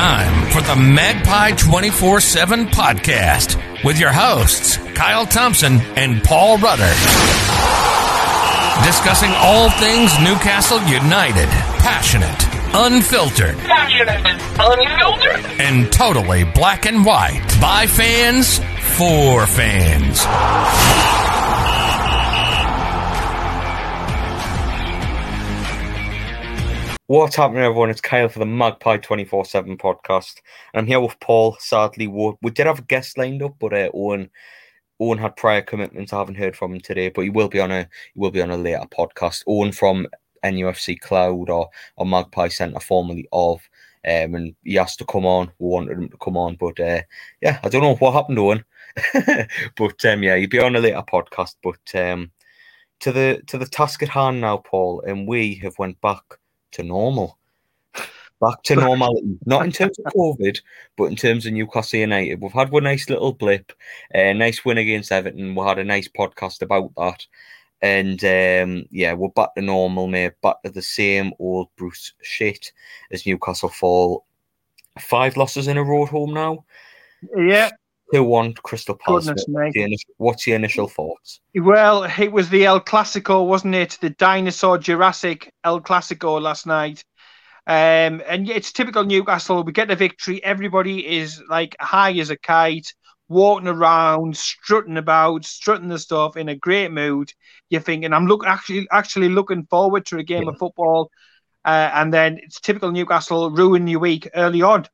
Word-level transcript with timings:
time 0.00 0.50
for 0.50 0.62
the 0.62 0.76
Magpie 0.76 1.50
24 1.50 2.20
7 2.20 2.66
podcast 2.68 3.84
with 3.84 4.00
your 4.00 4.10
hosts, 4.10 4.78
Kyle 4.94 5.26
Thompson 5.26 5.78
and 5.94 6.24
Paul 6.24 6.56
Rudder. 6.56 6.90
Discussing 8.86 9.30
all 9.34 9.68
things 9.72 10.18
Newcastle 10.20 10.80
United, 10.88 11.50
passionate, 11.84 12.42
unfiltered, 12.72 13.58
passionate, 13.58 14.24
unfiltered, 14.58 15.60
and 15.60 15.92
totally 15.92 16.44
black 16.44 16.86
and 16.86 17.04
white. 17.04 17.44
By 17.60 17.86
fans, 17.86 18.58
for 18.96 19.46
fans. 19.46 21.39
What's 27.10 27.34
happening, 27.34 27.64
everyone? 27.64 27.90
It's 27.90 28.00
Kyle 28.00 28.28
for 28.28 28.38
the 28.38 28.46
Magpie 28.46 28.98
24 28.98 29.44
7 29.44 29.76
podcast. 29.78 30.36
And 30.72 30.78
I'm 30.78 30.86
here 30.86 31.00
with 31.00 31.18
Paul. 31.18 31.56
Sadly, 31.58 32.06
we, 32.06 32.34
did 32.52 32.66
have 32.66 32.78
a 32.78 32.82
guest 32.82 33.18
lined 33.18 33.42
up, 33.42 33.56
but 33.58 33.72
uh, 33.72 33.90
Owen 33.92 34.30
Owen 35.00 35.18
had 35.18 35.34
prior 35.34 35.60
commitments. 35.60 36.12
I 36.12 36.18
haven't 36.18 36.36
heard 36.36 36.54
from 36.54 36.72
him 36.72 36.80
today, 36.80 37.08
but 37.08 37.22
he 37.22 37.30
will 37.30 37.48
be 37.48 37.58
on 37.58 37.72
a 37.72 37.80
he 38.14 38.20
will 38.20 38.30
be 38.30 38.40
on 38.40 38.52
a 38.52 38.56
later 38.56 38.84
podcast. 38.96 39.42
Owen 39.48 39.72
from 39.72 40.06
NUFC 40.44 41.00
Cloud 41.00 41.50
or, 41.50 41.68
or 41.96 42.06
Magpie 42.06 42.46
Centre, 42.46 42.78
formerly 42.78 43.26
of, 43.32 43.60
um, 44.04 44.36
and 44.36 44.54
he 44.62 44.78
asked 44.78 45.00
to 45.00 45.04
come 45.04 45.26
on. 45.26 45.50
We 45.58 45.66
wanted 45.66 45.98
him 45.98 46.10
to 46.10 46.16
come 46.18 46.36
on, 46.36 46.58
but 46.60 46.78
uh, 46.78 47.00
yeah, 47.40 47.58
I 47.64 47.68
don't 47.70 47.82
know 47.82 47.96
what 47.96 48.12
happened 48.12 48.38
Owen, 48.38 48.64
but 49.76 50.04
um, 50.04 50.22
yeah, 50.22 50.36
he'll 50.36 50.48
be 50.48 50.60
on 50.60 50.76
a 50.76 50.78
later 50.78 51.02
podcast. 51.12 51.56
But 51.60 51.92
um, 52.00 52.30
to 53.00 53.10
the 53.10 53.42
to 53.48 53.58
the 53.58 53.66
task 53.66 54.00
at 54.04 54.10
hand 54.10 54.42
now, 54.42 54.58
Paul, 54.58 55.02
and 55.04 55.26
we 55.26 55.56
have 55.56 55.76
went 55.76 56.00
back 56.00 56.22
to 56.72 56.82
normal. 56.82 57.38
Back 58.40 58.62
to 58.64 58.76
normality, 58.76 59.38
not 59.44 59.66
in 59.66 59.72
terms 59.72 59.98
of 59.98 60.12
COVID, 60.16 60.60
but 60.96 61.04
in 61.04 61.16
terms 61.16 61.44
of 61.44 61.52
Newcastle 61.52 62.00
United. 62.00 62.40
We've 62.40 62.50
had 62.52 62.70
one 62.70 62.84
nice 62.84 63.10
little 63.10 63.34
blip, 63.34 63.72
a 64.14 64.32
nice 64.32 64.64
win 64.64 64.78
against 64.78 65.12
Everton. 65.12 65.54
We 65.54 65.66
had 65.66 65.78
a 65.78 65.84
nice 65.84 66.08
podcast 66.08 66.62
about 66.62 66.90
that. 66.96 67.26
And 67.82 68.22
um, 68.24 68.86
yeah, 68.90 69.12
we're 69.12 69.28
back 69.28 69.54
to 69.54 69.62
normal, 69.62 70.06
mate. 70.06 70.32
Back 70.42 70.62
to 70.62 70.70
the 70.70 70.80
same 70.80 71.32
old 71.38 71.68
Bruce 71.76 72.14
shit 72.22 72.72
as 73.10 73.26
Newcastle 73.26 73.68
fall. 73.68 74.24
Five 74.98 75.36
losses 75.36 75.68
in 75.68 75.76
a 75.76 75.84
row 75.84 76.04
at 76.04 76.10
home 76.10 76.32
now. 76.32 76.64
Yeah. 77.36 77.70
2 78.12 78.22
1 78.22 78.54
Crystal 78.54 78.96
Palace. 78.96 79.26
What's 79.26 79.44
the, 79.44 79.82
initial, 79.82 80.14
what's 80.16 80.44
the 80.44 80.52
initial 80.52 80.88
thoughts? 80.88 81.40
Well, 81.54 82.04
it 82.04 82.32
was 82.32 82.48
the 82.48 82.64
El 82.64 82.80
Clasico, 82.80 83.46
wasn't 83.46 83.74
it? 83.74 83.98
The 84.00 84.10
dinosaur 84.10 84.78
Jurassic 84.78 85.52
El 85.64 85.80
Clasico 85.80 86.40
last 86.40 86.66
night. 86.66 87.04
Um, 87.66 88.22
and 88.26 88.48
it's 88.48 88.72
typical 88.72 89.04
Newcastle. 89.04 89.62
We 89.62 89.72
get 89.72 89.88
the 89.88 89.96
victory. 89.96 90.42
Everybody 90.42 91.06
is 91.06 91.42
like 91.48 91.76
high 91.78 92.12
as 92.14 92.30
a 92.30 92.36
kite, 92.36 92.92
walking 93.28 93.68
around, 93.68 94.36
strutting 94.36 94.96
about, 94.96 95.44
strutting 95.44 95.88
the 95.88 95.98
stuff 95.98 96.36
in 96.36 96.48
a 96.48 96.56
great 96.56 96.90
mood. 96.90 97.32
You're 97.68 97.80
thinking, 97.80 98.12
I'm 98.12 98.26
look 98.26 98.44
actually 98.44 98.88
actually 98.90 99.28
looking 99.28 99.66
forward 99.66 100.06
to 100.06 100.18
a 100.18 100.24
game 100.24 100.44
yeah. 100.44 100.48
of 100.50 100.58
football. 100.58 101.10
Uh, 101.64 101.90
and 101.94 102.12
then 102.12 102.38
it's 102.42 102.60
typical 102.60 102.90
Newcastle 102.90 103.50
ruin 103.50 103.86
your 103.86 104.00
week 104.00 104.28
early 104.34 104.62
on. 104.62 104.86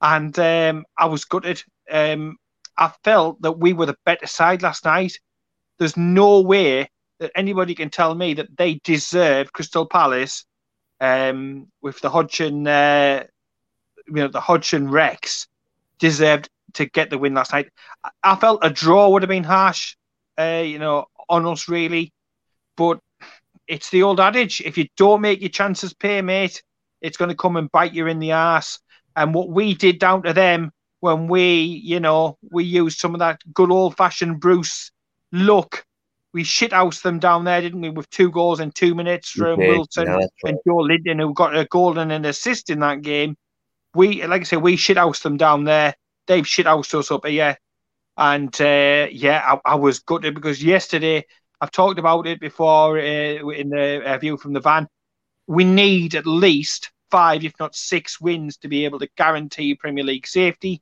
And 0.00 0.36
um, 0.38 0.84
I 0.96 1.06
was 1.06 1.24
gutted. 1.24 1.62
Um, 1.90 2.38
I 2.76 2.92
felt 3.04 3.40
that 3.42 3.58
we 3.58 3.72
were 3.72 3.86
the 3.86 3.96
better 4.04 4.26
side 4.26 4.62
last 4.62 4.84
night. 4.84 5.18
There's 5.78 5.96
no 5.96 6.40
way 6.40 6.90
that 7.20 7.32
anybody 7.34 7.74
can 7.74 7.90
tell 7.90 8.14
me 8.14 8.34
that 8.34 8.56
they 8.56 8.80
deserve 8.84 9.52
Crystal 9.52 9.86
Palace 9.86 10.44
um, 11.00 11.68
with 11.80 12.00
the 12.00 12.10
Hodgson, 12.10 12.66
uh, 12.66 13.24
you 14.06 14.14
know, 14.14 14.28
the 14.28 14.40
Hodgson 14.40 14.90
Rex 14.90 15.46
deserved 15.98 16.48
to 16.74 16.86
get 16.86 17.10
the 17.10 17.18
win 17.18 17.34
last 17.34 17.52
night. 17.52 17.68
I 18.22 18.36
felt 18.36 18.64
a 18.64 18.70
draw 18.70 19.08
would 19.10 19.22
have 19.22 19.28
been 19.28 19.44
harsh, 19.44 19.96
uh, 20.38 20.62
you 20.64 20.78
know, 20.78 21.06
on 21.28 21.46
us 21.46 21.68
really, 21.68 22.12
but 22.76 23.00
it's 23.68 23.90
the 23.90 24.02
old 24.02 24.20
adage: 24.20 24.60
if 24.60 24.76
you 24.78 24.88
don't 24.96 25.20
make 25.20 25.40
your 25.40 25.50
chances 25.50 25.92
pay, 25.94 26.22
mate, 26.22 26.62
it's 27.00 27.16
going 27.16 27.30
to 27.30 27.36
come 27.36 27.56
and 27.56 27.70
bite 27.70 27.92
you 27.94 28.06
in 28.06 28.18
the 28.18 28.32
ass. 28.32 28.78
And 29.14 29.34
what 29.34 29.50
we 29.50 29.74
did 29.74 29.98
down 29.98 30.22
to 30.22 30.32
them 30.32 30.72
when 31.02 31.26
we, 31.26 31.62
you 31.62 31.98
know, 31.98 32.38
we 32.52 32.62
used 32.62 33.00
some 33.00 33.12
of 33.12 33.18
that 33.18 33.42
good 33.52 33.72
old 33.72 33.96
fashioned 33.96 34.38
Bruce 34.38 34.92
look. 35.32 35.84
We 36.32 36.44
shithoused 36.44 37.02
them 37.02 37.18
down 37.18 37.42
there, 37.42 37.60
didn't 37.60 37.80
we, 37.80 37.90
with 37.90 38.08
two 38.08 38.30
goals 38.30 38.60
in 38.60 38.70
two 38.70 38.94
minutes 38.94 39.30
from 39.30 39.58
Wilson 39.58 40.06
yeah, 40.06 40.26
and 40.44 40.58
Joelinton, 40.64 41.20
who 41.20 41.34
got 41.34 41.56
a 41.56 41.64
goal 41.64 41.98
and 41.98 42.12
an 42.12 42.24
assist 42.24 42.70
in 42.70 42.78
that 42.78 43.02
game. 43.02 43.36
We, 43.96 44.24
like 44.24 44.42
I 44.42 44.44
say, 44.44 44.56
we 44.58 44.76
shithoused 44.76 45.22
them 45.22 45.36
down 45.36 45.64
there. 45.64 45.96
They've 46.28 46.44
shithoused 46.44 46.96
us 46.96 47.10
up 47.10 47.26
here. 47.26 47.58
And 48.16 48.54
uh, 48.60 49.08
yeah, 49.10 49.42
I, 49.44 49.72
I, 49.72 49.74
was 49.74 49.98
gutted 49.98 50.36
because 50.36 50.62
yesterday, 50.62 51.26
I've 51.60 51.72
talked 51.72 51.98
about 51.98 52.28
it 52.28 52.38
before 52.38 52.96
uh, 52.96 53.48
in 53.48 53.70
the 53.70 54.02
uh, 54.06 54.18
view 54.18 54.36
from 54.36 54.52
the 54.52 54.60
van. 54.60 54.86
We 55.48 55.64
need 55.64 56.14
at 56.14 56.26
least 56.26 56.92
five, 57.10 57.44
if 57.44 57.54
not 57.58 57.74
six 57.74 58.20
wins 58.20 58.56
to 58.58 58.68
be 58.68 58.84
able 58.84 59.00
to 59.00 59.08
guarantee 59.16 59.74
Premier 59.74 60.04
League 60.04 60.28
safety 60.28 60.80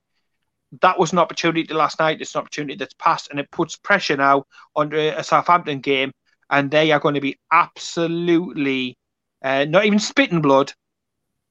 that 0.83 0.99
was 0.99 1.13
an 1.13 1.19
opportunity 1.19 1.73
last 1.75 1.99
night. 1.99 2.21
It's 2.21 2.35
an 2.35 2.41
opportunity 2.41 2.77
that's 2.77 2.95
passed, 2.95 3.31
and 3.31 3.41
it 3.41 3.51
puts 3.51 3.77
pressure 3.77 4.17
now 4.17 4.45
on 4.77 4.93
a 4.95 5.23
Southampton 5.23 5.81
game, 5.81 6.13
and 6.49 6.71
they 6.71 6.93
are 6.93 7.01
going 7.01 7.15
to 7.15 7.21
be 7.21 7.39
absolutely 7.53 8.97
uh, 9.43 9.65
not 9.69 9.85
even 9.85 9.99
spitting 9.99 10.43
blood, 10.43 10.73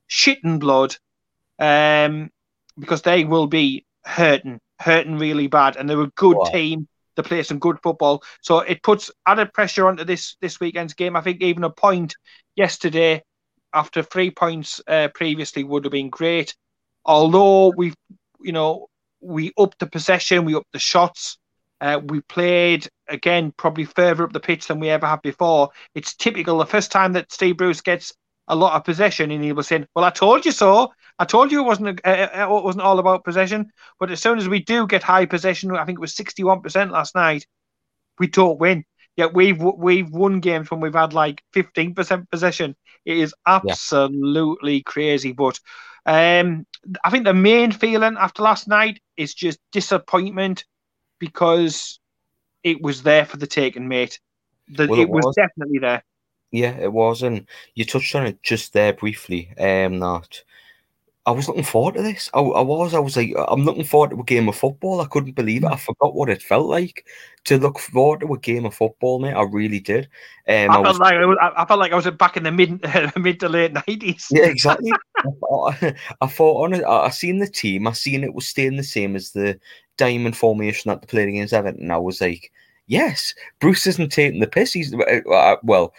shitting 0.09 0.59
blood, 0.59 0.95
um, 1.59 2.29
because 2.77 3.01
they 3.01 3.25
will 3.25 3.47
be 3.47 3.85
hurting, 4.05 4.59
hurting 4.79 5.17
really 5.17 5.47
bad, 5.47 5.75
and 5.75 5.89
they're 5.89 6.01
a 6.01 6.11
good 6.15 6.37
wow. 6.37 6.45
team. 6.45 6.87
They 7.15 7.23
play 7.23 7.43
some 7.43 7.59
good 7.59 7.79
football, 7.83 8.23
so 8.41 8.59
it 8.59 8.81
puts 8.81 9.11
added 9.25 9.53
pressure 9.53 9.87
onto 9.87 10.05
this 10.05 10.37
this 10.39 10.59
weekend's 10.59 10.93
game. 10.93 11.17
I 11.17 11.21
think 11.21 11.41
even 11.41 11.65
a 11.65 11.69
point 11.69 12.15
yesterday 12.55 13.23
after 13.73 14.01
three 14.01 14.31
points 14.31 14.81
uh, 14.87 15.09
previously 15.13 15.63
would 15.63 15.83
have 15.83 15.91
been 15.91 16.09
great. 16.09 16.55
Although 17.05 17.73
we've, 17.75 17.95
you 18.41 18.51
know, 18.51 18.87
we 19.21 19.51
upped 19.57 19.79
the 19.79 19.87
possession, 19.87 20.45
we 20.45 20.55
upped 20.55 20.71
the 20.73 20.79
shots. 20.79 21.37
Uh, 21.81 22.01
we 22.07 22.19
played 22.21 22.87
again, 23.07 23.53
probably 23.55 23.85
further 23.85 24.25
up 24.25 24.33
the 24.33 24.39
pitch 24.39 24.67
than 24.67 24.79
we 24.79 24.89
ever 24.89 25.07
have 25.07 25.21
before. 25.21 25.69
It's 25.95 26.13
typical. 26.13 26.57
The 26.57 26.65
first 26.65 26.91
time 26.91 27.13
that 27.13 27.31
Steve 27.31 27.57
Bruce 27.57 27.81
gets 27.81 28.13
a 28.49 28.55
lot 28.55 28.73
of 28.73 28.83
possession, 28.83 29.31
and 29.31 29.43
he 29.43 29.53
was 29.53 29.67
saying, 29.67 29.87
"Well, 29.95 30.03
I 30.03 30.09
told 30.09 30.45
you 30.45 30.51
so. 30.51 30.91
I 31.19 31.25
told 31.25 31.51
you 31.51 31.61
it 31.61 31.65
wasn't 31.65 32.01
uh, 32.05 32.27
uh, 32.33 32.57
it 32.59 32.63
wasn't 32.63 32.83
all 32.83 32.99
about 32.99 33.23
possession." 33.23 33.71
But 33.99 34.11
as 34.11 34.21
soon 34.21 34.39
as 34.39 34.49
we 34.49 34.59
do 34.59 34.87
get 34.87 35.03
high 35.03 35.25
possession, 35.25 35.71
I 35.71 35.85
think 35.85 35.99
it 35.99 36.01
was 36.01 36.15
sixty-one 36.15 36.61
percent 36.61 36.91
last 36.91 37.15
night. 37.15 37.45
We 38.17 38.27
don't 38.27 38.59
win. 38.59 38.83
Yet 39.15 39.33
we've 39.33 39.61
we've 39.61 40.09
won 40.09 40.39
games 40.39 40.71
when 40.71 40.81
we've 40.81 40.93
had 40.93 41.13
like 41.13 41.41
fifteen 41.53 41.93
percent 41.93 42.29
possession. 42.29 42.75
It 43.05 43.17
is 43.17 43.33
absolutely 43.45 44.75
yeah. 44.75 44.81
crazy. 44.85 45.31
But 45.31 45.59
um, 46.09 46.65
I 47.03 47.11
think 47.11 47.23
the 47.23 47.35
main 47.35 47.71
feeling 47.71 48.17
after 48.19 48.41
last 48.41 48.67
night 48.67 48.99
is 49.15 49.35
just 49.35 49.59
disappointment 49.71 50.65
because 51.19 51.99
it 52.63 52.81
was 52.81 53.03
there 53.03 53.25
for 53.25 53.37
the 53.37 53.45
taking, 53.45 53.87
mate. 53.87 54.19
The, 54.69 54.87
well, 54.87 54.99
it, 54.99 55.03
it 55.03 55.09
was. 55.09 55.25
was. 55.25 55.35
definitely 55.35 55.77
there. 55.77 56.03
Yeah, 56.51 56.71
it 56.71 56.91
was, 56.91 57.21
and 57.21 57.45
you 57.75 57.85
touched 57.85 58.15
on 58.15 58.25
it 58.25 58.41
just 58.41 58.73
there 58.73 58.91
briefly. 58.91 59.49
Um, 59.59 59.99
that 59.99 60.41
I 61.27 61.31
was 61.31 61.47
looking 61.47 61.63
forward 61.63 61.93
to 61.93 62.01
this. 62.01 62.27
I, 62.33 62.39
I, 62.39 62.61
was. 62.61 62.95
I 62.95 62.99
was 62.99 63.15
like, 63.15 63.31
I'm 63.47 63.63
looking 63.63 63.83
forward 63.83 64.09
to 64.09 64.19
a 64.19 64.23
game 64.23 64.49
of 64.49 64.55
football. 64.55 65.01
I 65.01 65.05
couldn't 65.05 65.35
believe 65.35 65.63
it. 65.63 65.71
I 65.71 65.75
forgot 65.75 66.15
what 66.15 66.29
it 66.29 66.41
felt 66.41 66.67
like 66.67 67.05
to 67.43 67.59
look 67.59 67.77
forward 67.77 68.21
to 68.21 68.33
a 68.33 68.39
game 68.39 68.65
of 68.65 68.73
football, 68.73 69.19
mate. 69.19 69.33
I 69.33 69.43
really 69.43 69.79
did. 69.79 70.09
Um, 70.47 70.71
I, 70.71 70.73
felt 70.73 70.87
was, 70.87 70.99
like 70.99 71.13
I, 71.13 71.25
was, 71.25 71.37
I, 71.55 71.65
felt 71.65 71.79
like 71.79 71.91
I 71.91 71.95
was 71.95 72.09
back 72.11 72.35
in 72.35 72.41
the 72.41 72.51
mid 72.51 72.83
mid 73.15 73.39
to 73.41 73.49
late 73.49 73.73
nineties. 73.73 74.25
Yeah, 74.31 74.45
exactly. 74.45 74.91
I, 75.19 75.95
I 76.21 76.27
thought 76.27 76.63
on 76.63 76.73
it. 76.73 76.83
I 76.83 77.09
seen 77.09 77.39
the 77.39 77.47
team. 77.47 77.87
I 77.87 77.93
seen 77.93 78.23
it 78.23 78.33
was 78.33 78.47
staying 78.47 78.77
the 78.77 78.83
same 78.83 79.15
as 79.15 79.31
the 79.31 79.59
diamond 79.97 80.37
formation 80.37 80.89
that 80.89 81.01
they 81.01 81.07
played 81.07 81.29
against 81.29 81.53
Everton. 81.53 81.83
And 81.83 81.93
I 81.93 81.97
was 81.97 82.21
like, 82.21 82.51
yes, 82.87 83.33
Bruce 83.59 83.87
isn't 83.87 84.11
taking 84.11 84.39
the 84.39 84.47
piss. 84.47 84.73
He's 84.73 84.93
uh, 84.93 85.29
uh 85.29 85.57
well 85.63 85.93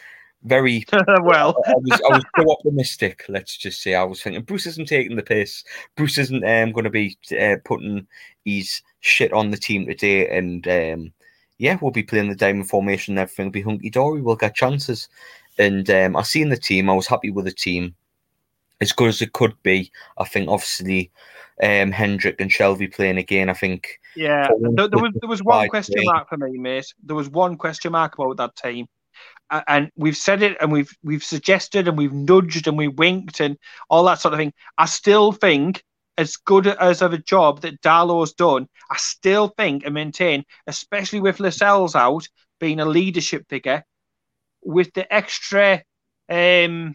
very 0.44 0.84
well. 1.22 1.56
I, 1.66 1.74
was 1.74 2.00
I 2.10 2.16
was 2.16 2.24
so 2.38 2.50
optimistic. 2.50 3.24
Let's 3.28 3.56
just 3.56 3.82
say 3.82 3.94
I 3.94 4.04
was 4.04 4.22
thinking 4.22 4.42
Bruce 4.42 4.66
isn't 4.66 4.88
taking 4.88 5.16
the 5.16 5.22
piss. 5.22 5.64
Bruce 5.96 6.18
isn't 6.18 6.44
um, 6.44 6.72
going 6.72 6.84
to 6.84 6.90
be 6.90 7.18
uh, 7.38 7.56
putting 7.64 8.06
his 8.44 8.82
shit 9.00 9.32
on 9.32 9.50
the 9.50 9.56
team 9.56 9.86
today, 9.86 10.28
and 10.28 10.66
um, 10.68 11.12
yeah, 11.58 11.78
we'll 11.80 11.90
be 11.90 12.02
playing 12.02 12.28
the 12.28 12.34
diamond 12.36 12.68
formation. 12.68 13.12
And 13.12 13.20
everything 13.20 13.46
will 13.46 13.52
be 13.52 13.62
hunky 13.62 13.90
dory. 13.90 14.22
We'll 14.22 14.36
get 14.36 14.54
chances, 14.54 15.08
and 15.58 15.88
um, 15.90 16.16
I 16.16 16.22
seen 16.22 16.48
the 16.48 16.56
team. 16.56 16.88
I 16.88 16.94
was 16.94 17.06
happy 17.06 17.30
with 17.30 17.44
the 17.44 17.52
team, 17.52 17.94
as 18.80 18.92
good 18.92 19.08
as 19.08 19.22
it 19.22 19.32
could 19.32 19.54
be. 19.62 19.90
I 20.18 20.24
think 20.24 20.48
obviously. 20.48 21.10
Um, 21.62 21.92
Hendrick 21.92 22.40
and 22.40 22.50
Shelvey 22.50 22.90
playing 22.90 23.18
again. 23.18 23.50
I 23.50 23.52
think. 23.52 24.00
Yeah, 24.16 24.48
there, 24.62 24.88
there 24.88 24.98
was 24.98 25.12
there 25.20 25.28
was 25.28 25.42
one 25.42 25.68
question 25.68 26.02
mark 26.04 26.30
for 26.30 26.38
me, 26.38 26.56
mate. 26.56 26.94
There 27.04 27.14
was 27.14 27.28
one 27.28 27.58
question 27.58 27.92
mark 27.92 28.14
about 28.18 28.38
that 28.38 28.56
team 28.56 28.86
and 29.50 29.90
we've 29.96 30.16
said 30.16 30.42
it 30.42 30.56
and 30.60 30.70
we've 30.70 30.96
we've 31.02 31.24
suggested 31.24 31.88
and 31.88 31.98
we've 31.98 32.12
nudged 32.12 32.66
and 32.66 32.78
we 32.78 32.88
winked 32.88 33.40
and 33.40 33.56
all 33.88 34.04
that 34.04 34.20
sort 34.20 34.34
of 34.34 34.38
thing. 34.38 34.52
I 34.78 34.86
still 34.86 35.32
think 35.32 35.82
as 36.18 36.36
good 36.36 36.66
as 36.66 37.02
of 37.02 37.12
a 37.12 37.18
job 37.18 37.62
that 37.62 37.80
Darlow's 37.80 38.32
done, 38.32 38.68
I 38.90 38.96
still 38.98 39.48
think 39.56 39.84
and 39.84 39.94
maintain, 39.94 40.44
especially 40.66 41.20
with 41.20 41.40
Lascelles 41.40 41.94
out 41.94 42.28
being 42.58 42.78
a 42.78 42.84
leadership 42.84 43.46
figure, 43.48 43.84
with 44.62 44.92
the 44.92 45.12
extra, 45.12 45.82
um, 46.28 46.94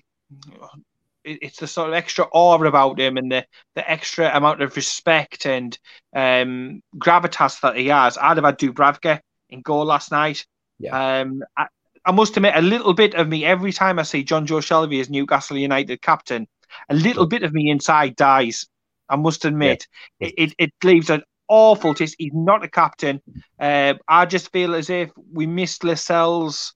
it's 1.25 1.60
the 1.60 1.68
sort 1.68 1.89
of 1.89 1.95
extra 1.95 2.25
awe 2.31 2.63
about 2.63 3.00
him 3.00 3.18
and 3.18 3.31
the, 3.31 3.45
the 3.75 3.89
extra 3.89 4.36
amount 4.36 4.62
of 4.62 4.75
respect 4.75 5.45
and 5.45 5.77
um, 6.16 6.81
gravitas 6.98 7.60
that 7.62 7.75
he 7.75 7.88
has. 7.88 8.18
I'd 8.18 8.38
have 8.38 8.45
had 8.45 8.60
Dubravka 8.60 9.19
in 9.50 9.62
goal 9.62 9.86
last 9.86 10.12
night. 10.12 10.45
Yeah. 10.80 11.22
Um, 11.22 11.44
I, 11.57 11.68
I 12.06 12.12
must 12.12 12.38
admit, 12.38 12.54
a 12.56 12.62
little 12.62 12.94
bit 12.94 13.16
of 13.16 13.27
me 13.27 13.44
every 13.44 13.74
time 13.74 13.98
I 13.98 14.04
see 14.04 14.24
Jonjo 14.24 14.62
Shelvey 14.62 15.01
as 15.01 15.10
Newcastle 15.10 15.57
United 15.57 16.01
captain, 16.01 16.48
a 16.89 16.95
little 16.95 17.25
bit 17.25 17.44
of 17.44 17.54
me 17.54 17.69
inside 17.69 18.16
dies. 18.16 18.68
I 19.10 19.16
must 19.16 19.45
admit, 19.45 19.88
yeah. 20.19 20.28
it, 20.28 20.33
it, 20.38 20.56
it 20.60 20.74
leaves 20.83 21.10
an 21.10 21.24
awful 21.48 21.94
taste. 21.94 22.16
He's 22.18 22.33
not 22.33 22.63
a 22.63 22.69
captain. 22.69 23.21
Uh, 23.60 23.95
I 24.07 24.25
just 24.25 24.51
feel 24.51 24.75
as 24.75 24.89
if 24.89 25.12
we 25.31 25.48
missed 25.48 25.83
Lascelles. 25.83 26.74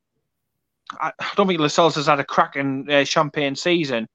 I 0.99 1.11
don't 1.35 1.47
think 1.47 1.59
Lascelles 1.59 1.95
has 1.95 2.07
had 2.07 2.19
a 2.19 2.23
cracking 2.23 2.87
uh, 2.89 3.03
champagne 3.03 3.55
season, 3.55 4.07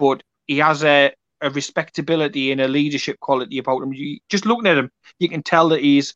but 0.00 0.22
he 0.46 0.58
has 0.58 0.82
a, 0.82 1.12
a 1.42 1.50
respectability 1.50 2.50
and 2.50 2.60
a 2.60 2.66
leadership 2.66 3.20
quality 3.20 3.58
about 3.58 3.82
him. 3.82 3.92
You, 3.92 4.18
just 4.30 4.46
looking 4.46 4.66
at 4.66 4.78
him, 4.78 4.90
you 5.20 5.28
can 5.28 5.42
tell 5.42 5.68
that 5.68 5.82
he's 5.82 6.14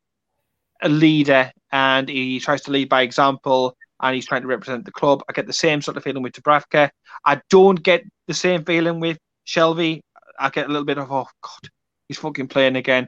a 0.83 0.89
leader 0.89 1.53
and 1.71 2.09
he 2.09 2.41
tries 2.41 2.63
to 2.63 2.73
lead 2.73 2.89
by 2.89 3.03
example 3.03 3.77
and 4.01 4.15
he's 4.15 4.27
trying 4.27 4.43
to 4.43 4.49
represent 4.49 4.87
the 4.87 4.91
club. 4.91 5.23
I 5.29 5.33
get 5.33 5.47
the 5.47 5.53
same 5.53 5.83
sort 5.83 5.99
of 5.99 6.03
feeling 6.03 6.23
with 6.23 6.33
Dubravka. 6.33 6.91
I 7.25 7.41
don't 7.51 7.81
get 7.81 8.03
the 8.27 8.35
same 8.35 8.65
feeling 8.65 9.01
with 9.01 9.19
Shelvey. 9.47 10.01
I 10.39 10.49
get 10.49 10.65
a 10.65 10.69
little 10.69 10.85
bit 10.85 10.99
of, 10.99 11.13
oh, 11.13 11.29
God, 11.43 11.71
he's 12.09 12.19
fucking 12.19 12.49
playing 12.49 12.77
again. 12.77 13.07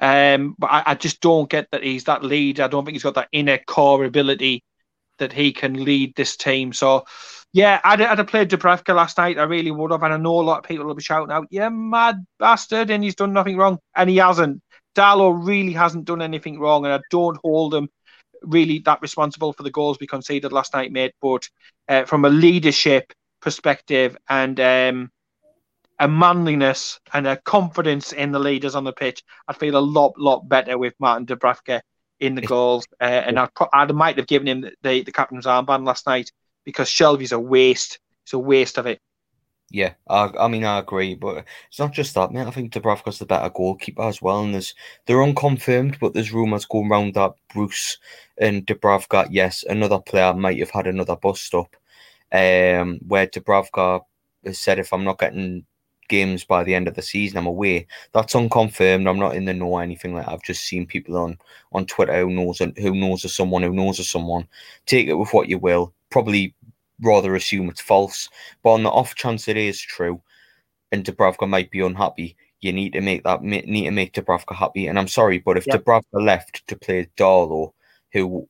Um, 0.00 0.56
but 0.58 0.72
I, 0.72 0.82
I, 0.86 0.94
just 0.96 1.20
don't 1.20 1.48
get 1.48 1.68
that 1.70 1.84
he's 1.84 2.04
that 2.04 2.24
lead. 2.24 2.58
I 2.58 2.66
don't 2.66 2.84
think 2.84 2.96
he's 2.96 3.04
got 3.04 3.14
that 3.14 3.28
inner 3.30 3.58
core 3.58 4.04
ability 4.04 4.64
that 5.18 5.32
he 5.32 5.52
can 5.52 5.84
lead 5.84 6.14
this 6.14 6.36
team. 6.36 6.72
So, 6.72 7.04
yeah, 7.52 7.80
I'd, 7.84 8.00
I'd 8.00 8.18
have 8.18 8.26
played 8.26 8.50
Dubravka 8.50 8.94
last 8.94 9.16
night. 9.18 9.38
I 9.38 9.44
really 9.44 9.70
would 9.70 9.90
have. 9.90 10.02
And 10.02 10.12
I 10.12 10.16
know 10.16 10.40
a 10.40 10.42
lot 10.42 10.58
of 10.58 10.64
people 10.64 10.86
will 10.86 10.94
be 10.94 11.02
shouting 11.02 11.32
out, 11.32 11.46
yeah, 11.50 11.68
mad 11.68 12.24
bastard, 12.38 12.90
and 12.90 13.02
he's 13.02 13.14
done 13.14 13.32
nothing 13.32 13.56
wrong. 13.56 13.78
And 13.94 14.10
he 14.10 14.16
hasn't. 14.16 14.60
Darlow 14.94 15.46
really 15.46 15.72
hasn't 15.72 16.04
done 16.04 16.22
anything 16.22 16.58
wrong. 16.58 16.84
And 16.84 16.94
I 16.94 17.00
don't 17.10 17.38
hold 17.42 17.74
him 17.74 17.88
really 18.42 18.80
that 18.80 19.02
responsible 19.02 19.52
for 19.52 19.62
the 19.62 19.70
goals 19.70 19.98
we 20.00 20.06
conceded 20.06 20.52
last 20.52 20.74
night, 20.74 20.92
mate. 20.92 21.14
But 21.20 21.48
uh, 21.88 22.04
from 22.04 22.24
a 22.24 22.30
leadership 22.30 23.12
perspective 23.40 24.16
and 24.28 24.58
um, 24.58 25.10
a 25.98 26.08
manliness 26.08 26.98
and 27.12 27.26
a 27.26 27.36
confidence 27.36 28.12
in 28.12 28.32
the 28.32 28.38
leaders 28.38 28.74
on 28.74 28.84
the 28.84 28.92
pitch, 28.92 29.22
I 29.46 29.52
feel 29.52 29.76
a 29.76 29.78
lot, 29.78 30.18
lot 30.18 30.48
better 30.48 30.76
with 30.76 30.94
Martin 30.98 31.26
Dubravka 31.26 31.80
in 32.20 32.34
the 32.34 32.42
goals. 32.42 32.86
Uh, 33.00 33.04
and 33.04 33.38
I, 33.38 33.48
I 33.72 33.86
might 33.86 34.16
have 34.16 34.26
given 34.26 34.48
him 34.48 34.60
the, 34.82 35.02
the 35.02 35.12
captain's 35.12 35.46
armband 35.46 35.86
last 35.86 36.06
night 36.06 36.32
because 36.64 36.88
Shelvey's 36.88 37.32
a 37.32 37.38
waste. 37.38 37.98
It's 38.24 38.32
a 38.32 38.38
waste 38.38 38.78
of 38.78 38.86
it. 38.86 39.00
Yeah, 39.70 39.94
I, 40.08 40.30
I 40.38 40.48
mean 40.48 40.64
I 40.64 40.78
agree, 40.78 41.14
but 41.14 41.44
it's 41.68 41.78
not 41.78 41.92
just 41.92 42.14
that, 42.14 42.30
mate. 42.30 42.46
I 42.46 42.50
think 42.50 42.72
Dubravka's 42.72 43.18
the 43.18 43.26
better 43.26 43.50
goalkeeper 43.50 44.02
as 44.02 44.22
well, 44.22 44.42
and 44.42 44.54
there's 44.54 44.74
they're 45.06 45.22
unconfirmed, 45.22 45.98
but 46.00 46.14
there's 46.14 46.32
rumours 46.32 46.64
going 46.64 46.90
around 46.90 47.14
that 47.14 47.32
Bruce 47.52 47.98
and 48.38 48.66
Dubravka, 48.66 49.26
yes, 49.30 49.64
another 49.68 49.98
player 49.98 50.34
might 50.34 50.58
have 50.58 50.70
had 50.70 50.86
another 50.86 51.16
bust 51.16 51.54
up, 51.54 51.74
um, 52.30 53.00
where 53.06 53.26
Dubravka 53.26 54.02
has 54.44 54.60
said 54.60 54.78
if 54.78 54.92
I'm 54.92 55.04
not 55.04 55.18
getting 55.18 55.64
games 56.08 56.44
by 56.44 56.64
the 56.64 56.74
end 56.74 56.88
of 56.88 56.94
the 56.94 57.02
season, 57.02 57.38
I'm 57.38 57.46
away. 57.46 57.86
That's 58.12 58.34
unconfirmed. 58.34 59.06
I'm 59.06 59.18
not 59.18 59.36
in 59.36 59.44
the 59.44 59.54
know 59.54 59.66
or 59.66 59.82
anything 59.82 60.14
like 60.14 60.26
that. 60.26 60.32
I've 60.32 60.42
just 60.42 60.64
seen 60.64 60.86
people 60.86 61.16
on 61.16 61.38
on 61.72 61.86
Twitter 61.86 62.18
who 62.20 62.30
knows 62.30 62.60
and 62.60 62.76
who 62.78 62.94
knows 62.94 63.24
of 63.24 63.30
someone 63.30 63.62
who 63.62 63.72
knows 63.72 63.98
of 63.98 64.06
someone. 64.06 64.46
Take 64.86 65.08
it 65.08 65.14
with 65.14 65.32
what 65.32 65.48
you 65.48 65.58
will. 65.58 65.92
Probably 66.10 66.54
rather 67.02 67.34
assume 67.34 67.68
it's 67.68 67.80
false. 67.80 68.28
But 68.62 68.72
on 68.72 68.82
the 68.82 68.90
off 68.90 69.14
chance 69.14 69.48
it 69.48 69.56
is 69.56 69.80
true, 69.80 70.20
and 70.92 71.04
Dubravka 71.04 71.48
might 71.48 71.70
be 71.70 71.80
unhappy, 71.80 72.36
you 72.60 72.72
need 72.72 72.92
to 72.94 73.00
make 73.00 73.24
that 73.24 73.42
need 73.42 73.84
to 73.84 73.90
make 73.90 74.14
Dubravka 74.14 74.54
happy. 74.54 74.86
And 74.86 74.98
I'm 74.98 75.08
sorry, 75.08 75.38
but 75.38 75.56
if 75.56 75.66
yep. 75.66 75.84
Dubravka 75.84 76.24
left 76.24 76.66
to 76.68 76.76
play 76.76 77.08
Darlow, 77.16 77.72
who, 78.12 78.48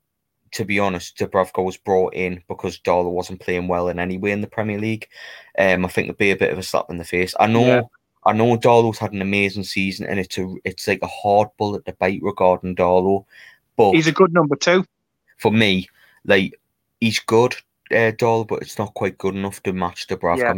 to 0.55 0.65
be 0.65 0.79
honest, 0.79 1.19
Dubravka 1.19 1.63
was 1.65 1.77
brought 1.77 2.15
in 2.15 2.43
because 2.49 2.79
Darlow 2.79 3.11
wasn't 3.11 3.41
playing 3.41 3.69
well 3.69 3.89
in 3.89 3.99
any 3.99 4.19
way 4.19 4.31
in 4.31 4.41
the 4.41 4.47
Premier 4.47 4.79
League, 4.79 5.09
um, 5.59 5.85
I 5.85 5.89
think 5.89 6.07
it'd 6.07 6.17
be 6.17 6.31
a 6.31 6.37
bit 6.37 6.53
of 6.53 6.59
a 6.59 6.63
slap 6.63 6.87
in 6.89 6.99
the 6.99 7.05
face. 7.05 7.35
I 7.39 7.47
know. 7.47 7.67
Yeah. 7.67 7.83
I 8.27 8.33
know 8.33 8.57
Darlow's 8.57 8.99
had 8.99 9.13
an 9.13 9.21
amazing 9.21 9.65
season, 9.65 10.07
and 10.07 10.19
it's 10.19 10.39
a 10.39 10.55
it's 10.65 10.89
like 10.89 11.03
a 11.03 11.07
hard 11.07 11.49
bullet 11.59 11.85
to 11.85 11.93
bite 11.93 12.23
regarding 12.23 12.75
Darlow, 12.75 13.27
but 13.77 13.93
he's 13.93 14.07
a 14.07 14.13
good 14.13 14.33
number 14.33 14.57
two 14.57 14.87
for 15.39 15.53
me. 15.53 15.89
Like 16.25 16.59
he's 17.01 17.19
good 17.19 17.55
uh, 17.91 18.13
but 18.45 18.63
it's 18.63 18.79
not 18.79 18.95
quite 18.95 19.19
good 19.19 19.35
enough 19.35 19.63
to 19.65 19.73
match 19.73 20.07
Dubravka. 20.07 20.39
Yeah. 20.39 20.51
I 20.51 20.55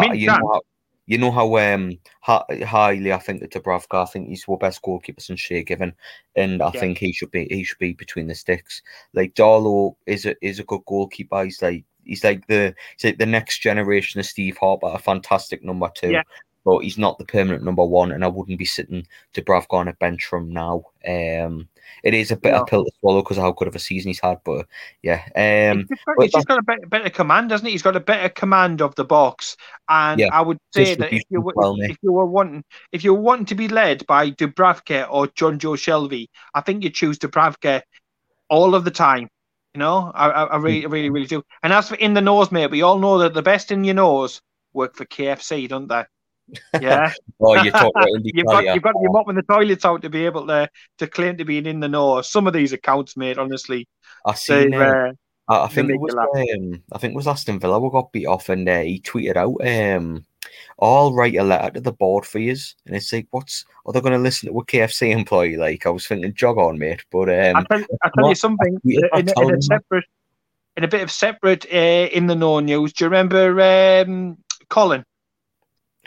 mean, 0.00 0.10
uh, 0.10 0.14
you, 0.14 0.26
know 0.26 0.60
you 1.08 1.16
know 1.16 1.30
how 1.30 1.56
um 1.56 1.98
highly 2.20 3.14
I 3.14 3.18
think 3.18 3.40
that 3.40 3.50
Dubravka. 3.50 4.02
I 4.02 4.04
think 4.04 4.28
he's 4.28 4.44
the 4.46 4.56
best 4.56 4.82
goalkeeper 4.82 5.22
since 5.22 5.40
Shay 5.40 5.64
Given, 5.64 5.94
and 6.36 6.60
I 6.62 6.70
yeah. 6.74 6.80
think 6.80 6.98
he 6.98 7.14
should 7.14 7.30
be 7.30 7.46
he 7.50 7.64
should 7.64 7.78
be 7.78 7.94
between 7.94 8.26
the 8.26 8.34
sticks. 8.34 8.82
Like 9.14 9.34
Darlow 9.34 9.96
is 10.06 10.26
a 10.26 10.36
is 10.44 10.58
a 10.60 10.64
good 10.64 10.82
goalkeeper. 10.86 11.44
He's 11.44 11.62
like 11.62 11.84
he's 12.04 12.22
like 12.22 12.46
the 12.46 12.74
he's 12.98 13.04
like 13.04 13.18
the 13.18 13.24
next 13.24 13.60
generation 13.60 14.20
of 14.20 14.26
Steve 14.26 14.58
Harper, 14.58 14.88
a 14.88 14.98
fantastic 14.98 15.64
number 15.64 15.90
two. 15.94 16.10
Yeah. 16.10 16.22
But 16.68 16.80
he's 16.80 16.98
not 16.98 17.16
the 17.16 17.24
permanent 17.24 17.64
number 17.64 17.82
one, 17.82 18.12
and 18.12 18.22
I 18.22 18.28
wouldn't 18.28 18.58
be 18.58 18.66
sitting 18.66 19.06
Dubravka 19.32 19.72
on 19.72 19.88
a 19.88 19.94
bench 19.94 20.26
from 20.26 20.52
now. 20.52 20.84
Um, 21.08 21.66
it 22.04 22.12
is 22.12 22.30
a 22.30 22.36
bit 22.36 22.50
no. 22.50 22.56
of 22.56 22.62
a 22.62 22.64
pill 22.66 22.84
to 22.84 22.90
swallow 23.00 23.22
because 23.22 23.38
of 23.38 23.44
how 23.44 23.52
good 23.52 23.68
of 23.68 23.74
a 23.74 23.78
season 23.78 24.10
he's 24.10 24.20
had. 24.20 24.40
But 24.44 24.66
yeah, 25.02 25.22
um, 25.34 25.86
he's, 26.20 26.30
just 26.30 26.46
got 26.46 26.58
a 26.58 26.62
better, 26.62 26.86
better 26.86 27.08
command, 27.08 27.48
doesn't 27.48 27.64
he? 27.64 27.72
He's 27.72 27.80
got 27.80 27.96
a 27.96 28.00
better 28.00 28.28
command 28.28 28.82
of 28.82 28.94
the 28.96 29.04
box, 29.06 29.56
and 29.88 30.20
yeah, 30.20 30.28
I 30.30 30.42
would 30.42 30.58
say 30.74 30.94
that 30.94 31.10
if 31.10 31.22
you, 31.30 31.40
well, 31.40 31.74
if, 31.80 31.92
if 31.92 31.96
you 32.02 32.12
were 32.12 32.26
wanting 32.26 32.62
if 32.92 33.02
you 33.02 33.14
were 33.14 33.22
wanting 33.22 33.46
to 33.46 33.54
be 33.54 33.68
led 33.68 34.06
by 34.06 34.30
Dubravka 34.32 35.10
or 35.10 35.28
John 35.28 35.58
Joe 35.58 35.70
Shelvey, 35.70 36.28
I 36.52 36.60
think 36.60 36.84
you 36.84 36.90
choose 36.90 37.18
Dubravka 37.18 37.80
all 38.50 38.74
of 38.74 38.84
the 38.84 38.90
time. 38.90 39.30
You 39.72 39.78
know, 39.78 40.12
I, 40.14 40.28
I, 40.28 40.44
I 40.44 40.56
really, 40.58 40.84
really, 40.84 41.08
really 41.08 41.26
do. 41.26 41.42
And 41.62 41.72
as 41.72 41.88
for 41.88 41.94
in 41.94 42.12
the 42.12 42.20
nose, 42.20 42.52
mate, 42.52 42.70
we 42.70 42.82
all 42.82 42.98
know 42.98 43.16
that 43.20 43.32
the 43.32 43.40
best 43.40 43.72
in 43.72 43.84
your 43.84 43.94
nose 43.94 44.42
work 44.74 44.96
for 44.96 45.06
KFC, 45.06 45.66
don't 45.66 45.88
they? 45.88 46.04
Yeah. 46.80 47.12
oh, 47.40 47.62
you 47.62 47.70
talk 47.70 47.92
you've 48.22 48.46
got 48.46 48.64
you've 48.64 48.82
got 48.82 48.94
your 49.00 49.12
mopping 49.12 49.36
the 49.36 49.42
toilets 49.42 49.84
out 49.84 50.02
to 50.02 50.10
be 50.10 50.24
able 50.26 50.46
to 50.46 50.68
to 50.98 51.06
claim 51.06 51.36
to 51.36 51.44
be 51.44 51.58
in 51.58 51.80
the 51.80 51.88
know. 51.88 52.22
Some 52.22 52.46
of 52.46 52.52
these 52.52 52.72
accounts, 52.72 53.16
mate, 53.16 53.38
honestly. 53.38 53.88
I 54.26 54.34
see. 54.34 54.74
Uh, 54.74 55.12
I, 55.48 55.64
I 55.64 55.68
think 55.68 55.90
it 55.90 56.00
was 56.00 56.14
um, 56.14 56.82
I 56.92 56.98
think 56.98 57.12
it 57.12 57.16
was 57.16 57.26
Aston 57.26 57.58
Villa 57.58 57.78
we 57.78 57.90
got 57.90 58.12
beat 58.12 58.26
off, 58.26 58.48
and 58.48 58.68
uh, 58.68 58.80
he 58.80 59.00
tweeted 59.00 59.36
out, 59.36 59.56
um, 59.66 60.24
"I'll 60.80 61.14
write 61.14 61.36
a 61.36 61.42
letter 61.42 61.70
to 61.72 61.80
the 61.80 61.92
board 61.92 62.26
for 62.26 62.38
you." 62.38 62.56
And 62.86 62.96
it's 62.96 63.12
like, 63.12 63.28
what's 63.30 63.64
are 63.86 63.92
they 63.92 64.00
going 64.00 64.12
to 64.12 64.18
listen 64.18 64.50
to 64.50 64.58
a 64.58 64.64
KFC 64.64 65.10
employee? 65.10 65.56
Like, 65.56 65.86
I 65.86 65.90
was 65.90 66.06
thinking, 66.06 66.34
jog 66.34 66.58
on, 66.58 66.78
mate. 66.78 67.04
But 67.10 67.28
um, 67.30 67.56
I 67.56 67.64
tell, 67.64 67.84
I 68.02 68.10
tell 68.14 68.28
you 68.28 68.34
something 68.34 68.78
in, 68.84 69.00
in, 69.14 69.28
in, 69.36 69.54
a 69.54 69.62
separate, 69.62 70.04
in 70.76 70.84
a 70.84 70.88
bit 70.88 71.02
of 71.02 71.10
separate 71.10 71.66
uh, 71.72 72.08
in 72.12 72.26
the 72.26 72.36
know 72.36 72.60
news. 72.60 72.92
Do 72.92 73.04
you 73.04 73.10
remember 73.10 74.02
um, 74.02 74.38
Colin? 74.68 75.04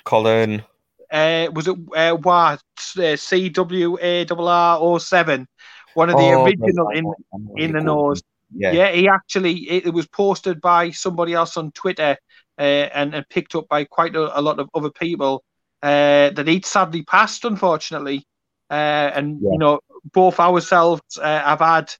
Colin. 0.03 0.63
Uh, 1.11 1.47
was 1.53 1.67
it 1.67 1.77
uh, 1.95 2.15
what 2.15 2.59
uh, 2.59 2.95
CWARR07? 2.95 5.45
One 5.93 6.09
of 6.09 6.15
the 6.15 6.23
oh, 6.23 6.45
original 6.45 6.89
in 6.89 7.13
in 7.57 7.73
the 7.73 7.81
nose. 7.81 8.23
Yeah. 8.53 8.71
yeah, 8.71 8.91
he 8.91 9.07
actually 9.07 9.53
it, 9.69 9.85
it, 9.87 9.93
was 9.93 10.07
posted 10.07 10.59
by 10.59 10.91
somebody 10.91 11.33
else 11.33 11.55
on 11.55 11.71
Twitter 11.71 12.17
uh, 12.57 12.61
and, 12.61 13.15
and 13.15 13.29
picked 13.29 13.55
up 13.55 13.69
by 13.69 13.85
quite 13.85 14.13
a, 14.15 14.37
a 14.37 14.41
lot 14.41 14.59
of 14.59 14.69
other 14.73 14.89
people 14.89 15.41
uh, 15.81 16.31
that 16.31 16.47
he'd 16.47 16.65
sadly 16.65 17.03
passed, 17.03 17.45
unfortunately. 17.45 18.25
Uh, 18.69 19.11
and 19.13 19.39
yeah. 19.41 19.51
you 19.51 19.57
know, 19.57 19.79
both 20.11 20.39
ourselves 20.39 21.01
uh, 21.17 21.41
have 21.41 21.59
had 21.59 21.93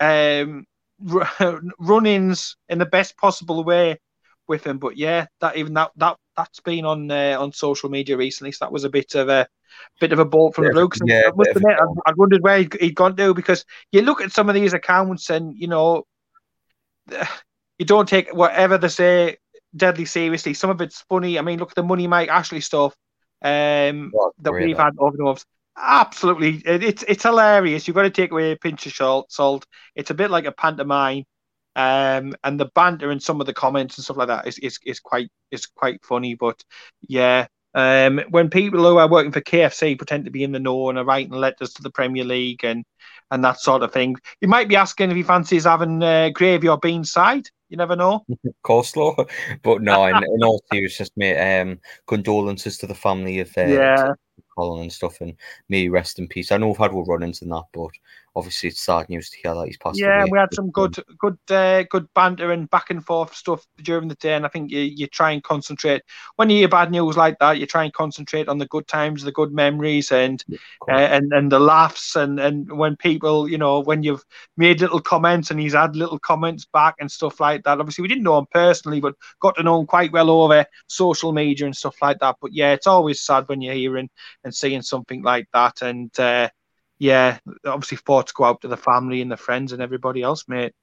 um, 0.00 0.64
run-ins 1.78 2.56
in 2.68 2.78
the 2.78 2.86
best 2.86 3.16
possible 3.16 3.64
way 3.64 3.98
with 4.46 4.66
him. 4.66 4.78
But 4.78 4.96
yeah, 4.96 5.26
that 5.40 5.56
even 5.56 5.74
that 5.74 5.90
that 5.96 6.16
that's 6.38 6.60
been 6.60 6.84
on 6.84 7.10
uh, 7.10 7.36
on 7.38 7.52
social 7.52 7.90
media 7.90 8.16
recently. 8.16 8.52
So 8.52 8.64
that 8.64 8.72
was 8.72 8.84
a 8.84 8.88
bit 8.88 9.14
of 9.16 9.28
a 9.28 9.46
bit 10.00 10.12
of 10.12 10.20
a 10.20 10.24
bolt 10.24 10.54
from 10.54 10.64
yeah, 10.64 10.70
the 10.70 10.74
blue. 10.74 11.06
Yeah, 11.06 11.22
I 11.26 11.36
must 11.36 11.50
admit, 11.50 11.76
I, 11.78 12.10
I, 12.10 12.12
wondered 12.16 12.42
where 12.42 12.58
he'd, 12.58 12.74
he'd 12.80 12.94
gone 12.94 13.16
to 13.16 13.34
because 13.34 13.64
you 13.92 14.02
look 14.02 14.20
at 14.20 14.32
some 14.32 14.48
of 14.48 14.54
these 14.54 14.72
accounts 14.72 15.30
and 15.30 15.54
you 15.58 15.66
know 15.66 16.04
you 17.78 17.84
don't 17.84 18.08
take 18.08 18.32
whatever 18.32 18.78
they 18.78 18.88
say 18.88 19.36
deadly 19.76 20.04
seriously. 20.04 20.54
Some 20.54 20.70
of 20.70 20.80
it's 20.80 21.04
funny. 21.08 21.38
I 21.38 21.42
mean, 21.42 21.58
look 21.58 21.72
at 21.72 21.74
the 21.74 21.82
Money 21.82 22.06
Mike 22.06 22.28
Ashley 22.28 22.60
stuff 22.60 22.94
um, 23.42 24.12
that 24.38 24.52
we've 24.52 24.78
had 24.78 24.94
over 24.98 25.16
the 25.16 25.24
months. 25.24 25.44
Absolutely, 25.76 26.62
it, 26.64 26.82
it's 26.82 27.04
it's 27.06 27.24
hilarious. 27.24 27.86
You've 27.86 27.96
got 27.96 28.02
to 28.02 28.10
take 28.10 28.30
away 28.30 28.52
a 28.52 28.56
pinch 28.56 28.86
of 28.86 29.24
salt. 29.28 29.66
It's 29.94 30.10
a 30.10 30.14
bit 30.14 30.30
like 30.30 30.44
a 30.44 30.52
pantomime. 30.52 31.24
Um, 31.78 32.34
and 32.42 32.58
the 32.58 32.70
banter 32.74 33.10
and 33.12 33.22
some 33.22 33.40
of 33.40 33.46
the 33.46 33.54
comments 33.54 33.96
and 33.96 34.04
stuff 34.04 34.16
like 34.16 34.28
that 34.28 34.46
is, 34.48 34.58
is, 34.58 34.78
is 34.84 34.98
quite 35.00 35.30
is 35.52 35.66
quite 35.66 36.04
funny. 36.04 36.34
But 36.34 36.62
yeah, 37.08 37.46
Um, 37.74 38.20
when 38.30 38.50
people 38.50 38.80
who 38.80 38.98
are 38.98 39.08
working 39.08 39.32
for 39.32 39.40
KFC 39.40 39.96
pretend 39.96 40.24
to 40.24 40.30
be 40.32 40.42
in 40.42 40.52
the 40.52 40.58
know 40.58 40.88
and 40.88 40.98
are 40.98 41.04
writing 41.04 41.32
letters 41.32 41.72
to 41.74 41.82
the 41.82 41.90
Premier 41.90 42.24
League 42.24 42.64
and 42.64 42.84
and 43.30 43.44
that 43.44 43.60
sort 43.60 43.82
of 43.82 43.92
thing, 43.92 44.16
you 44.40 44.48
might 44.48 44.68
be 44.68 44.76
asking 44.76 45.10
if 45.10 45.16
he 45.16 45.22
fancies 45.22 45.64
having 45.64 46.02
uh, 46.02 46.30
gravy 46.30 46.68
or 46.68 46.78
bean 46.78 47.04
side. 47.04 47.48
You 47.68 47.76
never 47.76 47.94
know. 47.94 48.24
Coleslaw, 48.64 49.28
but 49.62 49.82
no. 49.82 50.06
In, 50.06 50.16
in 50.16 50.42
all 50.44 50.62
seriousness, 50.72 51.10
mate. 51.16 51.60
Um, 51.60 51.78
condolences 52.06 52.78
to 52.78 52.86
the 52.86 52.94
family 52.94 53.40
of 53.40 53.48
uh, 53.56 53.62
Yeah. 53.62 54.14
Colin 54.56 54.82
and 54.82 54.92
stuff, 54.92 55.20
and 55.20 55.34
may 55.68 55.88
rest 55.88 56.18
in 56.18 56.26
peace. 56.28 56.50
I 56.50 56.56
know 56.56 56.68
we've 56.68 56.76
had 56.76 56.92
we'll 56.92 57.04
run 57.04 57.22
into 57.22 57.44
that, 57.44 57.64
but 57.72 57.90
obviously 58.38 58.70
it's 58.70 58.80
sad 58.82 59.08
news 59.10 59.30
to 59.30 59.38
hear 59.42 59.54
that 59.54 59.66
he's 59.66 59.78
passed 59.78 60.06
Yeah, 60.06 60.24
away. 60.24 60.30
we 60.30 60.38
had 60.38 60.52
some 60.52 60.70
good, 60.70 60.96
good, 61.18 61.38
uh, 61.50 61.82
good 61.84 62.08
banter 62.14 62.52
and 62.52 62.68
back 62.68 62.90
and 62.90 63.04
forth 63.04 63.34
stuff 63.34 63.64
during 63.82 64.08
the 64.08 64.16
day, 64.16 64.34
and 64.34 64.44
I 64.44 64.48
think 64.50 64.70
you, 64.70 64.80
you 64.80 65.06
try 65.06 65.30
and 65.30 65.42
concentrate 65.42 66.02
when 66.36 66.50
you 66.50 66.58
hear 66.58 66.68
bad 66.68 66.90
news 66.90 67.16
like 67.16 67.38
that. 67.40 67.58
You 67.58 67.66
try 67.66 67.84
and 67.84 67.92
concentrate 67.92 68.48
on 68.48 68.58
the 68.58 68.66
good 68.66 68.86
times, 68.86 69.22
the 69.22 69.32
good 69.32 69.52
memories, 69.52 70.12
and 70.12 70.44
um, 70.88 70.92
uh, 70.92 70.92
and 70.92 71.32
and 71.32 71.50
the 71.50 71.58
laughs, 71.58 72.16
and 72.16 72.38
and 72.38 72.70
when 72.70 72.96
people, 72.96 73.48
you 73.48 73.56
know, 73.56 73.80
when 73.80 74.02
you've 74.02 74.22
made 74.58 74.82
little 74.82 75.00
comments 75.00 75.50
and 75.50 75.58
he's 75.58 75.74
had 75.74 75.96
little 75.96 76.18
comments 76.18 76.66
back 76.66 76.96
and 77.00 77.10
stuff 77.10 77.40
like 77.40 77.64
that. 77.64 77.80
Obviously, 77.80 78.02
we 78.02 78.08
didn't 78.08 78.24
know 78.24 78.38
him 78.38 78.46
personally, 78.52 79.00
but 79.00 79.14
got 79.40 79.56
to 79.56 79.62
know 79.62 79.80
him 79.80 79.86
quite 79.86 80.12
well 80.12 80.30
over 80.30 80.66
social 80.86 81.32
media 81.32 81.64
and 81.64 81.76
stuff 81.76 81.96
like 82.02 82.18
that. 82.20 82.36
But 82.42 82.52
yeah, 82.52 82.72
it's 82.74 82.86
always 82.86 83.24
sad 83.24 83.48
when 83.48 83.62
you're 83.62 83.74
hearing 83.74 84.10
and 84.44 84.54
seeing 84.54 84.82
something 84.82 85.22
like 85.22 85.48
that, 85.54 85.80
and. 85.82 86.10
Uh, 86.20 86.50
yeah, 86.98 87.38
obviously 87.64 87.98
thoughts 87.98 88.32
go 88.32 88.44
out 88.44 88.60
to 88.62 88.68
the 88.68 88.76
family 88.76 89.20
and 89.20 89.30
the 89.30 89.36
friends 89.36 89.72
and 89.72 89.82
everybody 89.82 90.22
else, 90.22 90.44
mate. 90.48 90.74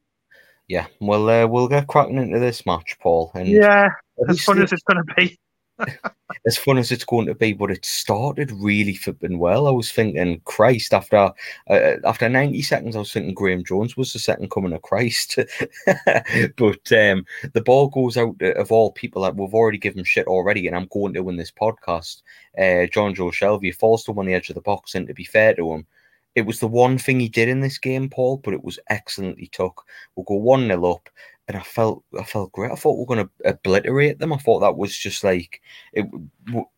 yeah, 0.68 0.88
well, 1.00 1.30
uh, 1.30 1.48
we'll 1.48 1.68
get 1.68 1.88
cracking 1.88 2.18
into 2.18 2.40
this 2.40 2.66
match, 2.66 2.98
Paul. 3.00 3.32
And 3.36 3.48
Yeah, 3.48 3.90
as 4.30 4.44
fun 4.44 4.62
as 4.62 4.72
it's 4.72 4.84
going 4.84 5.04
to 5.06 5.14
be. 5.16 5.38
as 6.46 6.58
fun 6.58 6.78
as 6.78 6.92
it's 6.92 7.04
going 7.04 7.28
to 7.28 7.36
be, 7.36 7.54
but 7.54 7.72
it 7.72 7.84
started 7.86 8.52
really 8.52 8.94
flipping 8.94 9.40
well. 9.40 9.68
I 9.68 9.72
was 9.72 9.92
thinking, 9.92 10.42
Christ, 10.46 10.94
after 10.94 11.32
uh, 11.70 11.96
after 12.06 12.30
90 12.30 12.62
seconds, 12.62 12.96
I 12.96 13.00
was 13.00 13.12
thinking 13.12 13.34
Graham 13.34 13.64
Jones 13.64 13.98
was 13.98 14.14
the 14.14 14.20
second 14.20 14.52
coming 14.52 14.74
of 14.74 14.82
Christ. 14.82 15.38
but 15.86 16.92
um, 16.92 17.26
the 17.54 17.64
ball 17.66 17.90
goes 17.90 18.18
out 18.18 18.42
of 18.42 18.72
all 18.72 18.92
people 18.92 19.22
that 19.24 19.36
we've 19.36 19.54
already 19.54 19.78
given 19.78 20.04
shit 20.04 20.28
already, 20.28 20.68
and 20.68 20.76
I'm 20.76 20.88
going 20.92 21.14
to 21.14 21.24
win 21.24 21.38
this 21.38 21.52
podcast. 21.52 22.22
Uh, 22.58 22.88
John 22.88 23.14
Joe 23.14 23.32
Shelvey 23.32 23.76
falls 23.76 24.04
to 24.06 24.12
him 24.12 24.20
on 24.20 24.26
the 24.26 24.34
edge 24.34 24.50
of 24.50 24.56
the 24.56 24.62
box, 24.62 24.96
and 24.96 25.08
to 25.08 25.14
be 25.14 25.26
fair 25.26 25.54
to 25.56 25.74
him, 25.74 25.86
it 26.36 26.46
was 26.46 26.60
the 26.60 26.68
one 26.68 26.98
thing 26.98 27.20
he 27.20 27.30
did 27.30 27.48
in 27.48 27.62
this 27.62 27.78
game, 27.78 28.10
Paul, 28.10 28.42
but 28.44 28.54
it 28.54 28.64
was 28.64 28.78
excellently 28.90 29.48
took. 29.48 29.86
We'll 30.16 30.26
go 30.26 30.36
1 30.36 30.68
0 30.68 30.92
up. 30.92 31.10
And 31.48 31.56
I 31.56 31.62
felt, 31.62 32.04
I 32.20 32.24
felt 32.24 32.52
great. 32.54 32.72
I 32.72 32.76
thought 32.76 32.98
we 32.98 33.04
are 33.04 33.16
going 33.16 33.28
to 33.28 33.50
obliterate 33.50 34.18
them. 34.18 34.34
I 34.34 34.38
thought 34.38 34.62
that 34.62 34.78
was 34.78 34.98
just 34.98 35.24
like 35.24 35.62
it. 35.94 36.08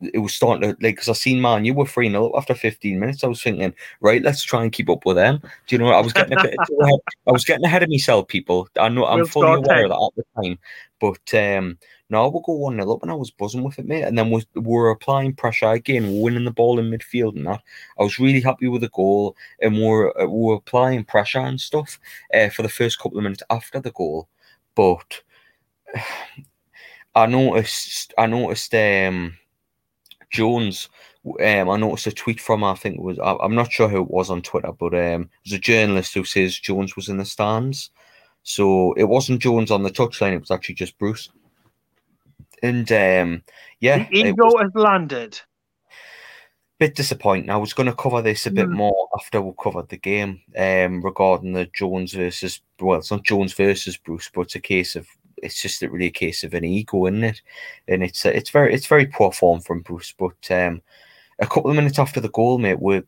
It 0.01 0.19
was 0.19 0.33
starting 0.33 0.61
to 0.61 0.77
like 0.81 0.95
because 0.95 1.07
I 1.07 1.13
seen 1.13 1.39
man, 1.39 1.63
you 1.63 1.73
were 1.73 1.85
three 1.85 2.09
0 2.09 2.33
after 2.35 2.53
fifteen 2.53 2.99
minutes. 2.99 3.23
I 3.23 3.27
was 3.27 3.41
thinking, 3.41 3.73
right, 4.01 4.21
let's 4.21 4.43
try 4.43 4.63
and 4.63 4.71
keep 4.71 4.89
up 4.89 5.05
with 5.05 5.15
them. 5.15 5.39
Do 5.67 5.75
you 5.75 5.79
know? 5.79 5.87
I 5.87 6.01
was 6.01 6.11
getting 6.11 6.37
a 6.37 6.43
bit. 6.43 6.57
I 6.59 7.31
was 7.31 7.45
getting 7.45 7.63
ahead 7.63 7.81
of 7.81 7.89
myself, 7.89 8.27
people. 8.27 8.67
I 8.77 8.89
know 8.89 9.05
I'm 9.05 9.19
We'll 9.19 9.27
fully 9.27 9.53
aware 9.53 9.85
of 9.85 9.91
that 9.91 10.11
at 10.17 10.25
the 10.35 10.41
time, 10.41 10.59
but 10.99 11.33
um, 11.57 11.77
no, 12.09 12.29
we'll 12.29 12.41
go 12.41 12.53
one 12.53 12.75
0 12.75 12.93
up, 12.93 13.03
and 13.03 13.11
I 13.11 13.15
was 13.15 13.31
buzzing 13.31 13.63
with 13.63 13.79
it, 13.79 13.85
mate. 13.85 14.03
And 14.03 14.17
then 14.17 14.31
we 14.31 14.45
we 14.55 14.61
were 14.61 14.91
applying 14.91 15.33
pressure 15.33 15.71
again, 15.71 16.21
winning 16.21 16.45
the 16.45 16.51
ball 16.51 16.79
in 16.79 16.89
midfield, 16.89 17.35
and 17.35 17.45
that. 17.47 17.61
I 17.99 18.03
was 18.03 18.19
really 18.19 18.41
happy 18.41 18.67
with 18.67 18.81
the 18.81 18.89
goal, 18.89 19.35
and 19.61 19.75
we 19.75 19.81
we're 19.81 20.09
uh, 20.11 20.25
we 20.25 20.39
we're 20.39 20.55
applying 20.55 21.03
pressure 21.03 21.39
and 21.39 21.59
stuff 21.59 21.99
uh, 22.33 22.49
for 22.49 22.61
the 22.63 22.69
first 22.69 22.99
couple 22.99 23.17
of 23.17 23.23
minutes 23.23 23.43
after 23.49 23.79
the 23.79 23.91
goal, 23.91 24.27
but. 24.75 25.21
I 27.15 27.25
noticed. 27.25 28.13
I 28.17 28.27
noticed. 28.27 28.75
Um, 28.75 29.37
Jones. 30.29 30.89
Um, 31.25 31.69
I 31.69 31.77
noticed 31.77 32.05
a 32.07 32.11
tweet 32.11 32.39
from. 32.39 32.63
I 32.63 32.75
think 32.75 32.97
it 32.97 33.01
was. 33.01 33.17
I, 33.17 33.35
I'm 33.41 33.55
not 33.55 33.71
sure 33.71 33.89
who 33.89 34.03
it 34.03 34.11
was 34.11 34.29
on 34.29 34.43
Twitter, 34.43 34.71
but 34.71 34.93
um, 34.93 35.29
there's 35.43 35.53
a 35.53 35.59
journalist 35.59 36.13
who 36.13 36.23
says 36.23 36.59
Jones 36.59 36.95
was 36.95 37.09
in 37.09 37.17
the 37.17 37.25
stands. 37.25 37.89
So 38.43 38.93
it 38.93 39.05
wasn't 39.05 39.41
Jones 39.41 39.71
on 39.71 39.83
the 39.83 39.89
touchline. 39.89 40.33
It 40.33 40.39
was 40.39 40.51
actually 40.51 40.75
just 40.75 40.97
Bruce. 40.99 41.29
And 42.63 42.91
um, 42.91 43.43
yeah, 43.79 44.07
the 44.09 44.17
ego 44.19 44.45
was 44.45 44.61
has 44.61 44.75
landed. 44.75 45.39
bit 46.79 46.95
disappointing. 46.95 47.49
I 47.49 47.57
was 47.57 47.73
going 47.73 47.89
to 47.89 47.95
cover 47.95 48.21
this 48.21 48.45
a 48.45 48.51
bit 48.51 48.67
Mm. 48.67 48.73
more 48.73 49.09
after 49.15 49.41
we 49.41 49.51
covered 49.61 49.89
the 49.89 49.97
game 49.97 50.41
um, 50.57 51.01
regarding 51.01 51.53
the 51.53 51.65
Jones 51.73 52.13
versus. 52.13 52.61
Well, 52.79 52.99
it's 52.99 53.11
not 53.11 53.23
Jones 53.23 53.53
versus 53.53 53.97
Bruce, 53.97 54.29
but 54.33 54.41
it's 54.41 54.55
a 54.55 54.59
case 54.59 54.95
of. 54.95 55.07
It's 55.43 55.61
just 55.61 55.81
really 55.83 56.07
a 56.07 56.11
case 56.11 56.43
of 56.43 56.55
an 56.55 56.63
ego, 56.63 57.05
isn't 57.05 57.23
it? 57.23 57.41
And 57.87 58.03
it's 58.03 58.25
it's 58.25 58.49
very 58.49 58.73
it's 58.73 58.87
very 58.87 59.05
poor 59.05 59.31
form 59.31 59.61
from 59.61 59.81
Bruce. 59.81 60.13
But 60.17 60.49
um, 60.51 60.81
a 61.39 61.45
couple 61.45 61.69
of 61.69 61.75
minutes 61.75 61.99
after 61.99 62.19
the 62.19 62.29
goal, 62.29 62.57
mate, 62.57 62.81
we 62.81 63.03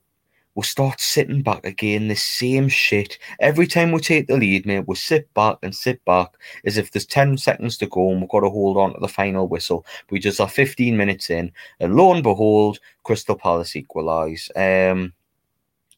we'll 0.59 0.63
start 0.63 0.99
sitting 0.99 1.41
back 1.41 1.65
again. 1.65 2.09
The 2.09 2.15
same 2.15 2.67
shit 2.67 3.17
every 3.39 3.65
time 3.65 3.93
we 3.93 4.01
take 4.01 4.27
the 4.27 4.35
lead, 4.35 4.65
mate. 4.65 4.89
We 4.89 4.95
sit 4.95 5.33
back 5.33 5.55
and 5.63 5.73
sit 5.73 6.03
back 6.03 6.33
as 6.65 6.77
if 6.77 6.91
there's 6.91 7.05
ten 7.05 7.37
seconds 7.37 7.77
to 7.77 7.85
go 7.87 8.11
and 8.11 8.19
we've 8.19 8.29
got 8.29 8.41
to 8.41 8.49
hold 8.49 8.75
on 8.75 8.93
to 8.93 8.99
the 8.99 9.07
final 9.07 9.47
whistle. 9.47 9.85
We 10.09 10.19
just 10.19 10.41
are 10.41 10.49
15 10.49 10.97
minutes 10.97 11.29
in, 11.29 11.53
and 11.79 11.95
lo 11.95 12.13
and 12.13 12.21
behold, 12.21 12.79
Crystal 13.03 13.37
Palace 13.37 13.77
equalise. 13.77 14.51
Um, 14.53 15.13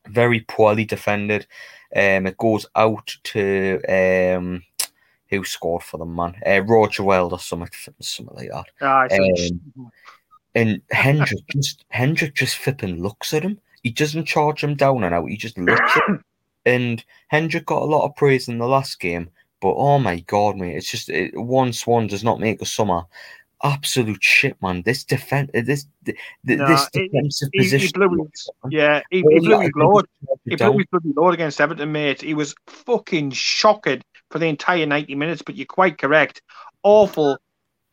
very 0.08 0.42
poorly 0.42 0.86
defended. 0.86 1.48
Um, 1.96 2.28
it 2.28 2.38
goes 2.38 2.68
out 2.76 3.16
to 3.24 3.82
um, 3.90 4.62
who 5.32 5.44
scored 5.44 5.82
for 5.82 5.98
them, 5.98 6.16
man? 6.16 6.36
Uh, 6.46 6.62
Roger 6.62 7.02
Wild 7.02 7.34
or 7.34 7.40
something, 7.40 7.68
something 8.00 8.36
like 8.36 8.52
that. 8.52 8.66
Ah, 8.80 9.08
Um, 9.12 9.92
And 10.54 10.82
Hendrick 10.92 11.48
just 11.48 11.84
Hendrick 11.90 12.36
just 12.36 12.58
flipping 12.58 13.02
looks 13.02 13.34
at 13.34 13.42
him. 13.42 13.60
He 13.84 13.90
doesn't 13.90 14.26
charge 14.26 14.64
him 14.64 14.76
down 14.76 15.04
and 15.04 15.14
out. 15.16 15.26
He 15.30 15.38
just 15.38 15.58
looks. 15.58 16.00
And 16.64 17.04
Hendrick 17.30 17.66
got 17.66 17.82
a 17.82 17.86
lot 17.86 18.06
of 18.06 18.16
praise 18.16 18.48
in 18.48 18.60
the 18.60 18.68
last 18.68 19.00
game, 19.00 19.32
but 19.62 19.74
oh 19.74 19.98
my 19.98 20.20
god, 20.20 20.58
mate, 20.58 20.76
it's 20.76 20.92
just 20.92 21.10
it, 21.10 21.36
one 21.36 21.74
swan 21.74 22.06
does 22.06 22.24
not 22.24 22.40
make 22.40 22.62
a 22.62 22.68
summer. 22.68 23.02
Absolute 23.64 24.24
shit, 24.24 24.62
man. 24.62 24.84
This 24.84 25.04
defense, 25.04 25.50
this 25.54 25.88
th- 26.06 26.18
th- 26.46 26.60
No, 26.60 26.68
this 26.68 26.88
it- 26.94 27.12
defensive 27.12 27.50
he- 27.54 27.60
he 27.60 27.64
position. 27.66 27.92
blew 27.96 28.30
yeah, 28.70 29.02
he, 29.10 29.18
he 29.18 29.40
blew 29.40 29.60
his 29.60 29.72
load. 29.76 30.06
He 30.46 30.56
blew 30.56 30.78
his 30.78 30.86
bloody 30.92 31.14
load 31.16 31.34
against 31.34 31.60
Everton, 31.60 31.92
mate. 31.92 32.22
He 32.22 32.36
was 32.36 32.54
fucking 32.68 33.32
shocked 33.32 34.04
for 34.30 34.38
the 34.38 34.46
entire 34.46 34.86
90 34.86 35.16
minutes, 35.16 35.42
but 35.42 35.56
you're 35.56 35.66
quite 35.66 35.98
correct. 35.98 36.44
Awful. 36.84 37.40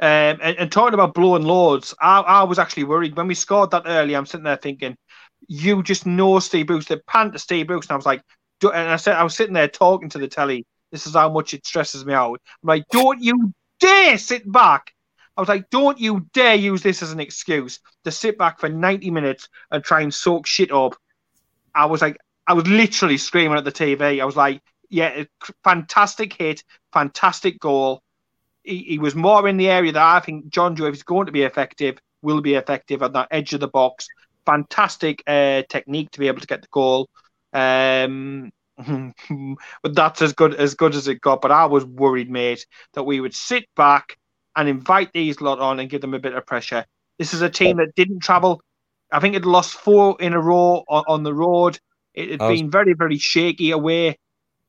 Um, 0.00 0.38
and, 0.42 0.56
and 0.58 0.70
talking 0.70 0.94
about 0.94 1.14
blowing 1.14 1.42
loads, 1.42 1.94
I, 2.00 2.20
I 2.20 2.42
was 2.44 2.58
actually 2.58 2.84
worried 2.84 3.16
when 3.16 3.26
we 3.28 3.34
scored 3.34 3.70
that 3.72 3.82
early. 3.86 4.14
I'm 4.14 4.26
sitting 4.26 4.44
there 4.44 4.56
thinking, 4.56 4.96
you 5.48 5.82
just 5.82 6.06
know 6.06 6.38
Steve 6.38 6.66
Bruce, 6.66 6.86
the 6.86 6.98
pan 7.06 7.32
to 7.32 7.38
Steve 7.38 7.66
Bruce. 7.66 7.86
And 7.86 7.92
I 7.92 7.96
was 7.96 8.06
like, 8.06 8.22
and 8.62 8.90
I 8.90 8.96
said, 8.96 9.16
I 9.16 9.24
was 9.24 9.34
sitting 9.34 9.54
there 9.54 9.68
talking 9.68 10.10
to 10.10 10.18
the 10.18 10.28
telly. 10.28 10.66
This 10.92 11.06
is 11.06 11.14
how 11.14 11.30
much 11.30 11.54
it 11.54 11.66
stresses 11.66 12.04
me 12.04 12.14
out. 12.14 12.40
I'm 12.62 12.66
like, 12.66 12.84
don't 12.90 13.20
you 13.20 13.52
dare 13.80 14.18
sit 14.18 14.50
back. 14.50 14.92
I 15.36 15.40
was 15.40 15.48
like, 15.48 15.70
don't 15.70 15.98
you 15.98 16.26
dare 16.34 16.56
use 16.56 16.82
this 16.82 17.02
as 17.02 17.12
an 17.12 17.20
excuse 17.20 17.78
to 18.04 18.10
sit 18.10 18.36
back 18.38 18.58
for 18.58 18.68
90 18.68 19.10
minutes 19.10 19.48
and 19.70 19.84
try 19.84 20.00
and 20.00 20.12
soak 20.12 20.46
shit 20.46 20.72
up. 20.72 20.96
I 21.74 21.86
was 21.86 22.02
like, 22.02 22.18
I 22.46 22.54
was 22.54 22.66
literally 22.66 23.18
screaming 23.18 23.56
at 23.56 23.64
the 23.64 23.72
TV. 23.72 24.20
I 24.20 24.24
was 24.24 24.36
like, 24.36 24.62
yeah, 24.90 25.24
fantastic 25.62 26.32
hit, 26.32 26.64
fantastic 26.92 27.60
goal. 27.60 28.02
He, 28.64 28.78
he 28.78 28.98
was 28.98 29.14
more 29.14 29.48
in 29.48 29.58
the 29.58 29.70
area 29.70 29.92
that 29.92 30.02
I 30.02 30.20
think 30.20 30.48
John 30.48 30.74
Joe, 30.74 30.86
if 30.86 30.94
he's 30.94 31.02
going 31.02 31.26
to 31.26 31.32
be 31.32 31.42
effective, 31.42 31.98
will 32.22 32.40
be 32.40 32.54
effective 32.54 33.02
at 33.02 33.12
that 33.12 33.28
edge 33.30 33.54
of 33.54 33.60
the 33.60 33.68
box. 33.68 34.08
Fantastic 34.48 35.22
uh, 35.26 35.62
technique 35.68 36.10
to 36.12 36.20
be 36.20 36.28
able 36.28 36.40
to 36.40 36.46
get 36.46 36.62
the 36.62 36.68
goal. 36.70 37.10
Um, 37.52 38.50
but 39.82 39.94
that's 39.94 40.22
as 40.22 40.32
good 40.32 40.54
as 40.54 40.74
good 40.74 40.94
as 40.94 41.06
it 41.06 41.20
got. 41.20 41.42
But 41.42 41.52
I 41.52 41.66
was 41.66 41.84
worried, 41.84 42.30
mate, 42.30 42.64
that 42.94 43.02
we 43.02 43.20
would 43.20 43.34
sit 43.34 43.66
back 43.76 44.16
and 44.56 44.66
invite 44.66 45.10
these 45.12 45.42
lot 45.42 45.58
on 45.58 45.80
and 45.80 45.90
give 45.90 46.00
them 46.00 46.14
a 46.14 46.18
bit 46.18 46.32
of 46.32 46.46
pressure. 46.46 46.86
This 47.18 47.34
is 47.34 47.42
a 47.42 47.50
team 47.50 47.76
that 47.76 47.94
didn't 47.94 48.20
travel. 48.20 48.62
I 49.12 49.20
think 49.20 49.34
it 49.34 49.44
lost 49.44 49.74
four 49.74 50.16
in 50.18 50.32
a 50.32 50.40
row 50.40 50.82
on, 50.88 51.04
on 51.06 51.22
the 51.24 51.34
road. 51.34 51.78
It 52.14 52.30
had 52.30 52.40
was- 52.40 52.58
been 52.58 52.70
very, 52.70 52.94
very 52.94 53.18
shaky 53.18 53.70
away. 53.72 54.16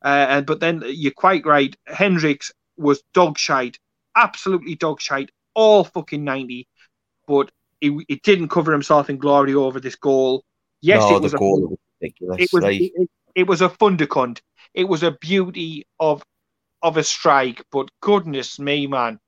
Uh, 0.03 0.25
and 0.29 0.45
but 0.45 0.59
then 0.59 0.83
you're 0.87 1.13
quite 1.13 1.45
right. 1.45 1.73
Hendricks 1.85 2.51
was 2.75 3.01
dog 3.13 3.37
shite, 3.37 3.79
absolutely 4.15 4.75
dog 4.75 4.99
shite, 4.99 5.29
all 5.53 5.85
fucking 5.85 6.23
ninety. 6.23 6.67
But 7.27 7.51
he, 7.81 8.03
he 8.07 8.15
didn't 8.23 8.49
cover 8.49 8.71
himself 8.71 9.09
in 9.09 9.17
glory 9.17 9.53
over 9.53 9.79
this 9.79 9.95
goal. 9.95 10.43
Yes, 10.81 11.01
no, 11.01 11.17
it 11.17 11.21
was 11.21 11.33
a 11.33 11.37
goal 11.37 11.61
was 11.61 11.79
ridiculous. 12.01 12.37
it 12.41 12.49
was 12.53 12.63
like, 12.63 12.81
it, 12.81 13.09
it 13.35 13.47
was 13.47 13.61
a 13.61 13.69
thundercunt. 13.69 14.41
It 14.73 14.87
was 14.87 15.03
a 15.03 15.11
beauty 15.11 15.85
of 15.99 16.23
of 16.81 16.97
a 16.97 17.03
strike. 17.03 17.63
But 17.71 17.89
goodness 18.01 18.59
me, 18.59 18.87
man, 18.87 19.19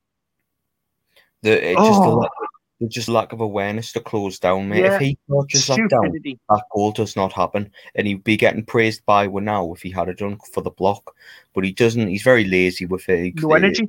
the, 1.41 1.71
it 1.71 1.75
just 1.77 1.99
the, 2.01 2.07
Oh. 2.07 2.15
lack- 2.15 2.31
the 2.79 2.87
just 2.87 3.09
lack 3.09 3.31
of 3.31 3.41
awareness 3.41 3.91
to 3.93 3.99
close 3.99 4.39
down, 4.39 4.69
mate. 4.69 4.79
Yeah. 4.81 4.95
If 4.95 5.01
he 5.01 5.17
touches 5.29 5.67
that 5.67 5.87
down, 5.89 6.11
that 6.49 6.63
goal 6.73 6.91
does 6.91 7.15
not 7.15 7.31
happen, 7.31 7.71
and 7.95 8.07
he'd 8.07 8.23
be 8.23 8.37
getting 8.37 8.65
praised 8.65 9.05
by 9.05 9.27
now 9.27 9.71
if 9.73 9.81
he 9.83 9.91
had 9.91 10.09
it 10.09 10.17
done 10.17 10.37
for 10.51 10.61
the 10.61 10.71
block. 10.71 11.15
But 11.53 11.63
he 11.63 11.71
doesn't. 11.73 12.07
He's 12.07 12.23
very 12.23 12.45
lazy 12.45 12.85
with 12.85 13.07
it. 13.09 13.35
No 13.41 13.53
energy. 13.53 13.87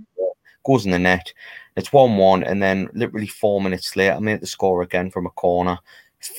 Goes 0.64 0.84
in 0.84 0.92
the 0.92 0.98
net. 0.98 1.32
It's 1.76 1.92
one 1.92 2.16
one, 2.16 2.44
and 2.44 2.62
then 2.62 2.88
literally 2.94 3.26
four 3.26 3.60
minutes 3.60 3.96
later, 3.96 4.14
I 4.14 4.18
made 4.18 4.40
the 4.40 4.46
score 4.46 4.82
again 4.82 5.10
from 5.10 5.26
a 5.26 5.30
corner. 5.30 5.78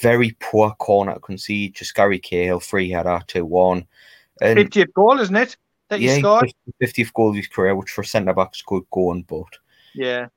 Very 0.01 0.35
poor 0.39 0.71
corner 0.75 1.13
to 1.15 1.19
concede. 1.19 1.75
Just 1.75 1.95
Gary 1.95 2.19
Cahill, 2.19 2.59
free 2.59 2.89
header, 2.89 3.21
two 3.27 3.45
one. 3.45 3.87
And 4.41 4.59
50th 4.59 4.93
goal, 4.93 5.19
isn't 5.19 5.35
it? 5.35 5.57
That 5.89 5.99
you 5.99 6.09
yeah, 6.09 6.19
scored? 6.19 6.53
50th 6.81 7.13
goal 7.13 7.29
of 7.29 7.35
his 7.35 7.47
career, 7.47 7.75
which 7.75 7.91
for 7.91 8.03
centre 8.03 8.33
backs 8.33 8.61
good 8.61 8.83
going, 8.91 9.23
but 9.23 9.45
Yeah. 9.93 10.27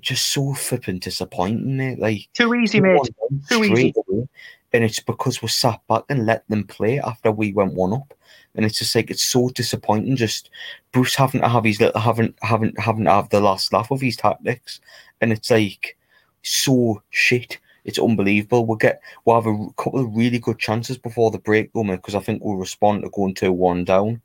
just 0.00 0.28
so 0.28 0.54
flipping 0.54 0.98
disappointing, 0.98 1.76
mate. 1.76 1.98
Like 1.98 2.28
Too 2.34 2.54
easy, 2.54 2.80
mate. 2.80 3.00
Too 3.48 3.64
easy. 3.64 3.94
away, 3.96 4.28
and 4.72 4.84
it's 4.84 5.00
because 5.00 5.40
we 5.40 5.48
sat 5.48 5.80
back 5.88 6.04
and 6.08 6.26
let 6.26 6.46
them 6.48 6.64
play 6.64 7.00
after 7.00 7.30
we 7.30 7.52
went 7.52 7.74
one 7.74 7.92
up. 7.92 8.14
And 8.54 8.64
it's 8.64 8.78
just 8.78 8.94
like 8.94 9.10
it's 9.10 9.22
so 9.22 9.48
disappointing. 9.50 10.16
Just 10.16 10.50
Bruce 10.92 11.14
having 11.14 11.40
to 11.40 11.48
have 11.48 11.64
his 11.64 11.80
little 11.80 12.00
having 12.00 12.34
having 12.42 13.04
to 13.04 13.10
have 13.10 13.28
the 13.30 13.40
last 13.40 13.72
laugh 13.72 13.90
of 13.90 14.00
his 14.00 14.16
tactics, 14.16 14.80
and 15.20 15.32
it's 15.32 15.50
like 15.50 15.96
so 16.42 17.02
shit. 17.10 17.58
It's 17.84 17.98
unbelievable. 17.98 18.66
We'll 18.66 18.76
get 18.76 19.00
we'll 19.24 19.40
have 19.40 19.46
a 19.46 19.72
couple 19.76 20.00
of 20.00 20.14
really 20.14 20.38
good 20.38 20.58
chances 20.58 20.98
before 20.98 21.30
the 21.30 21.38
break, 21.38 21.72
though, 21.72 21.84
because 21.84 22.14
I 22.14 22.20
think 22.20 22.42
we'll 22.42 22.56
respond 22.56 23.02
to 23.02 23.10
going 23.10 23.34
two 23.34 23.52
one 23.52 23.84
down, 23.84 24.20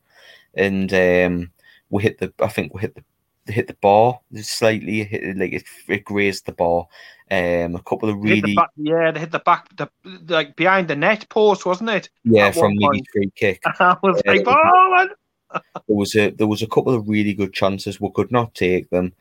and 0.56 0.92
um, 0.94 1.52
we 1.90 2.04
hit 2.04 2.18
the. 2.20 2.34
I 2.40 2.48
think 2.48 2.74
we 2.74 2.82
hit 2.82 2.96
the 2.96 3.04
hit 3.52 3.68
the 3.68 3.76
bar 3.76 4.20
slightly. 4.36 5.04
Hit 5.04 5.24
it, 5.24 5.38
like 5.38 5.54
it, 5.54 5.64
it 5.88 6.06
grazed 6.06 6.46
the 6.46 6.54
bar. 6.54 6.88
Um, 7.34 7.76
a 7.76 7.82
couple 7.82 8.10
of 8.10 8.18
They 8.24 8.42
really 8.42 8.56
back, 8.56 8.70
yeah, 8.78 9.12
they 9.12 9.22
hit 9.22 9.32
the 9.32 9.40
back, 9.40 9.68
the, 9.76 9.90
like 10.28 10.56
behind 10.56 10.88
the 10.88 10.96
net 10.96 11.28
post, 11.30 11.66
wasn't 11.66 11.90
it? 11.90 12.10
yeah 12.24 12.48
at 12.48 12.56
from 12.56 12.76
the 12.78 13.04
free 13.12 13.32
kick. 13.36 13.62
I 13.80 13.98
was 14.04 14.22
Yeah, 14.26 14.34
like, 14.34 14.44
oh, 14.48 15.08
man. 15.52 15.62
There 15.88 15.98
was 15.98 16.16
a 16.16 16.30
there 16.30 16.48
was 16.48 16.62
a 16.62 16.68
couple 16.68 16.94
of 16.94 17.10
really 17.10 17.34
good 17.34 17.54
chances. 17.54 18.00
We 18.00 18.10
could 18.14 18.32
not 18.32 18.54
take 18.54 18.90
them. 18.90 19.14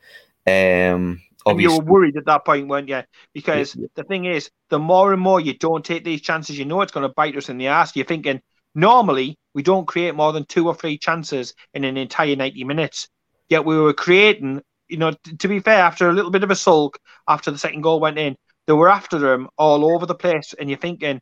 Um, 0.47 1.21
And 1.45 1.61
you 1.61 1.71
were 1.71 1.79
worried 1.83 2.17
at 2.17 2.25
that 2.25 2.45
point, 2.45 2.67
weren't 2.67 2.87
you? 2.89 3.01
Because 3.33 3.75
Yeah. 3.75 3.87
the 3.95 4.03
thing 4.03 4.25
is, 4.25 4.49
the 4.69 4.79
more 4.79 5.11
and 5.13 5.21
more 5.21 5.41
you 5.41 5.57
don't 5.57 5.83
take 5.83 6.03
these 6.03 6.21
chances, 6.21 6.57
you 6.57 6.65
know 6.65 6.81
it's 6.81 6.91
going 6.91 7.07
to 7.07 7.13
bite 7.13 7.35
us 7.37 7.49
in 7.49 7.57
the 7.57 7.67
ass. 7.67 7.95
You're 7.95 8.05
thinking, 8.05 8.41
normally, 8.75 9.37
we 9.53 9.61
don't 9.63 9.87
create 9.87 10.15
more 10.15 10.31
than 10.31 10.45
two 10.45 10.67
or 10.67 10.75
three 10.75 10.97
chances 10.97 11.53
in 11.73 11.83
an 11.83 11.97
entire 11.97 12.35
90 12.35 12.63
minutes. 12.63 13.09
Yet 13.49 13.65
we 13.65 13.77
were 13.77 13.93
creating, 13.93 14.61
you 14.93 14.99
know, 14.99 15.13
t- 15.25 15.37
to 15.37 15.49
be 15.49 15.59
fair, 15.59 15.81
after 15.83 16.09
a 16.09 16.13
little 16.13 16.31
bit 16.31 16.43
of 16.43 16.51
a 16.51 16.55
sulk, 16.55 16.99
after 17.27 17.51
the 17.51 17.59
second 17.59 17.81
goal 17.83 18.01
went 18.01 18.19
in, 18.19 18.37
they 18.67 18.73
were 18.73 18.89
after 18.89 19.19
them 19.19 19.49
all 19.57 19.85
over 19.93 20.05
the 20.07 20.15
place. 20.15 20.53
And 20.59 20.69
you're 20.69 20.79
thinking, 20.79 21.21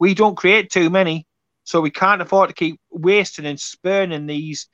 we 0.00 0.14
don't 0.14 0.36
create 0.36 0.70
too 0.70 0.90
many, 0.90 1.26
so 1.64 1.80
we 1.80 1.90
can't 1.90 2.22
afford 2.22 2.50
to 2.50 2.54
keep 2.54 2.80
wasting 2.90 3.46
and 3.46 3.60
spurning 3.60 4.26
these 4.26 4.68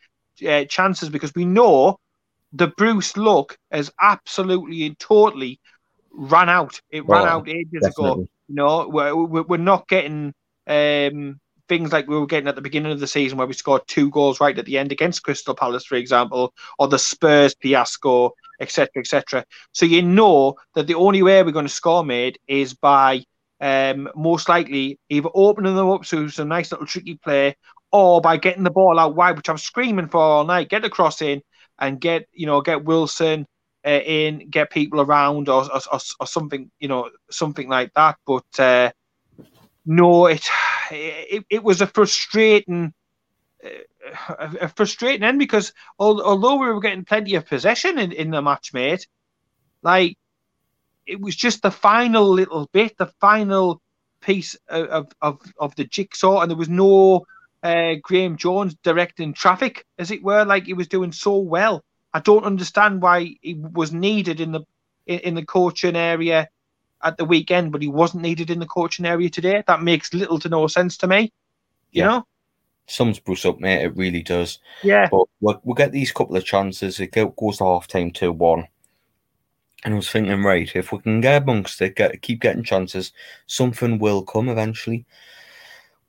uh, 0.49 0.65
chances 0.65 1.11
because 1.11 1.35
we 1.35 1.47
know 1.47 1.99
the 2.53 2.69
Bruce 2.69 3.17
look 3.17 3.59
has 3.71 3.91
absolutely 4.01 4.87
and 4.87 4.99
totally 4.99 5.61
ran 6.13 6.49
out. 6.51 6.81
It 6.91 7.07
ran 7.09 7.27
Oh, 7.27 7.47
out 7.47 7.49
ages 7.49 7.89
ago. 7.89 8.19
definitely. 8.19 8.29
You 8.49 8.57
know, 8.57 8.89
we're, 8.89 9.15
we're 9.15 9.43
we're 9.43 9.57
not 9.59 9.89
getting 9.89 10.35
um, 10.67 11.41
things 11.69 11.93
like 11.93 12.09
we 12.09 12.19
were 12.19 12.27
getting 12.27 12.49
at 12.49 12.55
the 12.55 12.63
beginning 12.63 12.93
of 12.93 13.01
the 13.01 13.07
season 13.07 13.39
where 13.39 13.47
we 13.47 13.53
scored 13.53 13.83
two 13.87 14.11
goals 14.11 14.41
right 14.41 14.59
at 14.59 14.65
the 14.65 14.79
end 14.79 14.93
against 14.93 15.23
Crystal 15.23 15.55
Palace, 15.55 15.85
for 15.85 15.97
example, 15.97 16.53
or 16.79 16.89
the 16.89 16.99
Spurs 16.99 17.55
fiasco, 17.61 18.33
etc., 18.61 18.89
etc. 18.97 19.45
So 19.73 19.87
you 19.87 20.03
know 20.03 20.57
that 20.75 20.87
the 20.87 20.95
only 20.95 21.23
way 21.23 21.43
we're 21.43 21.53
going 21.53 21.67
to 21.67 21.73
score, 21.73 22.05
mate, 22.05 22.39
is 22.47 22.75
by 22.75 23.25
um, 23.61 24.09
most 24.15 24.49
likely 24.49 24.99
either 25.09 25.29
opening 25.35 25.77
them 25.77 25.91
up 25.91 26.05
to 26.05 26.29
some 26.29 26.49
nice 26.49 26.71
little 26.71 26.87
tricky 26.87 27.17
play, 27.17 27.57
or 27.93 28.21
by 28.21 28.37
getting 28.37 28.65
the 28.65 28.71
ball 28.71 28.99
out 28.99 29.15
wide, 29.15 29.37
which 29.37 29.49
I'm 29.49 29.59
screaming 29.59 30.09
for 30.09 30.21
all 30.21 30.45
night. 30.45 30.69
Get 30.69 30.83
the 30.83 30.91
cross 30.91 31.23
in 31.23 31.43
and 31.79 32.01
get 32.01 32.27
you 32.33 32.47
know 32.47 32.61
get 32.61 32.85
Wilson 32.85 33.47
uh, 33.87 33.91
in, 33.91 34.49
get 34.51 34.71
people 34.71 35.01
around, 35.01 35.49
or, 35.49 35.65
or, 35.65 35.81
or, 35.93 36.01
or 36.21 36.27
something 36.27 36.71
you 36.79 36.89
know 36.89 37.11
something 37.31 37.69
like 37.69 37.93
that. 37.95 38.17
But 38.27 38.61
uh, 38.61 38.91
no, 39.87 40.27
it, 40.27 40.47
it 40.91 41.45
it 41.51 41.63
was 41.63 41.81
a 41.81 41.87
frustrating. 41.87 42.93
A 44.39 44.69
frustrating 44.69 45.25
end 45.25 45.41
because 45.41 45.73
although 45.99 46.55
we 46.55 46.69
were 46.69 46.81
getting 46.81 47.05
plenty 47.05 47.35
of 47.35 47.47
possession 47.47 47.99
in, 47.99 48.13
in 48.13 48.31
the 48.31 48.41
match, 48.41 48.73
mate, 48.73 49.09
like 49.83 50.17
it 51.05 51.21
was 51.21 51.35
just 51.35 51.63
the 51.63 51.71
final 51.71 52.29
little 52.29 52.69
bit, 52.73 52.97
the 52.97 53.13
final 53.21 53.83
piece 54.21 54.55
of 54.69 54.87
of, 54.87 55.13
of, 55.21 55.41
of 55.59 55.75
the 55.75 55.85
jigsaw, 55.85 56.41
and 56.41 56.51
there 56.51 56.57
was 56.57 56.69
no 56.69 57.27
uh, 57.63 57.95
Graham 58.03 58.37
Jones 58.37 58.77
directing 58.83 59.35
traffic, 59.35 59.85
as 59.99 60.11
it 60.11 60.23
were, 60.23 60.45
like 60.45 60.67
he 60.67 60.75
was 60.75 60.89
doing 60.89 61.13
so 61.13 61.39
well. 61.39 61.83
I 62.15 62.21
don't 62.21 62.45
understand 62.45 63.03
why 63.03 63.37
he 63.43 63.55
was 63.55 63.93
needed 63.93 64.41
in 64.41 64.53
the 64.53 64.61
in, 65.07 65.19
in 65.21 65.35
the 65.35 65.45
coaching 65.45 65.97
area 65.97 66.49
at 67.03 67.17
the 67.17 67.25
weekend, 67.25 67.73
but 67.73 67.83
he 67.83 67.89
wasn't 67.89 68.23
needed 68.23 68.51
in 68.51 68.59
the 68.59 68.67
coaching 68.67 69.07
area 69.07 69.31
today. 69.31 69.63
That 69.67 69.83
makes 69.83 70.13
little 70.15 70.39
to 70.41 70.49
no 70.49 70.67
sense 70.67 70.97
to 70.99 71.07
me. 71.07 71.33
You 71.93 72.03
Yeah. 72.03 72.07
know? 72.07 72.27
sums 72.91 73.19
Bruce 73.19 73.45
up, 73.45 73.61
mate. 73.61 73.83
It 73.85 73.97
really 73.97 74.23
does. 74.23 74.59
Yeah. 74.83 75.09
But 75.11 75.27
we'll, 75.41 75.61
we'll 75.63 75.75
get 75.75 75.93
these 75.93 76.11
couple 76.11 76.37
of 76.37 76.45
chances. 76.45 76.99
It 77.01 77.13
goes 77.13 77.59
to 77.59 77.65
half 77.65 77.87
time 77.87 78.11
2 78.11 78.33
1. 78.33 78.67
And 79.85 79.95
I 79.95 79.97
was 79.97 80.11
thinking, 80.11 80.43
right, 80.43 80.75
if 80.75 80.91
we 80.91 80.99
can 80.99 81.21
get 81.21 81.43
amongst 81.43 81.81
it, 81.83 81.95
get, 81.97 82.21
keep 82.23 82.41
getting 82.41 82.65
chances, 82.65 83.13
something 83.47 83.99
will 83.99 84.23
come 84.23 84.49
eventually. 84.49 85.07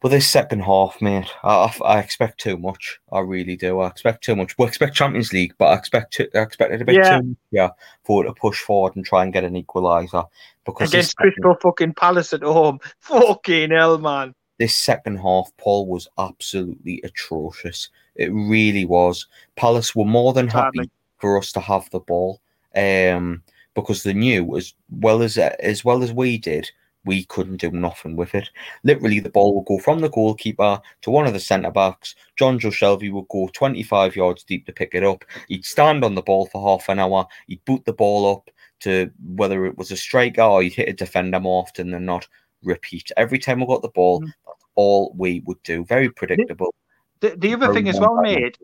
But 0.01 0.09
this 0.09 0.29
second 0.29 0.61
half, 0.61 1.01
mate, 1.01 1.29
I, 1.43 1.75
I, 1.83 1.99
expect 1.99 2.39
too 2.39 2.55
much. 2.57 2.99
I 3.11 3.19
really 3.19 3.57
do. 3.57 3.79
I 3.79 3.87
expect 3.87 4.23
too 4.23 4.33
much. 4.35 4.57
We 4.57 4.65
expect 4.65 4.95
Champions 4.95 5.33
League, 5.33 5.53
but 5.57 5.65
I 5.65 5.75
expect 5.75 6.13
to, 6.13 6.29
I 6.37 6.41
expect 6.41 6.71
it 6.73 6.81
a 6.81 6.85
bit 6.85 6.95
Yeah. 6.95 7.17
too 7.17 7.27
much, 7.27 7.37
yeah, 7.51 7.69
for 8.05 8.23
it 8.23 8.27
to 8.27 8.33
push 8.33 8.61
forward 8.61 8.95
and 8.95 9.05
try 9.05 9.23
and 9.23 9.33
get 9.33 9.43
an 9.43 9.61
equaliser. 9.61 10.25
Because 10.65 10.93
Against 10.93 11.17
Crystal 11.17 11.55
fucking 11.61 11.95
Palace 11.95 12.31
at 12.31 12.43
home. 12.43 12.79
Fucking 12.99 13.71
hell, 13.71 13.97
man. 13.97 14.33
this 14.57 14.75
second 14.75 15.17
half, 15.17 15.51
Paul 15.57 15.87
was 15.87 16.07
absolutely 16.17 17.01
atrocious. 17.03 17.89
It 18.15 18.31
really 18.31 18.85
was. 18.85 19.27
Palace 19.57 19.95
were 19.95 20.05
more 20.05 20.31
than 20.31 20.47
happy 20.47 20.89
for 21.17 21.37
us 21.37 21.51
to 21.53 21.59
have 21.59 21.89
the 21.89 21.99
ball, 21.99 22.39
um, 22.75 23.41
because 23.73 24.03
they 24.03 24.13
knew 24.13 24.55
as 24.55 24.73
well 24.89 25.21
as 25.21 25.37
as 25.37 25.83
well 25.83 26.03
as 26.03 26.13
we 26.13 26.37
did, 26.37 26.71
we 27.05 27.23
couldn't 27.25 27.57
do 27.57 27.71
nothing 27.71 28.15
with 28.15 28.35
it. 28.35 28.49
Literally, 28.83 29.19
the 29.19 29.29
ball 29.29 29.55
would 29.55 29.65
go 29.65 29.79
from 29.79 29.99
the 29.99 30.09
goalkeeper 30.09 30.81
to 31.01 31.09
one 31.09 31.25
of 31.25 31.33
the 31.33 31.39
centre 31.39 31.71
backs. 31.71 32.15
John 32.35 32.59
Joe 32.59 32.69
Shelvey 32.69 33.11
would 33.11 33.27
go 33.29 33.49
25 33.53 34.15
yards 34.15 34.43
deep 34.43 34.65
to 34.65 34.73
pick 34.73 34.93
it 34.93 35.03
up. 35.03 35.23
He'd 35.47 35.65
stand 35.65 36.03
on 36.03 36.15
the 36.15 36.21
ball 36.21 36.47
for 36.47 36.61
half 36.61 36.89
an 36.89 36.99
hour. 36.99 37.25
He'd 37.47 37.63
boot 37.65 37.85
the 37.85 37.93
ball 37.93 38.31
up 38.31 38.49
to 38.81 39.09
whether 39.35 39.65
it 39.65 39.77
was 39.77 39.91
a 39.91 39.97
striker 39.97 40.41
or 40.41 40.61
he'd 40.61 40.73
hit 40.73 40.89
a 40.89 40.93
defender 40.93 41.39
more 41.39 41.61
often 41.61 41.91
than 41.91 42.05
not. 42.05 42.27
Repeat 42.63 43.11
every 43.15 43.39
time 43.39 43.61
we 43.61 43.67
got 43.67 43.81
the 43.81 43.89
ball. 43.89 44.21
Mm. 44.21 44.33
That's 44.45 44.65
all 44.75 45.13
we 45.17 45.41
would 45.45 45.61
do. 45.63 45.85
Very 45.85 46.09
predictable. 46.09 46.73
The, 47.21 47.35
the 47.37 47.53
other 47.53 47.67
Very 47.67 47.75
thing 47.75 47.89
as 47.89 47.99
well, 47.99 48.21
mate, 48.21 48.57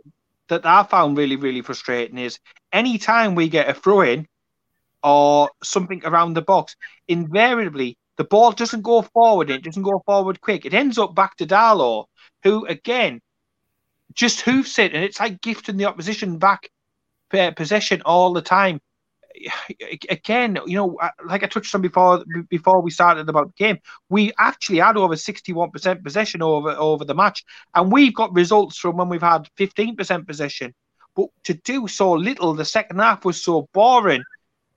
that 0.50 0.66
I 0.66 0.84
found 0.84 1.18
really, 1.18 1.36
really 1.36 1.62
frustrating 1.62 2.18
is 2.18 2.40
any 2.74 2.98
time 2.98 3.36
we 3.36 3.48
get 3.50 3.70
a 3.70 3.74
throw 3.74 4.02
in 4.02 4.28
or 5.04 5.50
something 5.64 6.02
around 6.04 6.34
the 6.34 6.42
box, 6.42 6.76
invariably 7.08 7.98
the 8.18 8.24
ball 8.24 8.52
doesn't 8.52 8.82
go 8.82 9.02
forward 9.02 9.50
it 9.50 9.64
doesn't 9.64 9.84
go 9.84 10.02
forward 10.06 10.42
quick. 10.42 10.66
It 10.66 10.74
ends 10.74 10.98
up 10.98 11.16
back 11.16 11.38
to 11.38 11.46
Darlow, 11.46 12.06
who 12.44 12.66
again 12.66 13.22
just 14.14 14.42
hoofs 14.42 14.80
it, 14.80 14.94
and 14.94 15.04
it's 15.04 15.20
like 15.20 15.42
gifting 15.42 15.78
the 15.78 15.86
opposition 15.86 16.38
back 16.38 16.70
uh, 17.34 17.52
possession 17.52 18.02
all 18.06 18.34
the 18.34 18.42
time. 18.42 18.80
Again, 20.10 20.58
you 20.66 20.78
know, 20.78 20.96
uh, 20.96 21.10
like 21.26 21.44
I 21.44 21.48
touched 21.48 21.76
on 21.76 21.82
before 21.82 22.24
before 22.50 22.82
we 22.82 22.92
started 22.92 23.28
about 23.28 23.48
the 23.48 23.64
game, 23.64 23.80
we 24.10 24.32
actually 24.40 24.80
had 24.80 24.96
over 24.98 25.18
sixty-one 25.18 25.72
percent 25.72 26.04
possession 26.04 26.42
over 26.42 26.72
over 26.72 27.04
the 27.04 27.14
match, 27.14 27.44
and 27.74 27.92
we've 27.92 28.16
got 28.16 28.34
results 28.34 28.78
from 28.78 28.98
when 28.98 29.10
we've 29.10 29.22
had 29.22 29.50
fifteen 29.58 29.96
percent 29.96 30.28
possession. 30.28 30.74
But 31.16 31.28
to 31.46 31.54
do 31.54 31.88
so 31.88 32.14
little, 32.14 32.54
the 32.54 32.66
second 32.66 33.00
half 33.00 33.26
was 33.26 33.44
so 33.44 33.68
boring. 33.74 34.24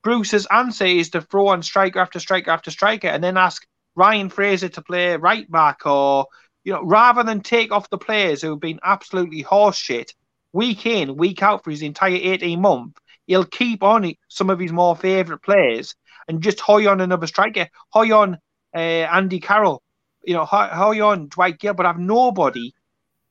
Bruce's 0.08 0.46
answer 0.50 0.86
is 0.86 1.10
to 1.10 1.20
throw 1.20 1.48
on 1.48 1.62
striker 1.62 1.98
after 1.98 2.18
striker 2.18 2.50
after 2.50 2.70
striker, 2.70 3.08
and 3.08 3.22
then 3.22 3.36
ask 3.36 3.66
Ryan 3.94 4.30
Fraser 4.30 4.70
to 4.70 4.80
play 4.80 5.16
right 5.16 5.50
back, 5.50 5.84
or 5.84 6.28
you 6.64 6.72
know, 6.72 6.82
rather 6.82 7.22
than 7.22 7.42
take 7.42 7.72
off 7.72 7.90
the 7.90 7.98
players 7.98 8.40
who 8.40 8.48
have 8.48 8.60
been 8.60 8.80
absolutely 8.82 9.44
horseshit 9.44 10.14
week 10.54 10.86
in, 10.86 11.18
week 11.18 11.42
out 11.42 11.62
for 11.62 11.70
his 11.70 11.82
entire 11.82 12.14
eighteen 12.14 12.62
month. 12.62 12.96
He'll 13.26 13.44
keep 13.44 13.82
on 13.82 14.14
some 14.28 14.48
of 14.48 14.58
his 14.58 14.72
more 14.72 14.96
favourite 14.96 15.42
players 15.42 15.94
and 16.26 16.42
just 16.42 16.58
hoy 16.58 16.88
on 16.88 17.02
another 17.02 17.26
striker, 17.26 17.68
hoy 17.90 18.10
on 18.10 18.38
uh, 18.74 18.78
Andy 18.78 19.40
Carroll, 19.40 19.82
you 20.24 20.32
know, 20.32 20.46
hoy, 20.46 20.68
hoy 20.72 21.06
on 21.06 21.28
Dwight 21.28 21.58
Gayle, 21.58 21.74
but 21.74 21.84
have 21.84 21.98
nobody. 21.98 22.72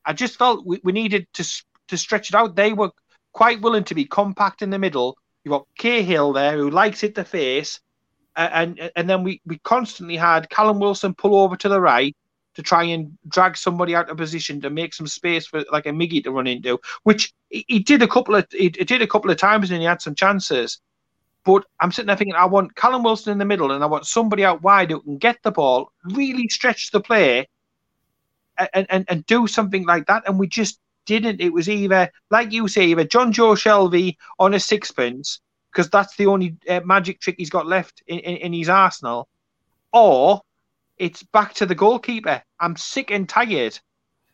I 0.06 0.14
just 0.14 0.38
felt 0.38 0.64
we, 0.64 0.80
we 0.84 0.92
needed 0.92 1.26
to 1.34 1.64
to 1.88 1.98
stretch 1.98 2.30
it 2.30 2.36
out. 2.36 2.56
They 2.56 2.74
were 2.74 2.92
quite 3.34 3.62
willing 3.62 3.86
to 3.86 3.96
be 3.96 4.06
compact 4.06 4.62
in 4.62 4.70
the 4.70 4.78
middle. 4.78 5.18
You've 5.48 5.52
got 5.52 5.68
Cahill 5.78 6.34
there 6.34 6.58
who 6.58 6.70
likes 6.70 7.04
it 7.04 7.16
to 7.16 7.24
face, 7.24 7.80
and 8.36 8.92
and 8.98 9.10
then 9.10 9.24
we, 9.24 9.40
we 9.46 9.60
constantly 9.60 10.18
had 10.18 10.50
Callum 10.50 10.80
Wilson 10.82 11.14
pull 11.14 11.38
over 11.40 11.56
to 11.56 11.70
the 11.70 11.80
right 11.80 12.14
to 12.56 12.62
try 12.62 12.84
and 12.84 13.18
drag 13.30 13.56
somebody 13.56 13.96
out 13.96 14.10
of 14.10 14.18
position 14.18 14.60
to 14.60 14.70
make 14.70 14.94
some 14.94 15.08
space 15.08 15.48
for 15.48 15.64
like 15.72 15.86
a 15.86 15.92
Miggy 15.92 16.22
to 16.26 16.32
run 16.32 16.48
into, 16.48 16.82
which 17.04 17.34
he, 17.50 17.64
he 17.70 17.80
did 17.80 18.02
a 18.02 18.10
couple 18.10 18.36
of 18.36 18.46
he, 18.52 18.74
he 18.78 18.84
did 18.84 19.02
a 19.02 19.08
couple 19.08 19.32
of 19.32 19.38
times 19.38 19.72
and 19.72 19.80
he 19.80 19.86
had 19.86 20.02
some 20.02 20.16
chances. 20.16 20.82
But 21.46 21.64
I'm 21.80 21.94
sitting 21.94 22.08
there 22.08 22.18
thinking, 22.18 22.36
I 22.36 22.44
want 22.44 22.76
Callum 22.76 23.04
Wilson 23.04 23.32
in 23.32 23.38
the 23.38 23.46
middle, 23.46 23.72
and 23.72 23.82
I 23.82 23.88
want 23.88 24.06
somebody 24.06 24.44
out 24.44 24.64
wide 24.64 24.92
who 24.92 25.00
can 25.00 25.18
get 25.18 25.38
the 25.44 25.52
ball, 25.52 25.94
really 26.04 26.50
stretch 26.50 26.92
the 26.92 27.00
play, 27.00 27.48
and 28.74 28.86
and, 28.90 29.06
and 29.08 29.26
do 29.28 29.48
something 29.48 29.86
like 29.86 30.08
that. 30.08 30.24
And 30.28 30.38
we 30.38 30.48
just 30.48 30.82
didn't. 31.08 31.42
It 31.42 31.52
was 31.54 31.68
either, 31.68 32.12
like 32.30 32.52
you 32.52 32.68
say, 32.68 32.86
either 32.88 33.06
Jonjo 33.06 33.56
Shelvey 33.56 34.16
on 34.38 34.54
a 34.54 34.60
sixpence, 34.60 35.40
because 35.72 35.90
that's 35.90 36.16
the 36.18 36.28
only 36.28 36.56
uh, 36.70 36.82
magic 36.86 37.20
trick 37.20 37.36
he's 37.38 37.50
got 37.50 37.66
left 37.68 38.04
in, 38.08 38.20
in, 38.20 38.38
in 38.38 38.54
his 38.54 38.70
arsenal, 38.70 39.28
or 39.92 40.42
it's 40.98 41.24
back 41.24 41.54
to 41.56 41.66
the 41.66 41.76
goalkeeper. 41.76 42.42
I'm 42.60 42.76
sick 42.76 43.12
and 43.12 43.28
tired 43.30 43.80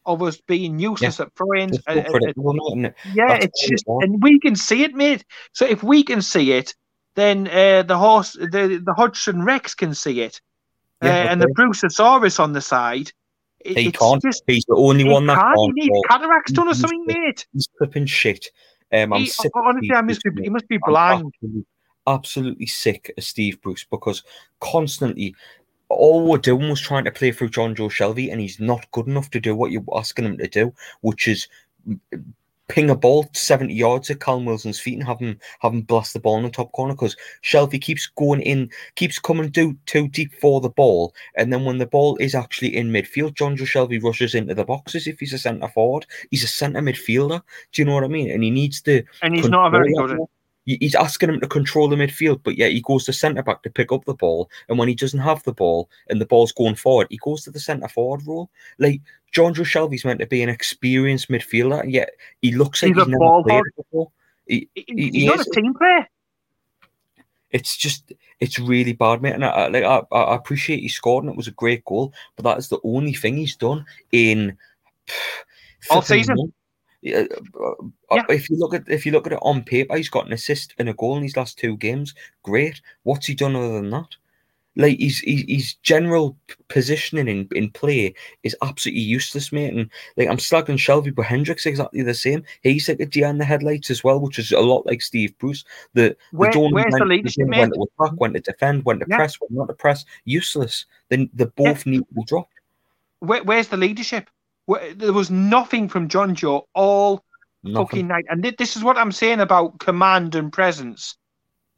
of 0.05 0.21
us 0.21 0.41
being 0.47 0.79
useless 0.79 1.19
Yeah. 1.19 1.25
at 1.25 1.35
throw-ins. 1.35 1.77
Just 1.77 1.87
go 1.87 1.93
Uh, 1.93 1.95
uh, 1.95 2.17
it, 2.27 2.35
isn't 2.37 2.85
it? 2.85 2.95
yeah, 3.13 3.33
it's 3.35 3.67
just, 3.69 3.85
and 3.87 4.21
we 4.21 4.39
can 4.39 4.55
see 4.55 4.83
it, 4.83 4.93
mate. 4.93 5.23
So 5.53 5.65
if 5.65 5.83
we 5.83 6.03
can 6.03 6.21
see 6.21 6.51
it, 6.53 6.75
then 7.15 7.47
uh, 7.47 7.83
the 7.83 7.97
horse, 7.97 8.33
the 8.33 8.81
the 8.83 8.93
Hodgson 8.97 9.45
Rex 9.45 9.75
can 9.75 9.93
see 9.93 10.21
it, 10.21 10.41
uh, 11.03 11.07
Yeah, 11.07 11.31
and 11.31 11.41
the 11.41 11.45
okay. 11.45 11.53
Bruceosaurus 11.53 12.39
on 12.39 12.53
the 12.53 12.61
side. 12.61 13.11
It- 13.65 13.77
He 13.77 13.91
can't. 13.91 14.21
Just, 14.21 14.43
He's 14.47 14.65
the 14.65 14.75
only 14.75 15.03
he 15.03 15.09
one 15.09 15.25
that 15.27 15.35
can't. 15.37 15.55
can't. 15.55 15.73
He 15.75 15.89
needs 15.89 15.99
cataracts 16.09 16.51
done 16.51 16.67
or 16.67 16.73
something, 16.73 17.05
mate. 17.05 17.45
He's 17.53 17.67
flipping 17.77 18.05
shit. 18.05 18.47
Um, 18.91 19.13
I'm 19.13 19.21
He, 19.21 19.27
sick. 19.27 19.51
honestly, 19.55 19.91
I 19.93 20.01
must 20.01 20.23
be, 20.23 20.43
he 20.43 20.49
must 20.49 20.67
be 20.67 20.77
blind. 20.85 21.25
absolutely, 21.25 21.65
absolutely 22.07 22.65
sick 22.67 23.11
of 23.17 23.23
Steve 23.23 23.61
Bruce 23.61 23.85
because 23.89 24.23
constantly 24.59 25.35
all 25.89 26.27
we're 26.27 26.37
doing 26.37 26.69
was 26.69 26.81
trying 26.81 27.03
to 27.05 27.11
play 27.11 27.31
through 27.31 27.49
John 27.49 27.75
Joe 27.75 27.87
Shelvey, 27.89 28.31
and 28.31 28.39
he's 28.41 28.59
not 28.59 28.89
good 28.91 29.07
enough 29.07 29.29
to 29.31 29.39
do 29.39 29.55
what 29.55 29.71
you're 29.71 29.83
asking 29.95 30.25
him 30.25 30.37
to 30.37 30.47
do, 30.47 30.73
which 31.01 31.27
is 31.27 31.47
ping 32.69 32.89
a 32.89 32.95
ball 32.95 33.29
70 33.33 33.73
yards 33.73 34.09
at 34.09 34.19
Callum 34.19 34.45
Wilson's 34.45 34.79
feet 34.79 34.97
and 34.97 35.05
have 35.05 35.19
him 35.19 35.37
have 35.59 35.73
him 35.73 35.81
blast 35.81 36.13
the 36.13 36.19
ball 36.19 36.37
in 36.37 36.43
the 36.43 36.49
top 36.49 36.71
corner 36.71 36.93
because 36.93 37.15
Shelvey 37.43 37.81
keeps 37.81 38.07
going 38.07 38.41
in, 38.41 38.69
keeps 38.95 39.19
coming 39.19 39.49
do, 39.49 39.77
too 39.85 40.07
deep 40.07 40.33
for 40.35 40.61
the 40.61 40.69
ball, 40.69 41.13
and 41.35 41.51
then 41.51 41.65
when 41.65 41.77
the 41.77 41.85
ball 41.85 42.17
is 42.17 42.35
actually 42.35 42.75
in 42.75 42.89
midfield, 42.89 43.35
John 43.35 43.55
Joe 43.55 43.65
Shelvey 43.65 44.01
rushes 44.01 44.35
into 44.35 44.55
the 44.55 44.65
boxes 44.65 45.07
if 45.07 45.19
he's 45.19 45.33
a 45.33 45.37
centre 45.37 45.67
forward. 45.67 46.05
He's 46.31 46.43
a 46.43 46.47
centre 46.47 46.81
midfielder. 46.81 47.41
Do 47.71 47.81
you 47.81 47.85
know 47.85 47.93
what 47.95 48.03
I 48.03 48.07
mean? 48.07 48.31
And 48.31 48.43
he 48.43 48.49
needs 48.51 48.81
to 48.83 49.03
And 49.21 49.35
he's 49.35 49.49
not 49.49 49.67
a 49.67 49.69
very 49.69 49.93
good. 49.93 50.09
that 50.11 50.17
ball. 50.17 50.29
He- 50.31 50.42
He's 50.65 50.95
asking 50.95 51.29
him 51.29 51.39
to 51.41 51.47
control 51.47 51.89
the 51.89 51.97
midfield, 51.97 52.41
but 52.43 52.57
yet 52.57 52.71
he 52.71 52.81
goes 52.81 53.03
to 53.05 53.13
centre 53.13 53.43
back 53.43 53.63
to 53.63 53.69
pick 53.69 53.91
up 53.91 54.05
the 54.05 54.13
ball. 54.13 54.49
And 54.69 54.77
when 54.77 54.87
he 54.87 54.95
doesn't 54.95 55.19
have 55.19 55.43
the 55.43 55.51
ball 55.51 55.89
and 56.09 56.21
the 56.21 56.25
ball's 56.25 56.53
going 56.53 56.75
forward, 56.75 57.07
he 57.09 57.17
goes 57.17 57.43
to 57.43 57.51
the 57.51 57.59
centre 57.59 57.89
forward 57.89 58.25
role. 58.25 58.49
Like 58.79 59.01
John 59.33 59.53
Joe 59.53 59.63
Shelvey's 59.63 60.05
meant 60.05 60.21
to 60.21 60.25
be 60.27 60.41
an 60.41 60.47
experienced 60.49 61.29
midfielder, 61.29 61.81
and 61.81 61.91
yet 61.91 62.11
he 62.41 62.53
looks 62.53 62.81
like 62.81 62.95
He's 62.95 63.03
he's, 63.03 63.07
a 63.07 63.19
never 63.19 63.41
played 63.43 63.63
before. 63.75 64.11
He, 64.47 64.69
He- 64.75 64.85
he 64.87 65.09
He's 65.11 65.25
not 65.25 65.39
is. 65.41 65.47
a 65.47 65.51
team 65.51 65.73
player. 65.73 66.07
It's 67.51 67.77
just, 67.77 68.13
it's 68.39 68.57
really 68.57 68.93
bad, 68.93 69.21
mate. 69.21 69.33
And 69.33 69.45
I, 69.45 69.67
like, 69.67 69.83
I, 69.83 70.01
I 70.15 70.35
appreciate 70.35 70.79
he 70.79 70.87
scored, 70.87 71.23
and 71.23 71.31
it 71.31 71.37
was 71.37 71.47
a 71.47 71.51
great 71.51 71.85
goal. 71.85 72.13
But 72.35 72.43
that 72.45 72.57
is 72.57 72.69
the 72.69 72.79
only 72.83 73.13
thing 73.13 73.37
he's 73.37 73.55
done 73.55 73.85
in 74.11 74.57
All 75.91 76.01
flipping 76.01 76.19
season. 76.23 76.35
months. 76.37 76.53
Yeah, 77.03 77.25
uh, 77.59 77.67
uh, 77.69 77.73
Yeah. 78.15 78.23
If 78.29 78.49
you 78.49 78.55
look 78.57 78.73
at 78.73 78.87
if 78.87 79.05
you 79.05 79.11
look 79.11 79.27
at 79.27 79.33
it 79.33 79.39
on 79.41 79.63
paper, 79.63 79.97
he's 79.97 80.09
got 80.09 80.25
an 80.25 80.33
assist 80.33 80.73
and 80.79 80.87
a 80.87 80.93
goal 80.93 81.17
in 81.17 81.23
his 81.23 81.35
last 81.35 81.57
two 81.59 81.75
games. 81.77 82.15
Great. 82.43 82.81
What's 83.03 83.27
he 83.27 83.35
done 83.35 83.55
other 83.57 83.73
than 83.73 83.89
that? 83.91 84.07
Like 84.75 84.97
his 84.97 85.19
his, 85.19 85.75
general 85.83 86.35
positioning 86.67 87.27
in, 87.27 87.47
in 87.51 87.69
play 87.71 88.15
is 88.41 88.55
absolutely 88.63 89.01
useless, 89.01 89.51
mate. 89.51 89.73
And 89.73 89.89
like 90.17 90.29
I'm 90.29 90.37
slagging 90.37 90.77
Shelvey, 90.79 91.13
but 91.13 91.25
Hendricks 91.25 91.65
exactly 91.67 92.01
the 92.03 92.13
same. 92.13 92.43
He's 92.63 92.87
like 92.89 92.99
a 93.01 93.05
deer 93.05 93.27
in 93.27 93.37
the 93.37 93.45
headlights 93.45 93.91
as 93.91 94.03
well, 94.03 94.19
which 94.19 94.39
is 94.39 94.51
a 94.51 94.59
lot 94.61 94.85
like 94.87 95.01
Steve 95.01 95.37
Bruce. 95.37 95.63
The 95.93 96.15
Where, 96.31 96.49
don't 96.51 96.73
where's 96.73 96.91
the 96.93 97.01
when- 97.01 97.09
leadership, 97.09 97.47
when 97.49 97.71
to 97.71 97.85
attack, 97.99 98.13
when 98.17 98.33
to 98.33 98.39
defend, 98.39 98.85
when 98.85 98.99
to 98.99 99.05
Yeah. 99.09 99.17
press, 99.17 99.35
when 99.39 99.49
not 99.55 99.67
to 99.67 99.73
press. 99.75 100.05
Useless. 100.25 100.85
Then 101.09 101.29
they 101.33 101.45
both 101.45 101.85
need 101.85 102.07
to 102.07 102.13
be 102.15 102.23
dropped. 102.23 102.53
Where, 103.19 103.43
where's 103.43 103.67
the 103.67 103.77
leadership? 103.77 104.29
There 104.67 105.13
was 105.13 105.29
nothing 105.29 105.89
from 105.89 106.07
John 106.07 106.35
Joe 106.35 106.67
all 106.73 107.23
fucking 107.73 108.07
night. 108.07 108.25
And 108.29 108.43
thi- 108.43 108.55
this 108.57 108.75
is 108.75 108.83
what 108.83 108.97
I'm 108.97 109.11
saying 109.11 109.39
about 109.39 109.79
command 109.79 110.35
and 110.35 110.51
presence. 110.51 111.17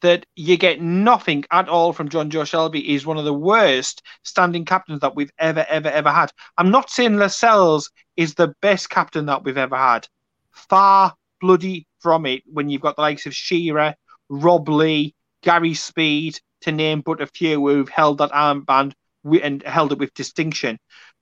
That 0.02 0.26
you 0.36 0.58
get 0.58 0.80
nothing 0.80 1.44
at 1.50 1.68
all 1.68 1.92
from 1.94 2.10
John 2.10 2.28
Joe 2.28 2.42
Shelvey. 2.42 2.84
He's 2.84 3.06
one 3.06 3.16
of 3.16 3.24
the 3.24 3.32
worst 3.32 4.02
standing 4.24 4.66
captains 4.66 5.00
that 5.00 5.16
we've 5.16 5.32
ever, 5.38 5.64
ever, 5.68 5.88
ever 5.88 6.10
had. 6.10 6.30
I'm 6.58 6.70
not 6.70 6.90
saying 6.90 7.16
Lascelles 7.16 7.90
is 8.16 8.34
the 8.34 8.54
best 8.60 8.90
captain 8.90 9.26
that 9.26 9.42
we've 9.42 9.56
ever 9.56 9.76
had. 9.76 10.06
Far 10.52 11.14
bloody 11.40 11.86
from 12.00 12.26
it 12.26 12.42
when 12.46 12.68
you've 12.68 12.82
got 12.82 12.96
the 12.96 13.02
likes 13.02 13.26
of 13.26 13.34
Shearer, 13.34 13.94
Rob 14.28 14.68
Lee, 14.68 15.14
Gary 15.42 15.74
Speed, 15.74 16.40
to 16.60 16.72
name 16.72 17.00
but 17.00 17.22
a 17.22 17.26
few 17.26 17.66
who've 17.66 17.88
held 17.88 18.18
that 18.18 18.32
armband 18.32 18.92
and 19.42 19.62
held 19.62 19.92
it 19.92 19.98
with 19.98 20.14
distinction. 20.14 20.78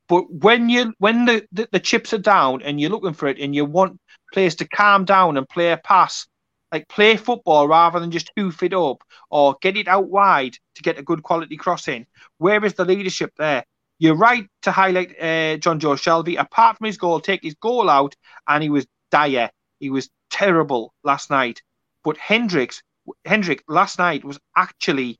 But 0.09 0.31
when 0.31 0.69
you 0.69 0.93
when 0.99 1.25
the, 1.25 1.47
the, 1.53 1.69
the 1.73 1.81
chips 1.81 2.12
are 2.12 2.19
down 2.19 2.62
and 2.62 2.81
you're 2.81 2.90
looking 2.90 3.14
for 3.14 3.27
it 3.29 3.38
and 3.38 3.55
you 3.55 3.64
want 3.64 3.99
players 4.33 4.55
to 4.57 4.69
calm 4.69 5.05
down 5.05 5.37
and 5.37 5.49
play 5.49 5.73
a 5.73 5.79
pass, 5.79 6.27
like 6.71 6.88
play 6.88 7.17
football 7.17 7.69
rather 7.69 8.01
than 8.01 8.11
just 8.11 8.31
hoof 8.37 8.62
it 8.62 8.75
up 8.75 9.03
or 9.31 9.57
get 9.62 9.77
it 9.77 9.88
out 9.88 10.09
wide 10.09 10.57
to 10.75 10.83
get 10.83 10.99
a 10.99 11.03
good 11.03 11.23
quality 11.23 11.57
crossing. 11.57 12.07
Where 12.38 12.64
is 12.64 12.75
the 12.75 12.85
leadership 12.85 13.33
there? 13.38 13.64
You're 13.99 14.17
right 14.17 14.47
to 14.62 14.73
highlight 14.73 15.19
uh, 15.21 15.57
John 15.59 15.79
Joe 15.79 15.95
Shelvey. 15.95 16.38
Apart 16.38 16.79
from 16.79 16.87
his 16.87 16.99
goal, 16.99 17.21
take 17.21 17.43
his 17.43 17.55
goal 17.55 17.88
out, 17.88 18.14
and 18.49 18.62
he 18.62 18.69
was 18.69 18.87
dire. 19.11 19.51
He 19.79 19.88
was 19.88 20.11
terrible 20.31 20.93
last 21.05 21.31
night. 21.31 21.62
But 22.03 22.17
Hendricks, 22.19 22.83
Hendrick 23.25 23.62
last 23.69 23.99
night 23.99 24.25
was 24.25 24.38
actually 24.57 25.19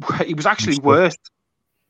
he 0.26 0.34
was 0.34 0.46
actually 0.46 0.78
worse. 0.78 1.16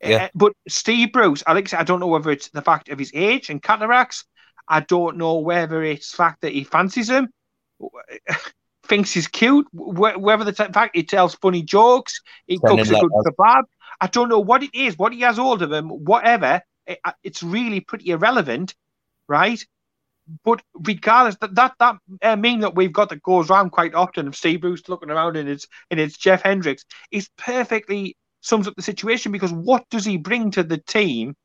Yeah. 0.01 0.25
Uh, 0.25 0.29
but 0.35 0.53
Steve 0.67 1.11
Bruce, 1.13 1.43
Alex, 1.47 1.73
I 1.73 1.83
don't 1.83 1.99
know 1.99 2.07
whether 2.07 2.31
it's 2.31 2.49
the 2.49 2.61
fact 2.61 2.89
of 2.89 2.99
his 2.99 3.11
age 3.13 3.49
and 3.49 3.61
cataracts. 3.61 4.25
I 4.67 4.81
don't 4.81 5.17
know 5.17 5.39
whether 5.39 5.83
it's 5.83 6.11
the 6.11 6.17
fact 6.17 6.41
that 6.41 6.53
he 6.53 6.63
fancies 6.63 7.09
him, 7.09 7.29
thinks 8.87 9.13
he's 9.13 9.27
cute, 9.27 9.67
wh- 9.71 10.19
whether 10.19 10.43
the 10.43 10.51
t- 10.53 10.71
fact 10.73 10.95
he 10.95 11.03
tells 11.03 11.35
funny 11.35 11.61
jokes, 11.61 12.21
he 12.47 12.57
Sending 12.57 12.77
cooks 12.85 12.89
a 12.89 12.95
good 12.95 13.11
kebab. 13.25 13.63
I 14.01 14.07
don't 14.07 14.29
know 14.29 14.39
what 14.39 14.63
it 14.63 14.73
is, 14.75 14.97
what 14.97 15.13
he 15.13 15.21
has 15.21 15.37
hold 15.37 15.61
of 15.61 15.71
him, 15.71 15.89
whatever. 15.89 16.61
It- 16.87 16.99
it's 17.23 17.41
really 17.43 17.79
pretty 17.79 18.09
irrelevant, 18.09 18.75
right? 19.27 19.63
But 20.43 20.61
regardless, 20.73 21.37
that 21.41 21.53
that 21.55 21.73
that 21.79 21.97
uh, 22.23 22.35
meme 22.35 22.61
that 22.61 22.75
we've 22.75 22.91
got 22.91 23.09
that 23.09 23.21
goes 23.21 23.49
around 23.51 23.69
quite 23.71 23.93
often 23.93 24.27
of 24.27 24.35
Steve 24.35 24.61
Bruce 24.61 24.89
looking 24.89 25.11
around 25.11 25.37
and 25.37 25.47
it's 25.47 25.67
and 25.91 25.99
it's 25.99 26.17
Jeff 26.17 26.41
Hendricks 26.41 26.83
is 27.11 27.29
perfectly 27.37 28.17
sums 28.45 28.67
up 28.67 28.75
the 28.75 28.81
situation 28.81 29.31
because 29.31 29.51
what 29.51 29.83
does 29.89 30.05
he 30.05 30.17
bring 30.17 30.51
to 30.51 30.63
the 30.63 30.77
team 30.77 31.35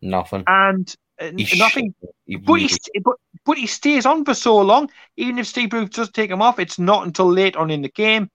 Nothing. 0.00 0.44
and 0.46 0.94
uh, 1.20 1.30
nothing. 1.56 1.94
He 2.26 2.36
But 2.36 2.54
he 2.60 2.66
really- 2.66 3.02
but 3.04 3.16
but 3.44 3.58
he 3.58 3.66
stays 3.66 4.06
on 4.06 4.24
for 4.24 4.34
so 4.34 4.56
long. 4.58 4.90
Even 5.16 5.38
if 5.38 5.46
Steve 5.46 5.70
Bruce 5.70 5.90
does 5.90 6.10
take 6.10 6.30
him 6.30 6.40
off, 6.42 6.58
it's 6.58 6.78
not 6.78 7.04
until 7.06 7.30
late 7.30 7.56
on 7.56 7.70
in 7.70 7.82
the 7.82 7.88
game. 7.88 8.28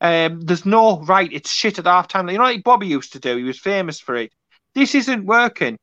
Um, 0.00 0.40
there's 0.40 0.66
no 0.66 1.00
right. 1.02 1.30
It's 1.32 1.50
shit 1.50 1.78
at 1.78 1.86
half 1.86 2.08
time. 2.08 2.28
You 2.28 2.38
know, 2.38 2.44
like 2.44 2.64
Bobby 2.64 2.86
used 2.86 3.12
to 3.12 3.18
do. 3.20 3.36
He 3.36 3.44
was 3.44 3.58
famous 3.58 4.00
for 4.00 4.14
it. 4.16 4.32
This 4.74 4.94
isn't 4.94 5.24
working. 5.26 5.78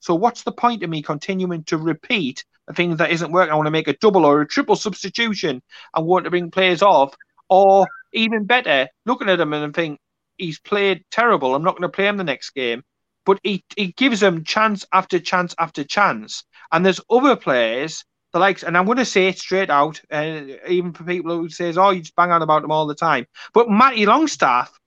So 0.00 0.14
what's 0.14 0.42
the 0.44 0.52
point 0.52 0.82
of 0.82 0.90
me 0.90 1.02
continuing 1.02 1.64
to 1.64 1.76
repeat 1.78 2.44
a 2.68 2.74
thing 2.74 2.96
that 2.96 3.10
isn't 3.10 3.32
working? 3.32 3.52
I 3.52 3.56
want 3.56 3.66
to 3.66 3.70
make 3.72 3.88
a 3.88 3.96
double 3.96 4.24
or 4.24 4.40
a 4.40 4.46
triple 4.46 4.76
substitution. 4.76 5.62
I 5.94 6.00
want 6.00 6.24
to 6.24 6.30
bring 6.30 6.50
players 6.50 6.82
off, 6.82 7.14
or 7.48 7.86
even 8.12 8.44
better, 8.44 8.88
looking 9.04 9.28
at 9.28 9.36
them 9.38 9.52
and 9.52 9.74
think 9.74 9.98
he's 10.38 10.58
played 10.58 11.04
terrible. 11.10 11.54
I'm 11.54 11.64
not 11.64 11.72
going 11.72 11.82
to 11.82 11.88
play 11.88 12.06
him 12.06 12.16
the 12.16 12.24
next 12.24 12.50
game. 12.50 12.82
But 13.24 13.40
he, 13.42 13.64
he 13.76 13.88
gives 13.88 14.20
them 14.20 14.44
chance 14.44 14.84
after 14.92 15.18
chance 15.18 15.54
after 15.58 15.82
chance. 15.82 16.44
And 16.70 16.86
there's 16.86 17.00
other 17.10 17.34
players, 17.34 18.04
the 18.32 18.38
likes, 18.38 18.62
and 18.62 18.76
I'm 18.76 18.84
going 18.84 18.98
to 18.98 19.04
say 19.04 19.26
it 19.26 19.38
straight 19.38 19.70
out, 19.70 20.00
uh, 20.12 20.42
even 20.68 20.92
for 20.92 21.02
people 21.02 21.36
who 21.36 21.48
says, 21.48 21.76
"Oh, 21.76 21.90
you 21.90 22.02
just 22.02 22.14
bang 22.14 22.30
on 22.30 22.42
about 22.42 22.62
them 22.62 22.70
all 22.70 22.86
the 22.86 22.94
time." 22.94 23.26
But 23.52 23.68
Matty 23.68 24.06
Longstaff, 24.06 24.78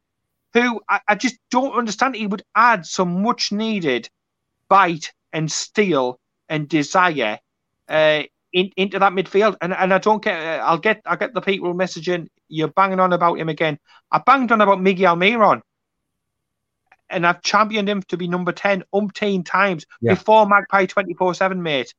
who 0.54 0.80
I, 0.88 1.02
I 1.10 1.16
just 1.16 1.36
don't 1.52 1.74
understand, 1.74 2.16
he 2.16 2.28
would 2.28 2.44
add 2.56 2.86
some 2.86 3.24
much 3.24 3.52
needed 3.52 4.10
bite 4.70 5.12
and 5.34 5.52
steel 5.52 6.20
and 6.48 6.70
desire 6.70 7.40
uh, 7.90 8.24
in, 8.54 8.72
into 8.78 9.00
that 9.00 9.14
midfield. 9.14 9.56
And 9.62 9.74
and 9.74 9.94
I 9.94 9.98
don't 9.98 10.24
get, 10.24 10.38
uh, 10.40 10.64
I'll 10.64 10.78
get, 10.78 11.02
I 11.06 11.16
get 11.16 11.34
the 11.34 11.42
people 11.42 11.74
messaging, 11.74 12.28
you're 12.48 12.68
banging 12.70 13.00
on 13.00 13.14
about 13.14 13.40
him 13.40 13.50
again. 13.50 13.78
I 14.12 14.20
banged 14.26 14.52
on 14.52 14.62
about 14.62 14.82
Miguel 14.82 15.16
Miron. 15.16 15.62
And 17.10 17.26
I've 17.26 17.42
championed 17.42 17.90
him 17.90 18.04
to 18.04 18.18
be 18.18 18.28
number 18.28 18.52
10 18.52 18.84
umpteen 18.94 19.44
times 19.46 19.86
Yeah. 20.02 20.14
before 20.14 20.46
Magpie 20.48 20.86
24 20.86 21.34
7, 21.34 21.62
mate. 21.62 21.94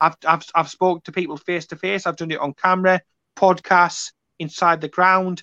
I've, 0.00 0.16
I've, 0.26 0.44
I've 0.54 0.68
spoke 0.68 1.04
to 1.04 1.12
people 1.12 1.36
face 1.36 1.66
to 1.66 1.76
face. 1.76 2.06
I've 2.06 2.16
done 2.16 2.30
it 2.30 2.40
on 2.40 2.54
camera, 2.54 3.00
podcasts, 3.36 4.12
inside 4.38 4.80
the 4.80 4.88
ground. 4.88 5.42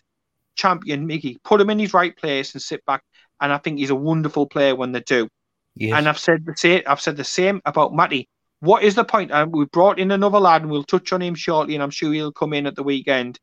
Champion 0.55 1.07
Miggy. 1.07 1.41
Put 1.43 1.61
him 1.61 1.69
in 1.69 1.79
his 1.79 1.93
right 1.93 2.15
place 2.15 2.53
and 2.53 2.61
sit 2.61 2.83
back. 2.85 3.01
And 3.39 3.53
I 3.53 3.57
think 3.57 3.79
he's 3.79 3.91
a 3.91 3.95
wonderful 3.95 4.45
player 4.45 4.75
when 4.75 4.91
they 4.91 4.99
do. 4.99 5.29
Yes. 5.75 5.97
And 5.97 6.09
I've 6.09 6.19
said 6.19 6.45
the 6.45 6.53
same. 6.57 6.81
I've 6.85 6.99
said 6.99 7.15
the 7.15 7.23
same 7.23 7.61
about 7.65 7.93
Matty. 7.93 8.27
What 8.61 8.83
is 8.83 8.95
the 8.95 9.05
point? 9.05 9.31
And 9.31 9.53
we 9.53 9.65
brought 9.65 9.99
in 9.99 10.11
another 10.11 10.39
lad, 10.39 10.63
and 10.63 10.71
we'll 10.71 10.83
touch 10.83 11.13
on 11.13 11.21
him 11.21 11.35
shortly, 11.35 11.75
and 11.75 11.83
I'm 11.83 11.91
sure 11.91 12.11
he'll 12.11 12.31
come 12.31 12.53
in 12.53 12.67
at 12.67 12.75
the 12.75 12.83
weekend. 12.83 13.39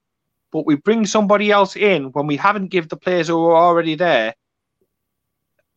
but 0.52 0.66
we 0.66 0.76
bring 0.76 1.06
somebody 1.06 1.50
else 1.50 1.76
in 1.76 2.04
when 2.12 2.26
we 2.26 2.36
haven't 2.36 2.70
give 2.70 2.88
the 2.88 2.96
players 2.96 3.28
who 3.28 3.44
are 3.46 3.56
already 3.56 3.94
there 3.94 4.34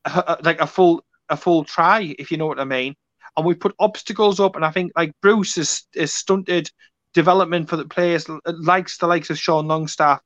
uh, 0.06 0.24
uh 0.28 0.36
like 0.44 0.62
a 0.62 0.68
full 0.68 1.04
a 1.30 1.38
full 1.38 1.64
try, 1.64 2.16
if 2.20 2.32
you 2.32 2.38
know 2.38 2.48
what 2.48 2.60
I 2.60 2.66
mean. 2.66 2.96
And 3.38 3.46
we 3.46 3.56
put 3.56 3.76
obstacles 3.80 4.40
up, 4.40 4.56
and 4.56 4.66
I 4.66 4.72
think 4.72 4.92
like 4.96 5.14
Bruce 5.22 5.58
is, 5.58 5.84
is 5.94 6.14
stunted 6.14 6.70
development 7.14 7.70
for 7.70 7.78
the 7.78 7.86
players 7.86 8.30
uh, 8.30 8.40
likes 8.46 8.98
the 8.98 9.08
likes 9.08 9.30
of 9.30 9.40
Sean 9.40 9.68
Longstaff, 9.68 10.22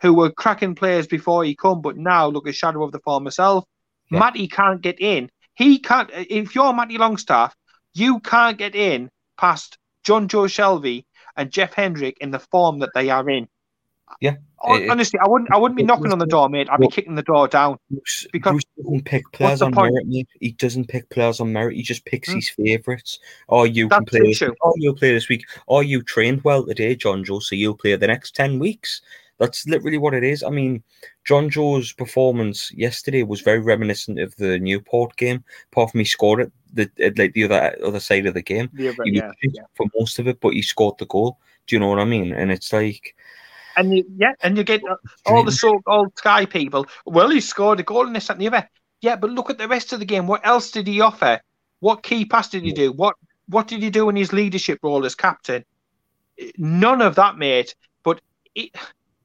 who 0.00 0.14
were 0.14 0.30
cracking 0.30 0.74
players 0.74 1.06
before 1.06 1.44
he 1.44 1.54
come, 1.54 1.82
but 1.82 1.96
now 1.96 2.26
look 2.28 2.46
a 2.48 2.52
shadow 2.52 2.82
of 2.84 2.92
the 2.92 3.00
former 3.00 3.30
self. 3.30 3.64
Yeah. 4.10 4.20
Matty 4.20 4.48
can't 4.48 4.80
get 4.80 5.00
in. 5.00 5.30
He 5.54 5.78
can't. 5.78 6.10
Uh, 6.10 6.24
if 6.28 6.54
you're 6.54 6.72
Matty 6.72 6.98
Longstaff, 6.98 7.54
you 7.94 8.20
can't 8.20 8.58
get 8.58 8.74
in 8.74 9.10
past 9.38 9.78
John 10.02 10.28
Joe 10.28 10.42
Shelvey 10.42 11.04
and 11.36 11.50
Jeff 11.50 11.72
Hendrick 11.72 12.18
in 12.20 12.30
the 12.30 12.38
form 12.38 12.80
that 12.80 12.90
they 12.94 13.10
are 13.10 13.28
in. 13.28 13.48
Yeah. 14.20 14.36
Honestly, 14.62 15.18
I 15.22 15.28
wouldn't. 15.28 15.52
I 15.52 15.58
wouldn't 15.58 15.76
be 15.76 15.82
knocking 15.82 16.10
on 16.10 16.18
the 16.18 16.26
door, 16.26 16.48
mate. 16.48 16.68
I'd 16.70 16.80
be 16.80 16.88
kicking 16.88 17.16
the 17.16 17.22
door 17.22 17.48
down. 17.48 17.76
Because 18.32 18.52
Bruce 18.52 18.64
doesn't 18.78 19.04
pick 19.04 19.24
players 19.32 19.60
on 19.60 19.72
point? 19.72 19.92
merit. 19.92 20.06
Mate. 20.06 20.28
He 20.40 20.52
doesn't 20.52 20.88
pick 20.88 21.10
players 21.10 21.40
on 21.40 21.52
merit. 21.52 21.76
He 21.76 21.82
just 21.82 22.04
picks 22.06 22.30
hmm. 22.30 22.36
his 22.36 22.48
favourites. 22.48 23.18
Or 23.48 23.66
you 23.66 23.88
That's 23.88 23.98
can 23.98 24.06
play. 24.06 24.20
This, 24.20 24.42
or 24.42 24.72
you'll 24.76 24.94
play 24.94 25.12
this 25.12 25.28
week. 25.28 25.44
Or 25.66 25.82
you 25.82 26.02
trained 26.02 26.44
well 26.44 26.64
today, 26.64 26.96
John 26.96 27.24
Joe, 27.24 27.40
so 27.40 27.54
you'll 27.54 27.76
play 27.76 27.94
the 27.96 28.06
next 28.06 28.34
ten 28.34 28.58
weeks. 28.58 29.02
That's 29.44 29.66
literally 29.66 29.98
what 29.98 30.14
it 30.14 30.24
is. 30.24 30.42
I 30.42 30.50
mean, 30.50 30.82
John 31.24 31.50
Joe's 31.50 31.92
performance 31.92 32.72
yesterday 32.72 33.22
was 33.22 33.42
very 33.42 33.60
reminiscent 33.60 34.18
of 34.18 34.34
the 34.36 34.58
Newport 34.58 35.16
game. 35.16 35.44
Apart 35.70 35.90
from 35.90 36.00
he 36.00 36.04
scored 36.06 36.40
it 36.40 36.52
the 36.72 36.90
like 37.16 37.34
the 37.34 37.44
other 37.44 37.76
other 37.84 38.00
side 38.00 38.26
of 38.26 38.34
the 38.34 38.42
game. 38.42 38.70
Yeah, 38.74 38.92
he 39.04 39.12
yeah, 39.12 39.30
yeah. 39.42 39.62
for 39.74 39.86
most 39.98 40.18
of 40.18 40.26
it, 40.28 40.40
but 40.40 40.54
he 40.54 40.62
scored 40.62 40.98
the 40.98 41.06
goal. 41.06 41.38
Do 41.66 41.76
you 41.76 41.80
know 41.80 41.88
what 41.88 41.98
I 41.98 42.04
mean? 42.04 42.32
And 42.32 42.50
it's 42.50 42.72
like 42.72 43.14
and 43.76 43.96
you, 43.96 44.04
yeah, 44.16 44.32
and 44.42 44.56
you 44.56 44.64
get 44.64 44.82
all 45.26 45.44
the 45.44 45.52
so-called 45.52 46.16
Sky 46.16 46.46
people. 46.46 46.86
Well, 47.06 47.30
he 47.30 47.40
scored 47.40 47.80
a 47.80 47.82
goal 47.82 48.06
in 48.06 48.12
this 48.12 48.30
and 48.30 48.40
the 48.40 48.46
other. 48.46 48.68
Yeah, 49.00 49.16
but 49.16 49.30
look 49.30 49.50
at 49.50 49.58
the 49.58 49.68
rest 49.68 49.92
of 49.92 49.98
the 49.98 50.06
game. 50.06 50.26
What 50.26 50.46
else 50.46 50.70
did 50.70 50.86
he 50.86 51.00
offer? 51.00 51.40
What 51.80 52.02
key 52.02 52.24
pass 52.24 52.48
did 52.48 52.62
he 52.62 52.72
do? 52.72 52.92
What 52.92 53.16
what 53.48 53.68
did 53.68 53.82
he 53.82 53.90
do 53.90 54.08
in 54.08 54.16
his 54.16 54.32
leadership 54.32 54.78
role 54.82 55.04
as 55.04 55.14
captain? 55.14 55.64
None 56.56 57.02
of 57.02 57.16
that, 57.16 57.36
mate. 57.36 57.74
But 58.02 58.20
it 58.54 58.70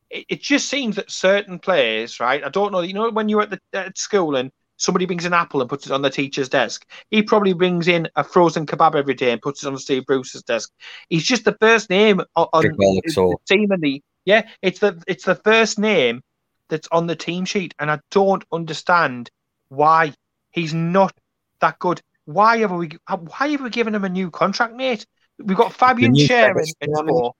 it 0.09 0.41
just 0.41 0.69
seems 0.69 0.95
that 0.95 1.11
certain 1.11 1.59
players, 1.59 2.19
right? 2.19 2.43
I 2.43 2.49
don't 2.49 2.71
know. 2.71 2.81
You 2.81 2.93
know, 2.93 3.09
when 3.09 3.29
you're 3.29 3.41
at 3.41 3.51
the 3.51 3.59
at 3.73 3.97
school 3.97 4.35
and 4.35 4.51
somebody 4.77 5.05
brings 5.05 5.25
an 5.25 5.33
apple 5.33 5.61
and 5.61 5.69
puts 5.69 5.85
it 5.85 5.91
on 5.91 6.01
the 6.01 6.09
teacher's 6.09 6.49
desk, 6.49 6.85
he 7.11 7.21
probably 7.21 7.53
brings 7.53 7.87
in 7.87 8.07
a 8.15 8.23
frozen 8.23 8.65
kebab 8.65 8.95
every 8.95 9.13
day 9.13 9.31
and 9.31 9.41
puts 9.41 9.63
it 9.63 9.67
on 9.67 9.77
Steve 9.77 10.05
Bruce's 10.05 10.43
desk. 10.43 10.71
He's 11.09 11.25
just 11.25 11.45
the 11.45 11.57
first 11.59 11.89
name 11.89 12.21
on, 12.35 12.47
on 12.53 12.63
the 12.63 13.37
team 13.47 13.71
and 13.71 13.81
the 13.81 14.01
yeah, 14.25 14.47
it's 14.61 14.79
the 14.79 15.01
it's 15.07 15.25
the 15.25 15.35
first 15.35 15.79
name 15.79 16.21
that's 16.69 16.87
on 16.91 17.07
the 17.07 17.15
team 17.15 17.45
sheet, 17.45 17.73
and 17.79 17.89
I 17.91 17.99
don't 18.11 18.43
understand 18.51 19.29
why 19.69 20.13
he's 20.51 20.73
not 20.73 21.13
that 21.61 21.79
good. 21.79 22.01
Why 22.25 22.57
have 22.59 22.71
we 22.71 22.91
why 23.07 23.47
have 23.49 23.61
we 23.61 23.69
given 23.69 23.95
him 23.95 24.03
a 24.03 24.09
new 24.09 24.29
contract, 24.29 24.75
mate? 24.75 25.05
We've 25.39 25.57
got 25.57 25.73
Fabian 25.73 26.13
Schär 26.13 26.53
in, 26.81 26.89
in 26.89 27.07
four. 27.07 27.33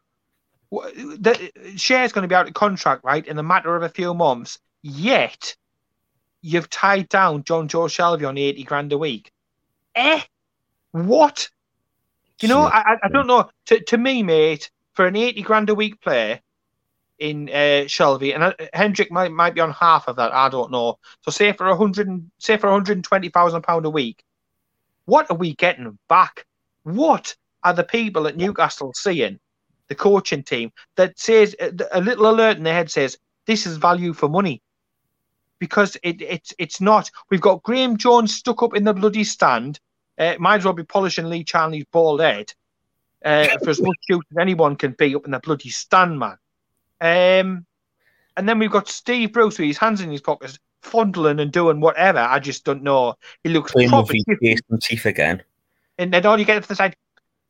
The 0.71 1.51
Schär's 1.75 2.11
going 2.11 2.23
to 2.23 2.27
be 2.27 2.35
out 2.35 2.47
of 2.47 2.53
contract, 2.53 3.03
right, 3.03 3.25
in 3.25 3.39
a 3.39 3.43
matter 3.43 3.75
of 3.75 3.83
a 3.83 3.89
few 3.89 4.13
months. 4.13 4.59
Yet, 4.81 5.55
you've 6.41 6.69
tied 6.69 7.09
down 7.09 7.43
Jonjo 7.43 7.87
Shelvey 7.87 8.27
on 8.27 8.37
eighty 8.37 8.63
grand 8.63 8.93
a 8.93 8.97
week. 8.97 9.31
Eh? 9.95 10.21
What? 10.91 11.49
You 12.41 12.47
know, 12.47 12.63
I, 12.65 12.97
I 13.03 13.09
don't 13.09 13.27
know. 13.27 13.49
To, 13.65 13.79
to 13.79 13.97
me, 13.97 14.23
mate, 14.23 14.71
for 14.93 15.05
an 15.07 15.15
eighty 15.15 15.41
grand 15.41 15.69
a 15.69 15.75
week 15.75 15.99
player, 16.01 16.39
in 17.19 17.49
uh, 17.49 17.85
Shelvey, 17.85 18.33
and 18.33 18.43
uh, 18.43 18.53
Hendrick 18.73 19.11
might 19.11 19.31
might 19.31 19.53
be 19.53 19.61
on 19.61 19.71
half 19.71 20.07
of 20.07 20.15
that. 20.15 20.33
I 20.33 20.49
don't 20.49 20.71
know. 20.71 20.97
So 21.21 21.31
say 21.31 21.51
for 21.51 21.67
a 21.67 21.75
hundred, 21.75 22.07
say 22.37 22.57
for 22.57 22.67
one 22.67 22.79
hundred 22.79 22.97
and 22.97 23.03
twenty 23.03 23.29
thousand 23.29 23.63
pound 23.63 23.85
a 23.85 23.89
week, 23.89 24.23
what 25.05 25.29
are 25.29 25.37
we 25.37 25.53
getting 25.55 25.97
back? 26.07 26.45
What 26.83 27.35
are 27.63 27.73
the 27.73 27.83
people 27.83 28.27
at 28.27 28.37
Newcastle 28.37 28.93
seeing? 28.95 29.39
The 29.89 29.95
coaching 29.95 30.43
team 30.43 30.71
that 30.95 31.19
says 31.19 31.55
uh, 31.59 31.71
a 31.91 31.99
little 31.99 32.29
alert 32.29 32.57
in 32.57 32.63
their 32.63 32.73
head 32.73 32.89
says 32.91 33.17
this 33.45 33.65
is 33.65 33.77
value 33.77 34.13
for 34.13 34.29
money 34.29 34.61
because 35.59 35.97
it, 36.03 36.21
it's 36.21 36.53
it's 36.57 36.81
not. 36.81 37.11
We've 37.29 37.41
got 37.41 37.63
Graham 37.63 37.97
Jones 37.97 38.35
stuck 38.35 38.63
up 38.63 38.75
in 38.75 38.83
the 38.83 38.93
bloody 38.93 39.23
stand. 39.23 39.79
Uh, 40.17 40.35
might 40.39 40.57
as 40.57 40.65
well 40.65 40.73
be 40.73 40.83
polishing 40.83 41.29
Lee 41.29 41.43
Charnley's 41.43 41.85
bald 41.91 42.21
head 42.21 42.53
uh, 43.23 43.47
for 43.63 43.69
as 43.69 43.81
much 43.81 43.95
shoot 44.09 44.23
as 44.31 44.37
anyone 44.37 44.75
can 44.75 44.91
be 44.91 45.15
up 45.15 45.25
in 45.25 45.31
the 45.31 45.39
bloody 45.39 45.69
stand, 45.69 46.19
man. 46.19 46.37
Um, 47.01 47.65
and 48.37 48.47
then 48.47 48.59
we've 48.59 48.71
got 48.71 48.87
Steve 48.87 49.33
Bruce 49.33 49.57
with 49.57 49.67
his 49.67 49.77
hands 49.77 50.01
in 50.01 50.11
his 50.11 50.21
pockets, 50.21 50.59
fondling 50.81 51.39
and 51.39 51.51
doing 51.51 51.79
whatever. 51.79 52.19
I 52.19 52.39
just 52.39 52.63
don't 52.63 52.83
know. 52.83 53.15
He 53.43 53.49
looks 53.49 53.71
Playing 53.71 53.89
proper 53.89 54.13
with 54.13 54.81
teeth 54.81 55.05
again. 55.05 55.43
And 55.97 56.13
then 56.13 56.25
all 56.25 56.39
you 56.39 56.45
get 56.45 56.61
to 56.61 56.69
the 56.69 56.75
side, 56.75 56.95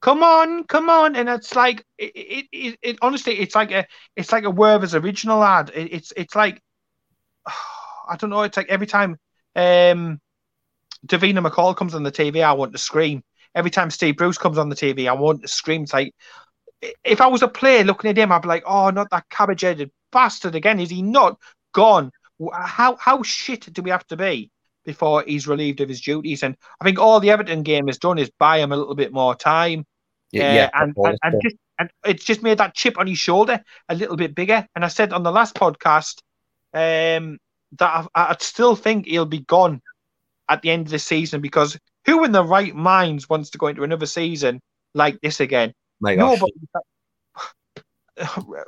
come 0.02 0.24
on, 0.24 0.64
come 0.66 0.90
on, 0.90 1.16
and 1.16 1.30
it's 1.30 1.56
like 1.56 1.86
it, 1.98 2.12
it, 2.16 2.46
it, 2.52 2.80
it 2.82 2.98
honestly, 3.02 3.40
it's 3.40 3.56
like 3.56 3.72
a, 3.72 3.86
it's 4.16 4.32
like 4.32 4.44
a 4.44 4.52
Werther's 4.52 4.96
original 4.96 5.44
ad. 5.44 5.72
It, 5.74 5.94
it's, 5.94 6.14
it's 6.16 6.36
like, 6.36 6.62
I 7.48 8.16
don't 8.18 8.30
know. 8.30 8.44
It's 8.44 8.58
like 8.58 8.70
every 8.70 8.88
time, 8.88 9.18
um, 9.56 10.20
Davina 11.06 11.46
McCall 11.46 11.76
comes 11.76 11.96
on 11.96 12.04
the 12.04 12.12
TV, 12.12 12.44
I 12.44 12.54
want 12.54 12.72
to 12.74 12.78
scream. 12.78 13.24
Every 13.56 13.72
time 13.72 13.90
Steve 13.90 14.18
Bruce 14.18 14.38
comes 14.38 14.58
on 14.58 14.70
the 14.70 14.76
TV, 14.76 15.10
I 15.10 15.14
want 15.14 15.42
to 15.42 15.48
scream. 15.48 15.84
It's 15.84 15.94
like 15.94 16.14
if 17.04 17.22
I 17.22 17.28
was 17.28 17.42
a 17.42 17.48
player 17.48 17.84
looking 17.84 18.10
at 18.10 18.18
him, 18.18 18.32
I'd 18.32 18.42
be 18.42 18.48
like, 18.48 18.64
oh, 18.66 18.90
not 18.90 19.10
that 19.12 19.30
cabbage 19.30 19.62
headed 19.62 19.92
bastard 20.12 20.56
again. 20.56 20.80
Is 20.80 20.90
he 20.90 21.02
not 21.02 21.40
gone? 21.74 22.12
How 22.54 22.96
how 22.96 23.22
shit 23.24 23.72
do 23.74 23.82
we 23.82 23.90
have 23.90 24.08
to 24.08 24.18
be 24.18 24.50
before 24.86 25.24
he's 25.24 25.48
relieved 25.48 25.82
of 25.82 25.90
his 25.90 26.02
duties? 26.02 26.44
And 26.44 26.56
I 26.80 26.86
think 26.86 27.00
all 27.00 27.20
the 27.20 27.32
Everton 27.32 27.64
game 27.64 27.88
has 27.88 27.98
done 27.98 28.18
is 28.18 28.32
buy 28.40 28.60
him 28.60 28.72
a 28.72 28.78
little 28.78 28.96
bit 28.96 29.14
more 29.14 29.36
time. 29.36 29.86
Yeah, 30.32 30.50
uh, 30.50 30.54
yeah 30.54 30.70
and, 30.74 30.94
and, 30.98 31.18
and, 31.24 31.42
just 31.42 31.56
and 31.80 31.90
it's 32.06 32.24
just 32.24 32.44
made 32.44 32.58
that 32.60 32.76
chip 32.76 33.00
on 33.00 33.08
his 33.08 33.18
shoulder 33.18 33.64
a 33.88 33.96
little 33.96 34.18
bit 34.18 34.36
bigger. 34.36 34.68
And 34.76 34.86
I 34.86 34.90
said 34.90 35.14
on 35.14 35.24
the 35.24 35.32
last 35.32 35.56
podcast 35.56 36.22
um, 36.74 37.40
that 37.78 38.08
I, 38.14 38.28
I'd 38.32 38.42
still 38.42 38.76
think 38.76 39.06
he'll 39.06 39.26
be 39.26 39.40
gone 39.40 39.82
at 40.50 40.62
the 40.62 40.72
end 40.72 40.88
of 40.88 40.92
the 40.92 41.00
season 41.00 41.42
because 41.42 41.78
who 42.06 42.24
in 42.24 42.32
the 42.32 42.44
right 42.44 42.76
minds 42.76 43.30
wants 43.30 43.52
to 43.52 43.58
go 43.58 43.68
into 43.68 43.84
another 43.84 44.06
season 44.06 44.62
like 44.94 45.20
this 45.22 45.40
again? 45.40 45.74
My 46.00 46.16
gosh. 46.16 46.42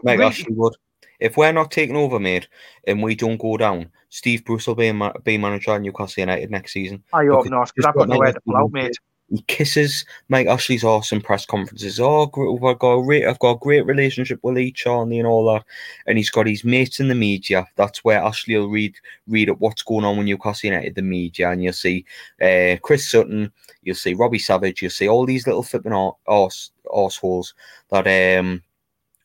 My 0.04 0.16
gosh, 0.16 0.38
he 0.46 0.54
would. 0.54 0.76
If 1.22 1.38
we're 1.38 1.52
not 1.52 1.72
taking 1.72 1.96
over, 1.96 2.20
mate, 2.20 2.48
and 2.88 3.02
we 3.02 3.16
don't 3.16 3.38
go 3.38 3.56
down, 3.56 3.90
Steve 4.10 4.44
Bruce 4.44 4.68
will 4.68 4.76
be, 4.76 4.92
ma- 4.92 5.14
be 5.24 5.38
manager 5.38 5.72
at 5.72 5.82
Newcastle 5.82 6.22
United 6.22 6.52
next 6.52 6.74
season. 6.74 7.04
I 7.14 7.26
hope 7.28 7.46
not, 7.50 7.72
because 7.74 7.88
I've 7.88 7.96
got 7.96 8.10
nowhere 8.10 8.34
to 8.34 8.42
pull 8.42 8.58
out, 8.58 8.72
mate. 8.72 8.98
He 9.30 9.42
kisses 9.44 10.06
Mike 10.28 10.48
Ashley's 10.48 10.84
awesome 10.84 11.22
press 11.22 11.46
conferences. 11.46 12.02
Oh, 12.02 12.24
I've 12.24 12.80
got 12.80 12.96
a 12.96 13.02
great, 13.02 13.26
I've 13.26 13.40
got 13.40 13.52
a 13.52 13.60
great 13.60 13.86
relationship 13.86 14.40
with 14.44 14.56
Lee 14.56 14.74
Charnley 14.74 15.20
and 15.20 15.28
all 15.28 15.54
that. 15.54 15.64
And 16.06 16.18
he's 16.18 16.30
got 16.30 16.48
his 16.48 16.66
mates 16.66 17.00
in 17.00 17.08
the 17.08 17.16
media. 17.16 17.66
That's 17.78 18.04
where 18.04 18.20
Ashley 18.20 18.58
will 18.58 18.68
read 18.68 18.94
read 19.28 19.50
up 19.50 19.60
what's 19.60 19.84
going 19.84 20.04
on 20.04 20.18
with 20.18 20.26
Newcastle 20.26 20.72
United, 20.72 20.96
the 20.96 21.02
media, 21.02 21.50
and 21.50 21.64
you'll 21.64 21.72
see 21.72 22.04
uh, 22.42 22.76
Chris 22.82 23.10
Sutton, 23.10 23.50
you'll 23.84 23.96
see 23.96 24.16
Robbie 24.16 24.38
Savage, 24.38 24.82
you'll 24.82 24.92
see 24.92 25.08
all 25.08 25.26
these 25.26 25.48
little 25.48 25.64
flipping 25.64 25.94
arse, 26.28 26.72
arse 26.92 27.16
holes 27.16 27.54
that 27.90 28.38
um 28.38 28.62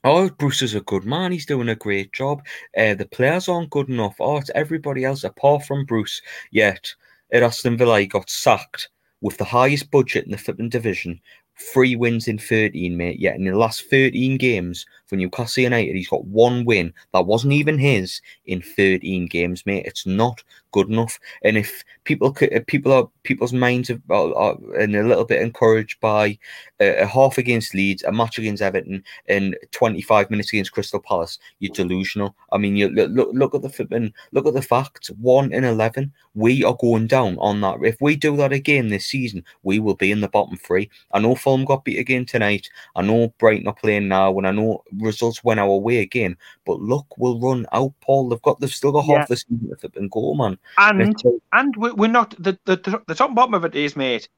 Oh, 0.09 0.31
Bruce 0.31 0.63
is 0.63 0.77
a 0.77 0.81
good 0.83 1.05
man. 1.05 1.33
He's 1.33 1.47
doing 1.47 1.69
a 1.69 1.75
great 1.75 2.13
job. 2.13 2.47
Uh, 2.79 2.95
the 2.95 3.07
players 3.07 3.49
aren't 3.49 3.71
good 3.71 3.89
enough. 3.89 4.15
Oh, 4.21 4.37
it's 4.37 4.53
everybody 4.55 5.05
else 5.05 5.25
apart 5.25 5.65
from 5.65 5.85
Bruce. 5.85 6.23
Yet 6.53 6.95
at 7.33 7.43
Aston 7.43 7.77
Villa, 7.77 7.99
he 7.99 8.07
got 8.07 8.31
sacked 8.31 8.89
with 9.21 9.37
the 9.37 9.45
highest 9.45 9.91
budget 9.91 10.25
in 10.25 10.31
the 10.31 10.39
flipping 10.39 10.69
division, 10.69 11.21
three 11.59 11.97
wins 11.97 12.29
in 12.29 12.39
13, 12.39 12.97
mate. 12.97 13.19
Yet 13.19 13.35
in 13.35 13.47
the 13.47 13.59
last 13.59 13.91
13 13.91 14.37
games 14.37 14.87
for 15.07 15.17
Newcastle 15.17 15.63
United, 15.63 15.95
he's 15.95 16.09
got 16.09 16.25
one 16.25 16.65
win 16.65 16.93
that 17.13 17.27
wasn't 17.27 17.53
even 17.53 17.79
his 17.79 18.21
in 18.47 18.61
13 18.61 19.27
games, 19.27 19.65
mate. 19.67 19.87
It's 19.87 20.07
not 20.07 20.43
good 20.73 20.91
enough. 20.91 21.19
And 21.43 21.57
if 21.57 21.83
people 22.05 22.33
could, 22.33 22.67
people 22.67 22.93
are 22.93 23.09
people's 23.23 23.53
minds 23.53 23.91
are, 23.91 24.01
are, 24.11 24.57
and 24.79 24.95
a 24.95 25.03
little 25.03 25.25
bit 25.25 25.41
encouraged 25.41 25.99
by 26.01 26.39
a, 26.81 26.99
a, 26.99 27.07
half 27.07 27.39
against 27.39 27.75
Leeds, 27.75 28.03
a 28.05 28.13
match 28.13 28.39
against 28.39 28.63
Everton, 28.63 29.03
and 29.27 29.57
25 29.73 30.31
minutes 30.31 30.53
against 30.53 30.73
Crystal 30.73 31.01
Palace, 31.01 31.39
you're 31.61 31.73
delusional. 31.73 32.37
I 32.53 32.59
mean, 32.59 32.77
you 32.77 32.89
look 32.89 33.31
look 33.33 33.55
at 33.55 33.63
the 33.63 33.71
flipping, 33.71 34.13
look 34.33 34.47
at 34.47 34.55
the 34.55 34.61
facts. 34.61 35.09
One 35.13 35.53
in 35.53 35.65
11, 35.65 36.13
we 36.35 36.63
are 36.63 36.77
going 36.79 37.07
down 37.07 37.39
on 37.39 37.63
that. 37.63 37.79
If 37.83 37.97
we 38.01 38.15
do 38.15 38.37
that 38.37 38.53
again 38.53 38.89
this 38.89 39.07
season, 39.07 39.45
we 39.63 39.79
will 39.79 39.95
be 39.95 40.13
in 40.13 40.21
the 40.21 40.29
bottom 40.29 40.59
three. 40.59 40.91
I 41.13 41.21
know 41.21 41.35
Fulham 41.35 41.65
got 41.65 41.85
beat 41.85 41.99
again 41.99 42.27
tonight. 42.27 42.69
I 42.95 43.03
know 43.03 43.33
Brighton 43.39 43.67
are 43.67 43.75
playing 43.75 44.09
now, 44.09 44.37
and 44.37 44.47
I 44.47 44.51
know 44.51 44.85
results 44.99 45.43
went 45.45 45.61
our 45.61 45.77
way 45.77 45.99
again. 45.99 46.37
But 46.65 46.81
look, 46.81 47.07
we'll 47.19 47.41
run 47.41 47.67
out, 47.73 47.93
Paul. 48.01 48.29
They've 48.29 48.43
got 48.43 48.61
they've 48.61 48.73
still 48.73 48.93
got 48.93 49.07
half 49.07 49.29
the 49.29 49.37
season 49.37 49.69
to 49.71 49.77
flip 49.77 49.97
and 49.97 50.11
go, 50.11 50.35
man. 50.35 50.59
And 50.79 51.15
and 51.53 51.75
we're 51.77 52.09
not 52.09 52.31
the, 52.39 52.59
the 52.65 53.03
the 53.07 53.15
top 53.15 53.29
and 53.29 53.37
bottom 53.37 53.55
of 53.55 53.65
it 53.65 53.75
is, 53.75 53.97
mate. 53.97 54.29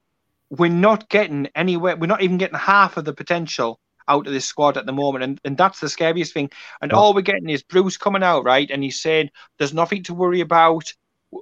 We're 0.49 0.71
not 0.71 1.09
getting 1.09 1.47
anywhere. 1.55 1.95
We're 1.95 2.07
not 2.07 2.21
even 2.21 2.37
getting 2.37 2.57
half 2.57 2.97
of 2.97 3.05
the 3.05 3.13
potential 3.13 3.79
out 4.07 4.25
of 4.25 4.33
this 4.33 4.45
squad 4.45 4.75
at 4.75 4.85
the 4.85 4.91
moment, 4.91 5.23
and, 5.23 5.39
and 5.45 5.57
that's 5.57 5.79
the 5.79 5.87
scariest 5.87 6.33
thing. 6.33 6.49
And 6.81 6.91
all 6.91 7.13
we're 7.13 7.21
getting 7.21 7.49
is 7.49 7.61
Bruce 7.61 7.95
coming 7.95 8.23
out 8.23 8.43
right, 8.43 8.69
and 8.71 8.83
he's 8.83 8.99
saying 8.99 9.29
there's 9.57 9.73
nothing 9.73 10.03
to 10.03 10.13
worry 10.13 10.41
about. 10.41 10.91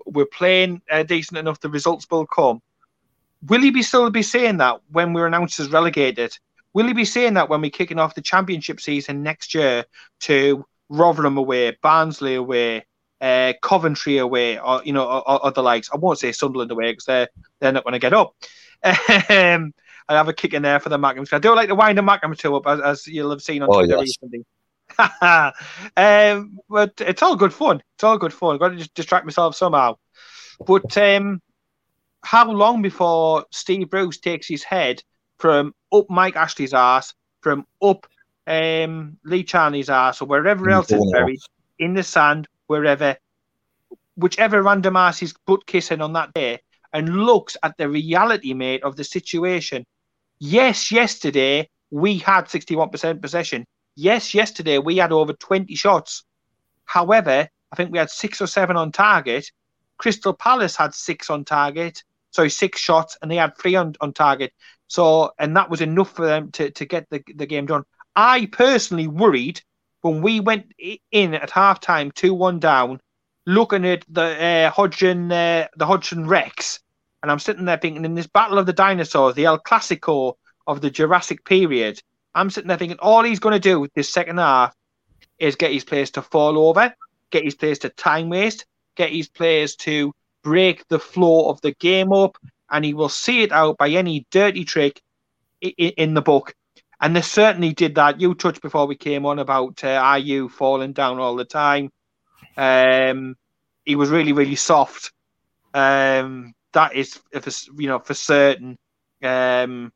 We're 0.05 0.25
playing 0.25 0.81
uh, 0.91 1.03
decent 1.03 1.37
enough. 1.37 1.61
The 1.61 1.69
results 1.69 2.05
will 2.11 2.25
come. 2.25 2.61
Will 3.47 3.61
he 3.61 3.71
be 3.71 3.83
still 3.83 4.09
be 4.09 4.23
saying 4.23 4.57
that 4.57 4.81
when 4.91 5.13
we're 5.13 5.27
announced 5.27 5.59
as 5.59 5.69
relegated? 5.69 6.37
Will 6.77 6.85
he 6.85 6.93
be 6.93 7.05
saying 7.05 7.33
that 7.33 7.49
when 7.49 7.61
we're 7.61 7.71
kicking 7.71 7.97
off 7.97 8.13
the 8.13 8.21
championship 8.21 8.79
season 8.79 9.23
next 9.23 9.55
year 9.55 9.83
to 10.19 10.63
Rotherham 10.89 11.35
away, 11.35 11.75
Barnsley 11.81 12.35
away, 12.35 12.85
uh, 13.19 13.53
Coventry 13.63 14.19
away, 14.19 14.59
or 14.59 14.83
you 14.85 14.93
know, 14.93 15.09
or, 15.09 15.43
or, 15.43 15.51
the 15.51 15.63
likes? 15.63 15.89
I 15.91 15.97
won't 15.97 16.19
say 16.19 16.31
Sunderland 16.31 16.69
away 16.69 16.91
because 16.91 17.05
they're 17.05 17.29
they're 17.59 17.71
not 17.71 17.83
going 17.83 17.93
to 17.93 17.99
get 17.99 18.13
up. 18.13 18.35
um, 18.83 19.73
I 20.07 20.13
have 20.13 20.27
a 20.27 20.33
kick 20.33 20.53
in 20.53 20.61
there 20.61 20.79
for 20.79 20.89
the 20.89 20.99
Mackems. 20.99 21.33
I 21.33 21.39
do 21.39 21.55
like 21.55 21.69
to 21.69 21.73
wind 21.73 21.97
the 21.97 22.03
Mackems 22.03 22.37
two 22.37 22.55
up, 22.55 22.67
as, 22.67 22.79
as, 22.79 23.07
you'll 23.07 23.31
have 23.31 23.41
seen 23.41 23.63
on 23.63 23.69
oh, 23.71 23.79
Twitter 23.79 23.97
yes. 23.97 24.15
recently. 24.21 24.45
um, 25.97 26.59
but 26.69 26.93
it's 26.99 27.23
all 27.23 27.35
good 27.35 27.53
fun. 27.53 27.81
It's 27.95 28.03
all 28.03 28.19
good 28.19 28.33
fun. 28.35 28.53
I've 28.53 28.59
got 28.59 28.69
to 28.69 28.75
just 28.75 28.93
distract 28.93 29.25
myself 29.25 29.55
somehow. 29.55 29.97
But 30.63 30.95
um, 30.95 31.41
how 32.21 32.51
long 32.51 32.83
before 32.83 33.45
Steve 33.49 33.89
Bruce 33.89 34.19
takes 34.19 34.47
his 34.47 34.63
head 34.63 35.01
from 35.37 35.73
up 35.91 36.09
Mike 36.09 36.35
Ashley's 36.35 36.73
ass, 36.73 37.13
from 37.41 37.65
up 37.81 38.07
um, 38.45 39.17
Lee 39.23 39.43
Charnley's 39.43 39.89
ass, 39.89 40.21
or 40.21 40.27
wherever 40.27 40.69
else 40.69 40.91
is 40.91 41.11
buried, 41.11 41.39
in 41.79 41.93
the 41.93 42.03
sand, 42.03 42.47
wherever, 42.67 43.15
whichever 44.15 44.61
random 44.63 44.95
ass 44.95 45.21
is 45.21 45.33
butt 45.45 45.65
kissing 45.65 46.01
on 46.01 46.13
that 46.13 46.33
day, 46.33 46.59
and 46.93 47.17
looks 47.25 47.57
at 47.63 47.77
the 47.77 47.89
reality, 47.89 48.53
mate, 48.53 48.83
of 48.83 48.95
the 48.95 49.03
situation. 49.03 49.85
Yes, 50.39 50.91
yesterday 50.91 51.69
we 51.91 52.17
had 52.17 52.45
61% 52.45 53.21
possession. 53.21 53.65
Yes, 53.95 54.33
yesterday 54.33 54.77
we 54.77 54.97
had 54.97 55.11
over 55.11 55.33
20 55.33 55.73
shots. 55.75 56.23
However, 56.85 57.49
I 57.71 57.75
think 57.75 57.91
we 57.91 57.97
had 57.97 58.09
six 58.09 58.41
or 58.41 58.47
seven 58.47 58.77
on 58.77 58.91
target. 58.91 59.51
Crystal 59.97 60.33
Palace 60.33 60.75
had 60.75 60.93
six 60.93 61.29
on 61.29 61.43
target, 61.43 62.03
sorry, 62.31 62.49
six 62.49 62.79
shots, 62.79 63.17
and 63.21 63.31
they 63.31 63.35
had 63.35 63.57
three 63.57 63.75
on, 63.75 63.93
on 63.99 64.13
target. 64.13 64.53
So, 64.87 65.31
and 65.37 65.55
that 65.55 65.69
was 65.69 65.81
enough 65.81 66.11
for 66.11 66.25
them 66.25 66.51
to, 66.51 66.71
to 66.71 66.85
get 66.85 67.09
the, 67.09 67.21
the 67.35 67.45
game 67.45 67.65
done. 67.65 67.83
I 68.15 68.47
personally 68.47 69.07
worried 69.07 69.61
when 70.01 70.21
we 70.21 70.39
went 70.39 70.71
in 71.11 71.33
at 71.33 71.49
halftime, 71.49 72.13
2 72.13 72.33
1 72.33 72.59
down, 72.59 72.99
looking 73.45 73.85
at 73.85 74.05
the 74.09 74.43
uh, 74.43 74.69
Hodgson, 74.71 75.31
uh, 75.31 75.67
the 75.75 75.85
Hodgson 75.85 76.27
Rex, 76.27 76.79
and 77.21 77.31
I'm 77.31 77.39
sitting 77.39 77.65
there 77.65 77.77
thinking, 77.77 78.05
in 78.05 78.15
this 78.15 78.27
battle 78.27 78.57
of 78.57 78.65
the 78.65 78.73
dinosaurs, 78.73 79.35
the 79.35 79.45
El 79.45 79.59
Clasico 79.59 80.35
of 80.65 80.81
the 80.81 80.89
Jurassic 80.89 81.43
period, 81.45 82.01
I'm 82.33 82.49
sitting 82.49 82.67
there 82.67 82.77
thinking, 82.77 82.99
all 82.99 83.23
he's 83.23 83.39
going 83.39 83.53
to 83.53 83.59
do 83.59 83.79
with 83.79 83.93
this 83.93 84.11
second 84.11 84.37
half 84.37 84.75
is 85.39 85.55
get 85.55 85.71
his 85.71 85.83
players 85.83 86.11
to 86.11 86.21
fall 86.21 86.57
over, 86.57 86.93
get 87.31 87.43
his 87.43 87.55
players 87.55 87.79
to 87.79 87.89
time 87.89 88.29
waste, 88.29 88.65
get 88.95 89.11
his 89.11 89.27
players 89.27 89.75
to 89.77 90.13
break 90.43 90.87
the 90.87 90.99
flow 90.99 91.49
of 91.49 91.59
the 91.61 91.73
game 91.73 92.13
up, 92.13 92.37
and 92.69 92.83
he 92.83 92.93
will 92.93 93.09
see 93.09 93.43
it 93.43 93.51
out 93.51 93.77
by 93.77 93.89
any 93.89 94.25
dirty 94.31 94.65
trick 94.65 95.01
in 95.61 96.13
the 96.13 96.21
book. 96.21 96.53
And 96.99 97.15
they 97.15 97.21
certainly 97.21 97.73
did 97.73 97.95
that. 97.95 98.19
You 98.19 98.33
touched 98.33 98.61
before 98.61 98.87
we 98.87 98.95
came 98.95 99.25
on 99.25 99.39
about 99.39 99.83
uh, 99.83 100.01
Ayew 100.01 100.49
falling 100.49 100.93
down 100.93 101.19
all 101.19 101.35
the 101.35 101.45
time. 101.45 101.91
Um, 102.55 103.35
he 103.85 103.95
was 103.95 104.09
really, 104.09 104.33
really 104.33 104.55
soft. 104.55 105.11
Um, 105.73 106.53
that 106.73 106.95
is, 106.95 107.19
for, 107.31 107.51
you 107.79 107.87
know, 107.87 107.99
for 107.99 108.15
certain. 108.15 108.77
Um, 109.21 109.91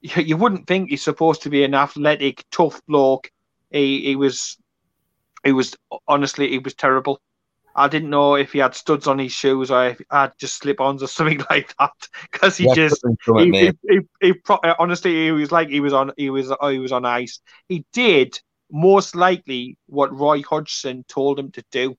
you, 0.00 0.22
you, 0.22 0.36
wouldn't 0.36 0.68
think 0.68 0.90
he's 0.90 1.02
supposed 1.02 1.42
to 1.42 1.50
be 1.50 1.64
an 1.64 1.74
athletic, 1.74 2.44
tough 2.50 2.80
bloke. 2.86 3.30
He, 3.70 4.02
he 4.02 4.16
was, 4.16 4.56
he 5.44 5.52
was 5.52 5.76
honestly, 6.06 6.48
he 6.48 6.58
was 6.58 6.74
terrible. 6.74 7.20
I 7.74 7.88
didn't 7.88 8.10
know 8.10 8.34
if 8.34 8.52
he 8.52 8.58
had 8.58 8.74
studs 8.74 9.06
on 9.06 9.18
his 9.18 9.32
shoes 9.32 9.70
or 9.70 9.86
if 9.88 9.98
he 9.98 10.04
had 10.10 10.32
just 10.38 10.56
slip-ons 10.56 11.02
or 11.02 11.06
something 11.06 11.40
like 11.50 11.74
that 11.78 11.92
because 12.30 12.56
he 12.56 12.68
just 12.74 13.04
he, 13.36 13.50
he, 13.50 13.72
he, 13.88 14.00
he, 14.20 14.34
honestly 14.78 15.26
he 15.26 15.32
was 15.32 15.52
like 15.52 15.68
he 15.68 15.80
was 15.80 15.92
on 15.92 16.12
he 16.16 16.30
was 16.30 16.52
oh, 16.60 16.68
he 16.68 16.78
was 16.78 16.92
on 16.92 17.04
ice. 17.04 17.40
He 17.68 17.84
did 17.92 18.38
most 18.70 19.14
likely 19.16 19.76
what 19.86 20.16
Roy 20.16 20.42
Hodgson 20.42 21.04
told 21.08 21.38
him 21.38 21.50
to 21.52 21.64
do, 21.72 21.90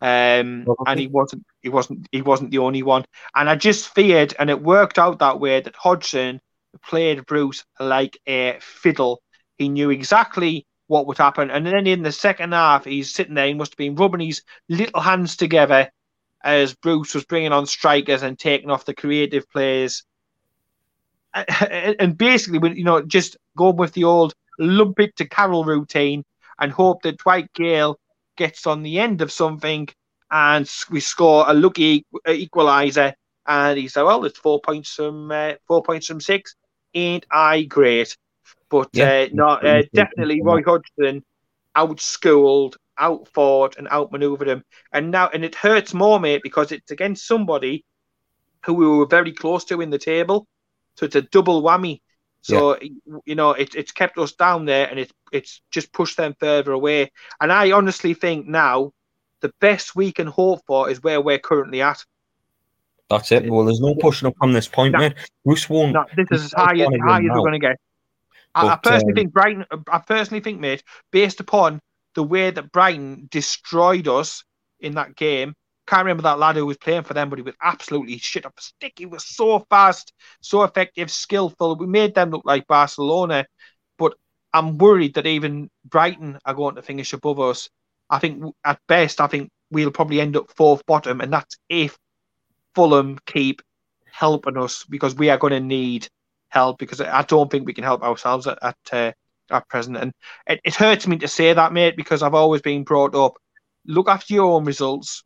um, 0.00 0.66
and 0.86 0.98
he 0.98 1.06
wasn't 1.06 1.44
he 1.62 1.68
wasn't 1.68 2.06
he 2.12 2.22
wasn't 2.22 2.50
the 2.50 2.58
only 2.58 2.82
one. 2.82 3.04
And 3.34 3.48
I 3.48 3.56
just 3.56 3.94
feared, 3.94 4.34
and 4.38 4.50
it 4.50 4.62
worked 4.62 4.98
out 4.98 5.18
that 5.18 5.40
way 5.40 5.60
that 5.60 5.76
Hodgson 5.76 6.40
played 6.84 7.26
Bruce 7.26 7.64
like 7.78 8.18
a 8.26 8.58
fiddle. 8.60 9.22
He 9.58 9.68
knew 9.68 9.90
exactly 9.90 10.66
what 10.90 11.06
would 11.06 11.18
happen. 11.18 11.52
And 11.52 11.64
then 11.64 11.86
in 11.86 12.02
the 12.02 12.10
second 12.10 12.52
half, 12.52 12.84
he's 12.84 13.14
sitting 13.14 13.34
there. 13.34 13.46
He 13.46 13.54
must 13.54 13.74
have 13.74 13.78
been 13.78 13.94
rubbing 13.94 14.26
his 14.26 14.42
little 14.68 15.00
hands 15.00 15.36
together 15.36 15.88
as 16.42 16.74
Bruce 16.74 17.14
was 17.14 17.24
bringing 17.24 17.52
on 17.52 17.66
strikers 17.66 18.24
and 18.24 18.36
taking 18.36 18.70
off 18.72 18.84
the 18.86 18.94
creative 18.94 19.48
players. 19.50 20.02
And 22.00 22.18
basically, 22.18 22.76
you 22.76 22.82
know, 22.82 23.02
just 23.02 23.36
going 23.56 23.76
with 23.76 23.92
the 23.92 24.02
old 24.02 24.34
lump 24.58 24.98
it 24.98 25.14
to 25.18 25.28
Carroll 25.28 25.64
routine 25.64 26.24
and 26.58 26.72
hope 26.72 27.02
that 27.02 27.18
Dwight 27.18 27.52
Gayle 27.54 28.00
gets 28.36 28.66
on 28.66 28.82
the 28.82 28.98
end 28.98 29.22
of 29.22 29.30
something 29.30 29.88
and 30.28 30.68
we 30.90 30.98
score 30.98 31.44
a 31.46 31.54
lucky 31.54 32.04
equaliser. 32.26 33.12
And 33.46 33.78
he 33.78 33.86
said, 33.86 34.02
"Well, 34.02 34.24
it's 34.24 34.40
four 34.40 34.60
points 34.60 34.92
from 34.92 35.30
uh, 35.30 35.52
four 35.68 35.84
points 35.84 36.08
from 36.08 36.20
six. 36.20 36.56
Ain't 36.94 37.26
I 37.30 37.62
great?" 37.62 38.16
But 38.70 38.88
yeah. 38.92 39.26
uh, 39.26 39.28
no, 39.32 39.48
uh, 39.48 39.82
definitely 39.92 40.40
Roy 40.42 40.62
Hodgson 40.62 41.24
outschooled, 41.76 42.76
outfought, 42.96 43.76
and 43.76 43.88
outmaneuvered 43.88 44.48
him. 44.48 44.64
And 44.92 45.10
now, 45.10 45.28
and 45.28 45.44
it 45.44 45.54
hurts 45.54 45.92
more, 45.92 46.20
mate, 46.20 46.40
because 46.42 46.72
it's 46.72 46.90
against 46.90 47.26
somebody 47.26 47.84
who 48.64 48.74
we 48.74 48.86
were 48.86 49.06
very 49.06 49.32
close 49.32 49.64
to 49.66 49.80
in 49.80 49.90
the 49.90 49.98
table. 49.98 50.46
So 50.94 51.06
it's 51.06 51.16
a 51.16 51.22
double 51.22 51.62
whammy. 51.62 52.00
So 52.42 52.78
yeah. 52.80 52.88
you 53.26 53.34
know, 53.34 53.50
it, 53.50 53.74
it's 53.74 53.92
kept 53.92 54.16
us 54.16 54.32
down 54.32 54.64
there, 54.64 54.88
and 54.88 54.98
it, 54.98 55.12
it's 55.32 55.60
just 55.70 55.92
pushed 55.92 56.16
them 56.16 56.34
further 56.38 56.72
away. 56.72 57.10
And 57.40 57.52
I 57.52 57.72
honestly 57.72 58.14
think 58.14 58.46
now 58.46 58.92
the 59.40 59.52
best 59.60 59.96
we 59.96 60.12
can 60.12 60.26
hope 60.26 60.60
for 60.66 60.88
is 60.88 61.02
where 61.02 61.20
we're 61.20 61.38
currently 61.38 61.82
at. 61.82 62.04
That's 63.10 63.32
it. 63.32 63.50
Well, 63.50 63.64
there's 63.64 63.80
no 63.80 63.94
pushing 63.96 64.28
up 64.28 64.36
from 64.38 64.52
this 64.52 64.68
point, 64.68 64.92
no, 64.92 65.00
mate. 65.00 65.14
Bruce 65.44 65.68
won't. 65.68 65.92
No, 65.92 66.04
this 66.16 66.28
is 66.30 66.44
as 66.44 66.52
high 66.52 66.78
as, 66.78 66.88
high 67.04 67.18
as 67.18 67.24
we're 67.24 67.40
going 67.40 67.52
to 67.52 67.58
get. 67.58 67.76
But, 68.54 68.66
I, 68.66 68.76
personally 68.76 69.12
um, 69.12 69.16
think 69.16 69.32
Brighton. 69.32 69.64
I 69.88 69.98
personally 69.98 70.40
think, 70.40 70.60
mate, 70.60 70.82
based 71.10 71.40
upon 71.40 71.80
the 72.14 72.22
way 72.22 72.50
that 72.50 72.72
Brighton 72.72 73.28
destroyed 73.30 74.08
us 74.08 74.44
in 74.80 74.94
that 74.94 75.16
game. 75.16 75.54
Can't 75.86 76.04
remember 76.04 76.22
that 76.22 76.38
lad 76.38 76.56
who 76.56 76.66
was 76.66 76.76
playing 76.76 77.02
for 77.02 77.14
them, 77.14 77.30
but 77.30 77.38
he 77.38 77.42
was 77.42 77.54
absolutely 77.60 78.18
shit 78.18 78.46
up 78.46 78.54
a 78.56 78.62
stick. 78.62 78.94
He 78.96 79.06
was 79.06 79.26
so 79.26 79.66
fast, 79.70 80.12
so 80.40 80.62
effective, 80.62 81.10
skillful. 81.10 81.76
We 81.76 81.86
made 81.86 82.14
them 82.14 82.30
look 82.30 82.44
like 82.44 82.66
Barcelona, 82.66 83.46
but 83.98 84.14
I'm 84.52 84.78
worried 84.78 85.14
that 85.14 85.26
even 85.26 85.70
Brighton 85.84 86.38
are 86.44 86.54
going 86.54 86.76
to 86.76 86.82
finish 86.82 87.12
above 87.12 87.40
us. 87.40 87.68
I 88.08 88.18
think 88.18 88.54
at 88.64 88.80
best, 88.86 89.20
I 89.20 89.26
think 89.26 89.50
we'll 89.70 89.90
probably 89.90 90.20
end 90.20 90.36
up 90.36 90.52
fourth 90.56 90.84
bottom, 90.86 91.20
and 91.20 91.32
that's 91.32 91.56
if 91.68 91.96
Fulham 92.74 93.18
keep 93.26 93.62
helping 94.10 94.56
us 94.56 94.84
because 94.84 95.14
we 95.14 95.30
are 95.30 95.38
going 95.38 95.52
to 95.52 95.60
need 95.60 96.08
help 96.50 96.78
because 96.78 97.00
I 97.00 97.22
don't 97.22 97.50
think 97.50 97.66
we 97.66 97.74
can 97.74 97.84
help 97.84 98.02
ourselves 98.02 98.46
at 98.46 98.58
at, 98.62 98.76
uh, 98.92 99.12
at 99.50 99.68
present. 99.68 99.96
And 99.96 100.12
it, 100.46 100.60
it 100.64 100.74
hurts 100.74 101.06
me 101.06 101.16
to 101.18 101.28
say 101.28 101.52
that, 101.52 101.72
mate, 101.72 101.96
because 101.96 102.22
I've 102.22 102.34
always 102.34 102.62
been 102.62 102.84
brought 102.84 103.14
up. 103.14 103.34
Look 103.86 104.08
after 104.08 104.34
your 104.34 104.52
own 104.52 104.64
results. 104.64 105.24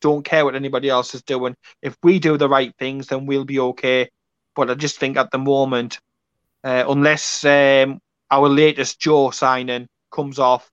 Don't 0.00 0.24
care 0.24 0.44
what 0.44 0.54
anybody 0.54 0.88
else 0.88 1.14
is 1.14 1.22
doing. 1.22 1.54
If 1.82 1.96
we 2.02 2.18
do 2.18 2.36
the 2.36 2.48
right 2.48 2.72
things, 2.78 3.08
then 3.08 3.26
we'll 3.26 3.44
be 3.44 3.60
okay. 3.60 4.08
But 4.54 4.70
I 4.70 4.74
just 4.74 4.98
think 4.98 5.16
at 5.16 5.30
the 5.30 5.38
moment, 5.38 5.98
uh, 6.64 6.84
unless 6.88 7.44
um, 7.44 8.00
our 8.30 8.48
latest 8.48 9.00
Joe 9.00 9.30
signing 9.30 9.86
comes 10.10 10.38
off 10.38 10.68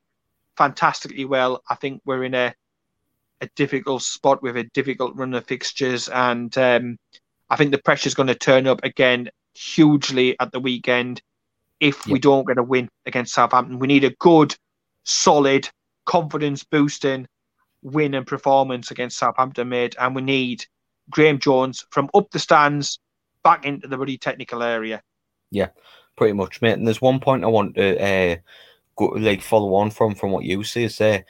fantastically 0.58 1.26
well, 1.26 1.62
I 1.70 1.76
think 1.76 2.02
we're 2.06 2.24
in 2.24 2.36
a 2.36 2.54
a 3.42 3.48
difficult 3.56 4.02
spot 4.02 4.44
with 4.44 4.58
a 4.58 4.66
difficult 4.74 5.16
run 5.16 5.34
of 5.34 5.46
fixtures, 5.48 6.10
and 6.10 6.56
um, 6.58 6.98
I 7.50 7.56
think 7.56 7.72
the 7.72 7.78
pressure's 7.78 8.14
going 8.14 8.28
to 8.28 8.36
turn 8.36 8.68
up 8.68 8.84
again 8.84 9.30
hugely 9.54 10.40
at 10.40 10.52
the 10.52 10.60
weekend 10.60 11.22
if 11.80 12.06
we 12.08 12.20
don't 12.20 12.48
get 12.48 12.58
a 12.58 12.64
win 12.64 12.90
against 13.06 13.34
Southampton. 13.34 13.80
We 13.80 13.88
need 13.88 14.04
a 14.04 14.16
good, 14.20 14.56
solid, 15.04 15.70
confidence 16.06 16.64
boosting 16.64 17.28
win 17.82 18.14
and 18.14 18.28
performance 18.28 18.92
against 18.92 19.18
Southampton, 19.18 19.70
mate. 19.70 19.96
And 20.00 20.16
we 20.16 20.22
need 20.22 20.66
Graeme 21.10 21.40
Jones 21.40 21.86
from 21.90 22.10
up 22.14 22.30
the 22.32 22.40
stands 22.40 23.00
back 23.44 23.66
into 23.66 23.88
the 23.88 23.98
really 23.98 24.18
technical 24.18 24.64
area. 24.64 25.02
Yeah, 25.52 25.70
pretty 26.18 26.34
much, 26.34 26.62
mate. 26.62 26.74
And 26.74 26.86
there's 26.86 27.02
one 27.02 27.20
point 27.20 27.44
I 27.44 27.48
want 27.48 27.76
to 27.76 28.02
uh, 28.02 28.36
go, 28.96 29.06
like 29.06 29.42
follow 29.42 29.74
on 29.76 29.92
from 29.92 30.16
from 30.16 30.32
what 30.32 30.44
you 30.44 30.64
say 30.64 30.84
is 30.84 30.98
there. 30.98 31.26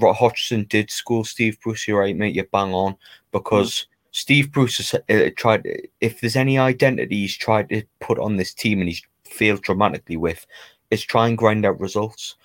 Uh, 0.00 0.12
Hodgson 0.12 0.64
did 0.64 0.90
school 0.90 1.24
Steve 1.24 1.58
Bruce. 1.62 1.86
You're 1.86 2.00
right, 2.00 2.16
mate. 2.16 2.34
You 2.34 2.44
bang 2.50 2.72
on 2.72 2.96
because. 3.32 3.86
Steve 4.12 4.50
Bruce 4.52 4.78
has 4.78 4.94
uh, 5.08 5.30
tried. 5.36 5.66
If 6.00 6.20
there's 6.20 6.36
any 6.36 6.58
identity 6.58 7.20
he's 7.20 7.36
tried 7.36 7.68
to 7.68 7.82
put 8.00 8.18
on 8.18 8.36
this 8.36 8.54
team 8.54 8.80
and 8.80 8.88
he's 8.88 9.02
failed 9.24 9.62
dramatically 9.62 10.16
with, 10.16 10.46
is 10.90 11.02
try 11.02 11.28
and 11.28 11.38
grind 11.38 11.64
out 11.64 11.80
results. 11.80 12.36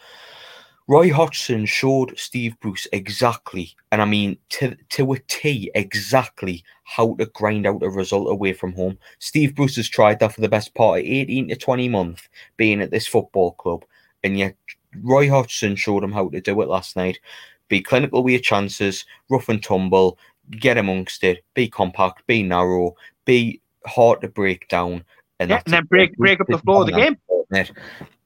Roy 0.88 1.11
Hodgson 1.11 1.66
showed 1.66 2.16
Steve 2.16 2.59
Bruce 2.59 2.86
exactly, 2.93 3.76
and 3.91 4.03
I 4.03 4.05
mean 4.05 4.38
to 4.49 4.76
to 4.89 5.13
a 5.13 5.20
T, 5.28 5.72
exactly 5.74 6.63
how 6.84 7.16
to 7.16 7.26
grind 7.26 7.66
out 7.66 7.82
a 7.82 7.89
result 7.89 8.32
away 8.32 8.53
from 8.53 8.74
home. 8.74 8.99
Steve 9.18 9.55
Bruce 9.55 9.78
has 9.78 9.89
tried 9.89 10.20
that 10.20 10.34
for 10.34 10.41
the 10.41 10.49
best 10.49 10.76
part 10.76 10.99
of 10.99 11.05
18 11.05 11.47
to 11.47 11.55
20 11.55 11.89
months 11.89 12.30
being 12.57 12.82
at 12.82 12.91
this 12.91 13.07
football 13.07 13.53
club, 13.53 13.84
and 14.24 14.38
yet 14.38 14.55
Roy 15.01 15.28
Hodgson 15.28 15.76
showed 15.76 16.03
him 16.03 16.11
how 16.11 16.30
to 16.30 16.39
do 16.39 16.61
it 16.61 16.70
last 16.70 16.95
night. 16.95 17.20
Be 17.68 17.82
clinical 17.82 18.22
with 18.22 18.34
your 18.34 18.41
chances, 18.41 19.05
rough 19.28 19.49
and 19.49 19.63
tumble, 19.63 20.20
get 20.52 20.78
amongst 20.78 21.24
it, 21.24 21.43
be 21.54 21.68
compact, 21.68 22.26
be 22.28 22.43
narrow, 22.43 22.96
be 23.26 23.62
hard 23.86 24.22
to 24.22 24.28
break 24.28 24.68
down, 24.68 25.04
and, 25.39 25.50
yeah, 25.50 25.62
and 25.66 25.74
then 25.74 25.86
break 25.86 26.16
break 26.18 26.39
up 26.39 26.48
the 26.48 26.58
flow 26.60 26.82
of 26.82 26.88
the 26.88 26.93
game. 26.93 27.18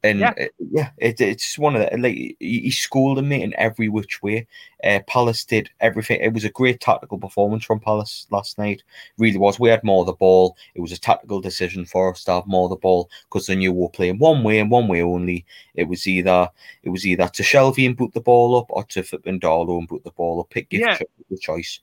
And 0.02 0.20
yeah, 0.20 0.34
it, 0.38 0.52
yeah 0.72 0.92
it, 0.98 1.20
it's 1.20 1.60
one 1.60 1.76
of 1.76 1.82
the 1.82 1.98
like 1.98 2.38
he 2.40 2.72
schooled 2.72 3.18
them 3.18 3.34
in 3.34 3.54
every 3.58 3.90
which 3.90 4.24
way. 4.24 4.48
Uh, 4.82 5.00
Palace 5.08 5.44
did 5.44 5.70
everything. 5.82 6.22
It 6.22 6.34
was 6.34 6.46
a 6.46 6.50
great 6.50 6.80
tactical 6.80 7.18
performance 7.18 7.66
from 7.66 7.82
Palace 7.82 8.26
last 8.32 8.58
night. 8.58 8.82
really 9.18 9.38
was. 9.38 9.60
We 9.60 9.68
had 9.68 9.84
more 9.84 10.02
of 10.02 10.06
the 10.06 10.14
ball. 10.14 10.56
It 10.74 10.80
was 10.80 10.94
a 10.94 10.98
tactical 10.98 11.42
decision 11.42 11.86
for 11.86 12.12
us 12.12 12.24
to 12.26 12.32
have 12.32 12.48
more 12.48 12.66
of 12.66 12.70
the 12.70 12.78
ball 12.78 13.10
because 13.26 13.48
they 13.48 13.58
knew 13.58 13.74
we 13.74 13.82
were 13.82 13.90
playing 13.90 14.20
one 14.20 14.42
way 14.42 14.60
and 14.60 14.72
one 14.72 14.88
way 14.88 15.02
only. 15.02 15.46
It 15.76 15.90
was 15.90 16.08
either 16.08 16.50
it 16.84 16.90
was 16.90 17.06
either 17.06 17.28
to 17.28 17.44
Shelvey 17.44 17.86
and 17.86 17.98
put 17.98 18.14
the 18.14 18.22
ball 18.22 18.56
up 18.56 18.68
or 18.70 18.86
to 18.86 19.04
Flippin 19.04 19.40
Darlow 19.40 19.80
and 19.80 19.90
put 19.90 20.06
the 20.06 20.12
ball 20.12 20.40
up. 20.40 20.50
Pick 20.50 20.68
yeah. 20.72 20.98
the 21.30 21.38
choice. 21.38 21.82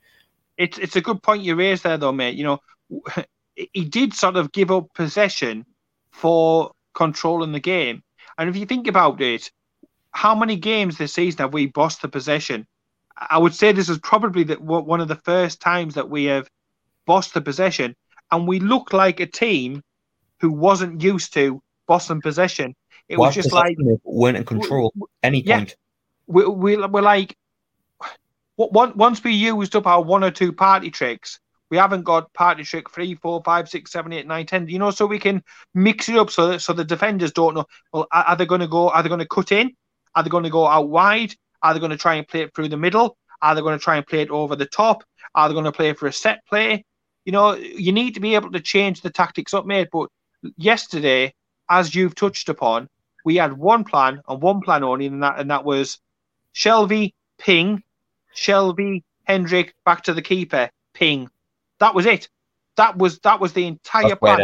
It's 0.57 0.77
it's 0.77 0.95
a 0.95 1.01
good 1.01 1.21
point 1.21 1.43
you 1.43 1.55
raised 1.55 1.83
there, 1.83 1.97
though, 1.97 2.11
mate. 2.11 2.35
You 2.35 2.43
know, 2.43 2.59
he 3.55 3.85
did 3.85 4.13
sort 4.13 4.35
of 4.35 4.51
give 4.51 4.71
up 4.71 4.93
possession 4.93 5.65
for 6.11 6.71
controlling 6.93 7.51
the 7.51 7.59
game 7.59 8.01
and 8.37 8.49
if 8.49 8.55
you 8.55 8.65
think 8.65 8.87
about 8.87 9.19
it, 9.21 9.51
how 10.11 10.35
many 10.35 10.55
games 10.55 10.97
this 10.97 11.13
season 11.13 11.39
have 11.39 11.53
we 11.53 11.67
bossed 11.67 12.01
the 12.01 12.07
possession? 12.07 12.67
I 13.17 13.37
would 13.37 13.55
say 13.55 13.71
this 13.71 13.89
is 13.89 13.97
probably 13.97 14.43
the, 14.43 14.55
one 14.55 15.01
of 15.01 15.07
the 15.07 15.15
first 15.15 15.59
times 15.59 15.95
that 15.95 16.09
we 16.09 16.25
have 16.25 16.47
bossed 17.05 17.33
the 17.33 17.41
possession, 17.41 17.95
and 18.31 18.47
we 18.47 18.59
look 18.59 18.93
like 18.93 19.19
a 19.19 19.25
team 19.25 19.81
who 20.39 20.51
wasn't 20.51 21.01
used 21.01 21.33
to 21.33 21.61
bossing 21.87 22.21
possession. 22.21 22.75
It 23.09 23.17
was 23.17 23.33
just 23.33 23.53
like 23.53 23.77
weren't 24.03 24.37
in 24.37 24.43
control 24.43 24.91
we, 24.95 25.07
any 25.23 25.41
yeah, 25.41 25.59
point. 25.59 25.75
We, 26.27 26.45
we, 26.45 26.77
we're 26.77 27.01
like 27.01 27.35
once 28.57 29.23
we 29.23 29.33
used 29.33 29.75
up 29.75 29.87
our 29.87 30.01
one 30.01 30.23
or 30.23 30.31
two 30.31 30.51
party 30.51 30.89
tricks, 30.89 31.39
we 31.69 31.77
haven't 31.77 32.03
got 32.03 32.33
party 32.33 32.63
trick 32.63 32.89
three, 32.89 33.15
four, 33.15 33.41
five, 33.43 33.69
six, 33.69 33.91
seven, 33.91 34.13
eight, 34.13 34.25
nine, 34.25 34.45
ten. 34.45 34.67
You 34.67 34.79
know, 34.79 34.91
so 34.91 35.05
we 35.05 35.19
can 35.19 35.43
mix 35.73 36.09
it 36.09 36.17
up 36.17 36.29
so 36.29 36.47
that 36.47 36.61
so 36.61 36.73
the 36.73 36.85
defenders 36.85 37.31
don't 37.31 37.55
know. 37.55 37.65
Well, 37.91 38.07
are, 38.11 38.35
they 38.35 38.45
going 38.45 38.61
to 38.61 38.67
go? 38.67 38.89
Are 38.89 39.03
they 39.03 39.09
going 39.09 39.19
to 39.19 39.27
cut 39.27 39.51
in? 39.51 39.75
Are 40.15 40.23
they 40.23 40.29
going 40.29 40.45
to 40.45 40.49
go 40.49 40.65
out 40.65 40.89
wide? 40.89 41.33
Are 41.61 41.73
they 41.73 41.79
going 41.79 41.91
to 41.91 41.97
try 41.97 42.15
and 42.15 42.27
play 42.27 42.41
it 42.41 42.55
through 42.55 42.69
the 42.69 42.77
middle? 42.77 43.17
Are 43.41 43.53
they 43.53 43.61
going 43.61 43.77
to 43.77 43.83
try 43.83 43.97
and 43.97 44.07
play 44.07 44.21
it 44.21 44.29
over 44.29 44.55
the 44.55 44.65
top? 44.65 45.03
Are 45.35 45.47
they 45.47 45.53
going 45.53 45.65
to 45.65 45.71
play 45.71 45.93
for 45.93 46.07
a 46.07 46.13
set 46.13 46.45
play? 46.47 46.83
You 47.25 47.33
know, 47.33 47.53
you 47.55 47.91
need 47.91 48.13
to 48.13 48.19
be 48.19 48.35
able 48.35 48.51
to 48.51 48.59
change 48.61 49.01
the 49.01 49.09
tactics 49.09 49.53
up, 49.53 49.65
mate. 49.65 49.89
But 49.91 50.09
yesterday, 50.55 51.33
as 51.69 51.93
you've 51.93 52.15
touched 52.15 52.49
upon, 52.49 52.87
we 53.25 53.35
had 53.35 53.53
one 53.53 53.83
plan 53.83 54.21
and 54.27 54.41
one 54.41 54.61
plan 54.61 54.83
only, 54.83 55.07
and 55.07 55.21
that 55.21 55.37
and 55.37 55.51
that 55.51 55.65
was 55.65 55.99
Shelvey 56.55 57.13
ping, 57.37 57.83
Shelvey 58.37 59.03
Hendrick 59.25 59.73
back 59.85 60.03
to 60.03 60.13
the 60.13 60.21
keeper 60.21 60.69
ping 60.93 61.29
that 61.79 61.95
was 61.95 62.05
it. 62.05 62.29
That 62.75 62.97
was 62.97 63.19
that 63.19 63.39
was 63.39 63.53
the 63.53 63.65
entire 63.65 64.15
plan, 64.15 64.39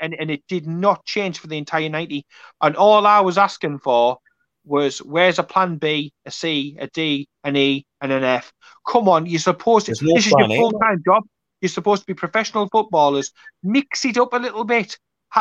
and 0.00 0.14
and 0.14 0.30
it 0.30 0.42
did 0.48 0.66
not 0.66 1.04
change 1.04 1.38
for 1.38 1.48
the 1.48 1.58
entire 1.58 1.88
ninety. 1.88 2.24
And 2.62 2.76
all 2.76 3.06
I 3.06 3.20
was 3.20 3.36
asking 3.36 3.80
for 3.80 4.18
was 4.64 4.98
where's 4.98 5.38
a 5.38 5.42
plan 5.42 5.76
B, 5.76 6.12
a 6.24 6.30
C, 6.30 6.76
a 6.78 6.86
D, 6.88 7.28
an 7.44 7.56
E, 7.56 7.84
and 8.00 8.12
an 8.12 8.24
F. 8.24 8.52
Come 8.86 9.08
on, 9.08 9.26
you're 9.26 9.38
supposed 9.38 9.86
to. 9.86 9.94
No 10.00 10.14
this 10.14 10.26
is 10.26 10.32
your 10.32 10.48
full 10.48 10.72
time 10.80 11.02
job. 11.04 11.24
You're 11.60 11.68
supposed 11.68 12.02
to 12.02 12.06
be 12.06 12.14
professional 12.14 12.68
footballers. 12.70 13.32
Mix 13.62 14.04
it 14.04 14.16
up 14.16 14.32
a 14.32 14.38
little 14.38 14.64
bit. 14.64 14.98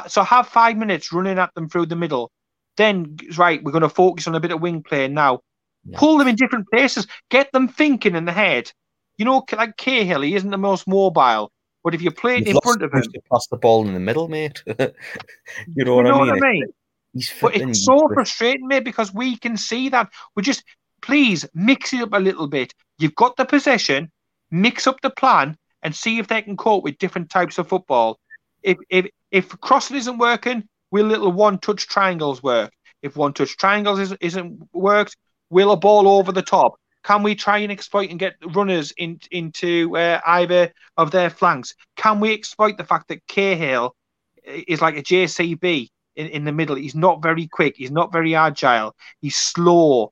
So 0.08 0.24
have 0.24 0.50
five 0.50 0.76
minutes 0.76 1.14
running 1.14 1.40
at 1.40 1.54
them 1.54 1.70
through 1.70 1.86
the 1.86 1.96
middle. 1.96 2.32
Then 2.76 3.18
right, 3.38 3.64
we're 3.64 3.72
going 3.72 3.84
to 3.84 3.90
focus 3.90 4.28
on 4.28 4.36
a 4.36 4.40
bit 4.40 4.52
of 4.52 4.62
wing 4.62 4.84
play 4.84 5.08
now. 5.08 5.40
Yeah. 5.88 5.98
Pull 6.00 6.18
them 6.18 6.28
in 6.28 6.36
different 6.36 6.70
places. 6.70 7.08
Get 7.30 7.52
them 7.52 7.68
thinking 7.68 8.16
in 8.16 8.26
the 8.26 8.32
head. 8.32 8.72
You 9.18 9.26
know, 9.26 9.46
like 9.56 9.78
Cahill, 9.78 10.22
he 10.22 10.36
isn't 10.36 10.50
the 10.50 10.58
most 10.58 10.88
mobile, 10.88 11.52
but 11.84 11.96
if 11.96 12.02
you 12.02 12.12
play 12.12 12.38
it 12.38 12.48
in 12.48 12.60
front 12.62 12.84
of 12.84 12.94
him, 12.94 13.02
to 13.02 13.22
pass 13.32 13.48
the 13.48 13.58
ball 13.58 13.88
in 13.88 13.94
the 13.94 14.00
middle, 14.00 14.28
mate. 14.28 14.62
you 14.68 15.86
know, 15.86 15.96
what, 15.96 16.06
you 16.06 16.12
know 16.12 16.20
I 16.20 16.24
mean? 16.24 16.28
what 16.28 16.44
I 16.44 16.52
mean? 16.52 16.66
He's 17.14 17.34
but 17.42 17.56
it's 17.56 17.86
so 17.86 18.10
frustrating, 18.14 18.68
mate, 18.68 18.84
because 18.84 19.14
we 19.14 19.38
can 19.38 19.58
see 19.58 19.90
that. 19.90 20.12
We 20.36 20.44
just 20.44 20.64
please 21.02 21.46
mix 21.54 21.94
it 21.94 22.02
up 22.02 22.14
a 22.14 22.20
little 22.20 22.48
bit. 22.48 22.74
You've 23.00 23.16
got 23.16 23.38
the 23.38 23.46
possession, 23.46 24.12
mix 24.52 24.86
up 24.86 25.02
the 25.02 25.10
plan, 25.10 25.58
and 25.82 25.96
see 25.96 26.20
if 26.20 26.28
they 26.28 26.42
can 26.42 26.58
cope 26.58 26.84
with 26.84 26.98
different 26.98 27.30
types 27.30 27.58
of 27.58 27.68
football. 27.68 28.20
If 28.62 28.78
if 28.90 29.08
if 29.32 29.50
crossing 29.62 29.98
isn't 29.98 30.18
working, 30.18 30.68
will 30.92 31.06
little 31.06 31.32
one 31.32 31.60
touch 31.60 31.88
triangles 31.88 32.44
work? 32.44 32.72
If 33.02 33.16
one 33.16 33.34
touch 33.34 33.58
triangles 33.58 34.00
isn't, 34.00 34.22
isn't 34.22 34.70
worked, 34.74 35.16
will 35.50 35.72
a 35.72 35.78
ball 35.78 36.08
over 36.08 36.32
the 36.32 36.42
top? 36.42 36.76
Can 37.04 37.24
we 37.24 37.36
try 37.36 37.60
and 37.60 37.72
exploit 37.72 38.10
and 38.10 38.20
get 38.20 38.36
runners 38.54 38.92
in, 38.98 39.20
into 39.32 39.96
uh, 39.96 40.20
either 40.26 40.74
of 40.98 41.12
their 41.12 41.30
flanks? 41.30 41.74
Can 41.96 42.20
we 42.20 42.34
exploit 42.34 42.78
the 42.78 42.84
fact 42.84 43.08
that 43.08 43.26
Cahill 43.28 43.96
is 44.44 44.82
like 44.82 44.98
a 44.98 45.04
JCB 45.04 45.90
in, 46.16 46.28
in 46.28 46.44
the 46.44 46.52
middle? 46.52 46.76
He's 46.76 46.96
not 46.96 47.22
very 47.22 47.48
quick. 47.48 47.76
He's 47.78 47.92
not 47.92 48.12
very 48.12 48.36
agile. 48.36 48.94
He's 49.22 49.38
slow. 49.38 50.12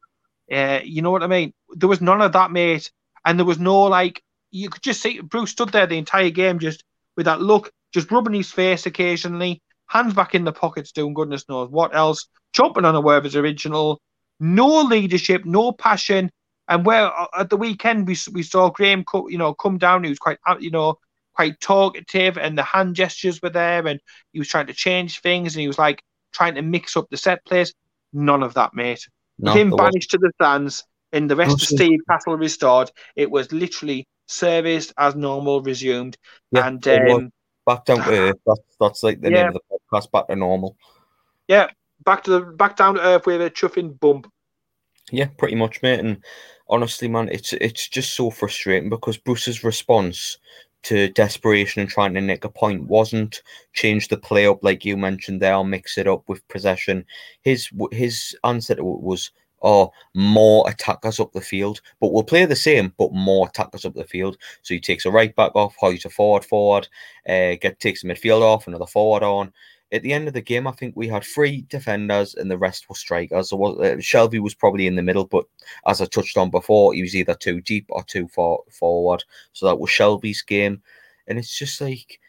Uh, 0.51 0.79
you 0.83 1.01
know 1.01 1.11
what 1.11 1.23
I 1.23 1.27
mean? 1.27 1.53
There 1.71 1.89
was 1.89 2.01
none 2.01 2.21
of 2.21 2.33
that, 2.33 2.51
mate. 2.51 2.91
And 3.25 3.37
there 3.37 3.45
was 3.45 3.59
no 3.59 3.83
like 3.83 4.21
you 4.51 4.69
could 4.69 4.83
just 4.83 5.01
see 5.01 5.19
Bruce 5.19 5.51
stood 5.51 5.69
there 5.69 5.87
the 5.87 5.97
entire 5.97 6.29
game 6.29 6.59
just 6.59 6.83
with 7.17 7.25
that 7.25 7.41
look, 7.41 7.71
just 7.93 8.11
rubbing 8.11 8.33
his 8.35 8.51
face 8.51 8.85
occasionally, 8.85 9.61
hands 9.87 10.13
back 10.13 10.33
in 10.33 10.45
the 10.45 10.53
pockets, 10.53 10.93
doing 10.93 11.13
goodness 11.13 11.49
knows 11.49 11.69
what 11.69 11.93
else, 11.95 12.27
jumping 12.53 12.85
on 12.85 12.95
a 12.95 13.01
word 13.01 13.17
of 13.17 13.23
his 13.25 13.35
original. 13.35 13.99
No 14.39 14.81
leadership, 14.81 15.45
no 15.45 15.71
passion, 15.71 16.29
and 16.67 16.85
where 16.85 17.05
uh, 17.05 17.27
at 17.37 17.49
the 17.49 17.57
weekend 17.57 18.07
we 18.07 18.17
we 18.33 18.43
saw 18.43 18.69
Graeme, 18.69 19.03
co- 19.03 19.27
you 19.27 19.37
know, 19.37 19.53
come 19.53 19.77
down. 19.77 20.03
He 20.03 20.09
was 20.09 20.19
quite, 20.19 20.39
uh, 20.45 20.57
you 20.59 20.71
know, 20.71 20.97
quite 21.33 21.59
talkative, 21.59 22.37
and 22.37 22.57
the 22.57 22.63
hand 22.63 22.95
gestures 22.95 23.41
were 23.41 23.49
there, 23.49 23.85
and 23.87 23.99
he 24.33 24.39
was 24.39 24.47
trying 24.47 24.67
to 24.67 24.73
change 24.73 25.21
things, 25.21 25.55
and 25.55 25.61
he 25.61 25.67
was 25.67 25.79
like 25.79 26.01
trying 26.33 26.55
to 26.55 26.61
mix 26.61 26.97
up 26.97 27.07
the 27.09 27.17
set 27.17 27.45
plays. 27.45 27.73
None 28.13 28.43
of 28.43 28.53
that, 28.55 28.73
mate. 28.73 29.07
No, 29.37 29.53
him 29.53 29.69
banished 29.71 30.11
to 30.11 30.17
the 30.17 30.31
stands, 30.35 30.83
and 31.11 31.29
the 31.29 31.35
rest 31.35 31.61
of 31.61 31.67
Steve 31.67 31.99
Castle 32.09 32.37
restored. 32.37 32.91
It 33.15 33.29
was 33.29 33.51
literally 33.51 34.07
service 34.27 34.93
as 34.97 35.15
normal 35.15 35.61
resumed, 35.61 36.17
yeah, 36.51 36.67
and 36.67 36.87
um, 36.87 37.31
back 37.65 37.85
down 37.85 38.03
to 38.03 38.11
earth. 38.29 38.37
That's, 38.45 38.61
that's 38.79 39.03
like 39.03 39.21
the 39.21 39.31
yeah. 39.31 39.43
name 39.43 39.47
of 39.47 39.53
the 39.53 39.77
podcast. 39.91 40.11
Back 40.11 40.27
to 40.27 40.35
normal. 40.35 40.77
Yeah, 41.47 41.67
back 42.03 42.23
to 42.23 42.31
the 42.31 42.41
back 42.41 42.75
down 42.75 42.95
to 42.95 43.01
earth 43.05 43.25
with 43.25 43.41
a 43.41 43.49
chuffing 43.49 43.99
bump. 43.99 44.31
Yeah, 45.11 45.27
pretty 45.37 45.55
much, 45.55 45.81
mate. 45.81 45.99
And 45.99 46.23
honestly, 46.67 47.07
man, 47.07 47.29
it's 47.29 47.53
it's 47.53 47.87
just 47.87 48.13
so 48.13 48.29
frustrating 48.29 48.89
because 48.89 49.17
Bruce's 49.17 49.63
response 49.63 50.37
to 50.83 51.09
desperation 51.09 51.81
and 51.81 51.89
trying 51.89 52.13
to 52.13 52.21
nick 52.21 52.43
a 52.43 52.49
point 52.49 52.83
wasn't 52.87 53.41
change 53.73 54.07
the 54.07 54.17
play 54.17 54.45
up 54.45 54.63
like 54.63 54.85
you 54.85 54.95
mentioned 54.95 55.41
there, 55.41 55.63
mix 55.63 55.97
it 55.97 56.07
up 56.07 56.27
with 56.27 56.47
possession. 56.47 57.05
His 57.41 57.69
his 57.91 58.35
answer 58.43 58.75
was, 58.79 59.31
"Oh, 59.61 59.91
more 60.13 60.69
attackers 60.69 61.19
up 61.19 61.33
the 61.33 61.41
field, 61.41 61.81
but 61.99 62.11
we'll 62.11 62.23
play 62.23 62.45
the 62.45 62.55
same, 62.55 62.93
but 62.97 63.13
more 63.13 63.47
attackers 63.47 63.85
up 63.85 63.95
the 63.95 64.03
field." 64.03 64.37
So 64.61 64.73
he 64.73 64.79
takes 64.79 65.05
a 65.05 65.11
right 65.11 65.35
back 65.35 65.55
off, 65.55 65.75
hoys 65.75 66.05
a 66.05 66.09
forward 66.09 66.45
forward, 66.45 66.87
uh, 67.27 67.55
get 67.61 67.79
takes 67.79 68.01
the 68.01 68.07
midfield 68.07 68.41
off, 68.41 68.67
another 68.67 68.87
forward 68.87 69.23
on, 69.23 69.53
at 69.95 70.03
the 70.03 70.13
end 70.13 70.27
of 70.27 70.33
the 70.33 70.41
game, 70.41 70.67
I 70.67 70.71
think 70.71 70.95
we 70.95 71.07
had 71.07 71.23
three 71.23 71.65
defenders 71.69 72.35
and 72.35 72.51
the 72.51 72.57
rest 72.57 72.89
were 72.89 72.95
strikers. 72.95 73.49
So 73.49 73.63
uh, 73.63 73.95
Shelvey 73.95 74.39
was 74.39 74.53
probably 74.53 74.87
in 74.87 74.95
the 74.95 75.01
middle, 75.01 75.25
but 75.25 75.45
as 75.87 76.01
I 76.01 76.05
touched 76.05 76.37
on 76.37 76.49
before, 76.49 76.93
he 76.93 77.01
was 77.01 77.15
either 77.15 77.33
too 77.33 77.61
deep 77.61 77.85
or 77.89 78.03
too 78.03 78.27
far 78.27 78.59
forward. 78.69 79.23
So 79.53 79.65
that 79.65 79.79
was 79.79 79.89
Shelvey's 79.89 80.41
game, 80.41 80.81
and 81.27 81.39
it's 81.39 81.57
just 81.57 81.79
like 81.79 82.19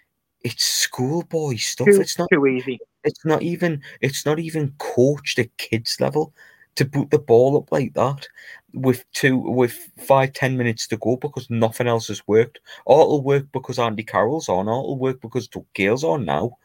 it's 0.43 0.65
schoolboy 0.65 1.57
stuff. 1.57 1.89
Too, 1.89 2.01
it's 2.01 2.19
not 2.19 2.29
too 2.33 2.47
easy. 2.47 2.79
It's 3.03 3.25
not 3.25 3.43
even. 3.43 3.83
It's 4.01 4.25
not 4.25 4.39
even 4.39 4.73
coached 4.79 5.39
at 5.41 5.57
kids 5.57 6.01
level 6.01 6.33
to 6.77 6.85
put 6.85 7.11
the 7.11 7.19
ball 7.19 7.57
up 7.57 7.73
like 7.73 7.95
that 7.95 8.29
with 8.75 9.05
two 9.13 9.37
with 9.37 9.91
five 9.99 10.33
ten 10.35 10.57
minutes 10.57 10.87
to 10.87 10.97
go 10.99 11.17
because 11.17 11.51
nothing 11.51 11.89
else 11.89 12.09
has 12.09 12.27
worked. 12.29 12.61
Or 12.85 13.01
it'll 13.01 13.23
work 13.23 13.47
because 13.53 13.79
Andy 13.79 14.05
Carroll's 14.05 14.49
on, 14.49 14.69
or 14.69 14.79
it'll 14.81 14.99
work 14.99 15.21
because 15.21 15.49
Dwight 15.49 15.67
Gayle's 15.75 16.05
on 16.05 16.25
now. 16.25 16.59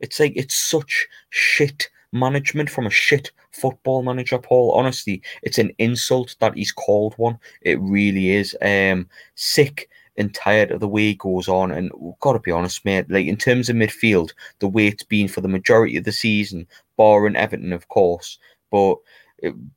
It's 0.00 0.20
like 0.20 0.32
it's 0.36 0.54
such 0.54 1.06
shit 1.30 1.88
management 2.12 2.70
from 2.70 2.86
a 2.86 2.90
shit 2.90 3.32
football 3.52 4.02
manager, 4.02 4.38
Paul. 4.38 4.72
Honestly, 4.72 5.22
it's 5.42 5.58
an 5.58 5.72
insult 5.78 6.36
that 6.40 6.54
he's 6.54 6.72
called 6.72 7.14
one. 7.16 7.38
It 7.62 7.80
really 7.80 8.30
is. 8.30 8.56
Um, 8.62 9.08
sick 9.34 9.88
and 10.16 10.34
tired 10.34 10.70
of 10.70 10.80
the 10.80 10.88
way 10.88 11.02
he 11.02 11.14
goes 11.14 11.48
on. 11.48 11.70
And 11.70 11.90
we've 11.96 12.18
got 12.20 12.32
to 12.32 12.40
be 12.40 12.50
honest, 12.50 12.84
mate, 12.84 13.10
like 13.10 13.26
in 13.26 13.36
terms 13.36 13.68
of 13.68 13.76
midfield, 13.76 14.32
the 14.58 14.68
way 14.68 14.88
it's 14.88 15.04
been 15.04 15.28
for 15.28 15.40
the 15.40 15.48
majority 15.48 15.96
of 15.96 16.04
the 16.04 16.12
season, 16.12 16.66
barring 16.96 17.36
Everton, 17.36 17.72
of 17.72 17.88
course. 17.88 18.38
But 18.70 18.96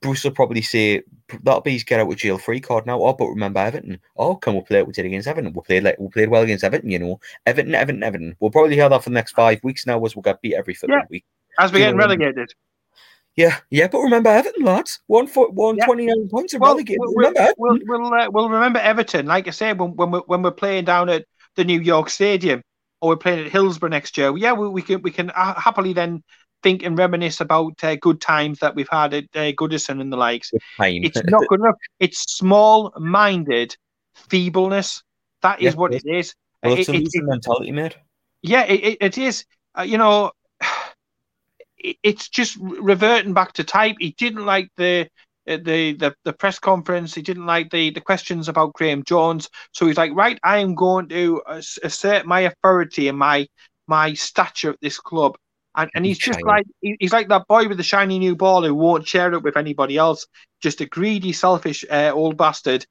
Bruce 0.01 0.23
will 0.23 0.31
probably 0.31 0.61
say 0.61 1.03
that'll 1.43 1.61
be 1.61 1.73
his 1.73 1.83
get 1.83 1.99
out 1.99 2.11
of 2.11 2.17
jail 2.17 2.37
free 2.37 2.59
card 2.59 2.85
now. 2.85 3.01
Oh, 3.01 3.13
but 3.13 3.27
remember 3.27 3.59
Everton. 3.59 3.99
Oh, 4.17 4.35
can 4.35 4.53
we'll 4.53 4.63
play 4.63 4.79
it 4.79 4.87
we 4.87 4.93
did 4.93 5.05
against 5.05 5.27
Everton? 5.27 5.53
We 5.53 5.61
played 5.61 5.83
like 5.83 5.99
we 5.99 6.07
played 6.09 6.29
well 6.29 6.41
against 6.41 6.63
Everton, 6.63 6.89
you 6.89 6.99
know. 6.99 7.19
Everton, 7.45 7.75
Everton, 7.75 8.03
Everton. 8.03 8.35
We'll 8.39 8.51
probably 8.51 8.75
hear 8.75 8.89
that 8.89 9.03
for 9.03 9.09
the 9.09 9.13
next 9.13 9.33
five 9.33 9.63
weeks 9.63 9.85
now 9.85 10.03
as 10.03 10.15
we'll 10.15 10.23
get 10.23 10.41
beat 10.41 10.55
every 10.55 10.75
yeah. 10.87 11.01
week. 11.09 11.25
As 11.59 11.71
we're 11.71 11.79
getting 11.79 11.97
relegated. 11.97 12.53
Yeah, 13.35 13.57
yeah, 13.69 13.87
but 13.87 14.01
remember 14.01 14.29
Everton, 14.29 14.65
lads. 14.65 14.99
One 15.07 15.25
foot, 15.27 15.53
one 15.53 15.77
yeah. 15.77 15.85
twenty-nine 15.85 16.27
points 16.29 16.53
of 16.53 16.61
well, 16.61 16.73
relegated. 16.73 16.99
We'll, 16.99 17.13
remember 17.13 17.53
we'll, 17.57 17.79
we'll, 17.85 18.13
uh, 18.13 18.29
we'll, 18.29 18.49
remember 18.49 18.79
Everton. 18.79 19.25
Like 19.25 19.47
I 19.47 19.51
said, 19.51 19.79
when 19.79 19.95
when 19.95 20.11
we're, 20.11 20.21
when 20.21 20.41
we're 20.41 20.51
playing 20.51 20.85
down 20.85 21.07
at 21.07 21.25
the 21.55 21.63
New 21.63 21.79
York 21.79 22.09
Stadium 22.09 22.61
or 22.99 23.09
we're 23.09 23.17
playing 23.17 23.45
at 23.45 23.51
Hillsborough 23.51 23.89
next 23.89 24.17
year, 24.17 24.35
yeah, 24.37 24.51
we, 24.51 24.67
we 24.67 24.81
can 24.81 25.01
we 25.01 25.11
can 25.11 25.29
happily 25.29 25.93
then 25.93 26.23
think 26.63 26.83
and 26.83 26.97
reminisce 26.97 27.41
about 27.41 27.83
uh, 27.83 27.95
good 27.95 28.21
times 28.21 28.59
that 28.59 28.75
we've 28.75 28.89
had 28.89 29.13
at 29.13 29.25
uh, 29.35 29.51
Goodison 29.53 30.01
and 30.01 30.11
the 30.11 30.17
likes. 30.17 30.51
It's 30.79 31.21
not 31.29 31.47
good 31.47 31.59
enough. 31.59 31.75
It's 31.99 32.21
small-minded 32.33 33.75
feebleness. 34.15 35.03
That 35.41 35.61
is 35.61 35.73
yeah, 35.73 35.79
what 35.79 35.93
it 35.93 36.05
is. 36.05 36.35
Well, 36.63 36.73
it's 36.77 36.89
it, 36.89 36.95
a 36.95 36.99
losing 36.99 37.25
mentality, 37.25 37.71
mate. 37.71 37.97
Yeah, 38.41 38.63
it, 38.63 38.97
it 39.01 39.17
is. 39.17 39.45
Uh, 39.77 39.83
you 39.83 39.97
know, 39.97 40.31
it's 41.77 42.29
just 42.29 42.57
reverting 42.59 43.33
back 43.33 43.53
to 43.53 43.63
type. 43.63 43.95
He 43.99 44.11
didn't 44.11 44.45
like 44.45 44.69
the 44.77 45.07
uh, 45.47 45.57
the 45.57 45.93
the, 45.93 46.15
the 46.23 46.33
press 46.33 46.59
conference. 46.59 47.15
He 47.15 47.21
didn't 47.21 47.45
like 47.45 47.71
the, 47.71 47.89
the 47.91 48.01
questions 48.01 48.47
about 48.47 48.73
Graeme 48.73 49.03
Jones. 49.03 49.49
So 49.71 49.87
he's 49.87 49.97
like, 49.97 50.11
right, 50.13 50.39
I 50.43 50.59
am 50.59 50.75
going 50.75 51.09
to 51.09 51.41
assert 51.83 52.25
my 52.25 52.41
authority 52.41 53.07
and 53.07 53.17
my 53.17 53.47
my 53.87 54.13
stature 54.13 54.71
at 54.71 54.81
this 54.81 54.99
club. 54.99 55.37
And, 55.75 55.89
and 55.95 56.05
he's 56.05 56.17
just 56.17 56.41
like 56.43 56.65
he's 56.81 57.13
like 57.13 57.29
that 57.29 57.47
boy 57.47 57.67
with 57.67 57.77
the 57.77 57.83
shiny 57.83 58.19
new 58.19 58.35
ball 58.35 58.63
who 58.63 58.75
won't 58.75 59.07
share 59.07 59.33
it 59.33 59.43
with 59.43 59.55
anybody 59.55 59.97
else. 59.97 60.27
Just 60.61 60.81
a 60.81 60.85
greedy, 60.85 61.31
selfish 61.31 61.85
uh, 61.89 62.11
old 62.13 62.37
bastard. 62.37 62.85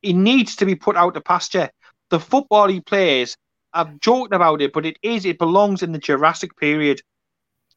He 0.00 0.12
needs 0.12 0.56
to 0.56 0.64
be 0.64 0.74
put 0.74 0.96
out 0.96 1.14
to 1.14 1.20
pasture. 1.20 1.70
The 2.10 2.18
football 2.18 2.68
he 2.68 2.80
plays, 2.80 3.36
I've 3.72 4.00
joked 4.00 4.34
about 4.34 4.62
it, 4.62 4.72
but 4.72 4.86
it 4.86 4.98
is 5.02 5.26
it 5.26 5.38
belongs 5.38 5.82
in 5.82 5.92
the 5.92 5.98
Jurassic 5.98 6.56
period. 6.56 7.02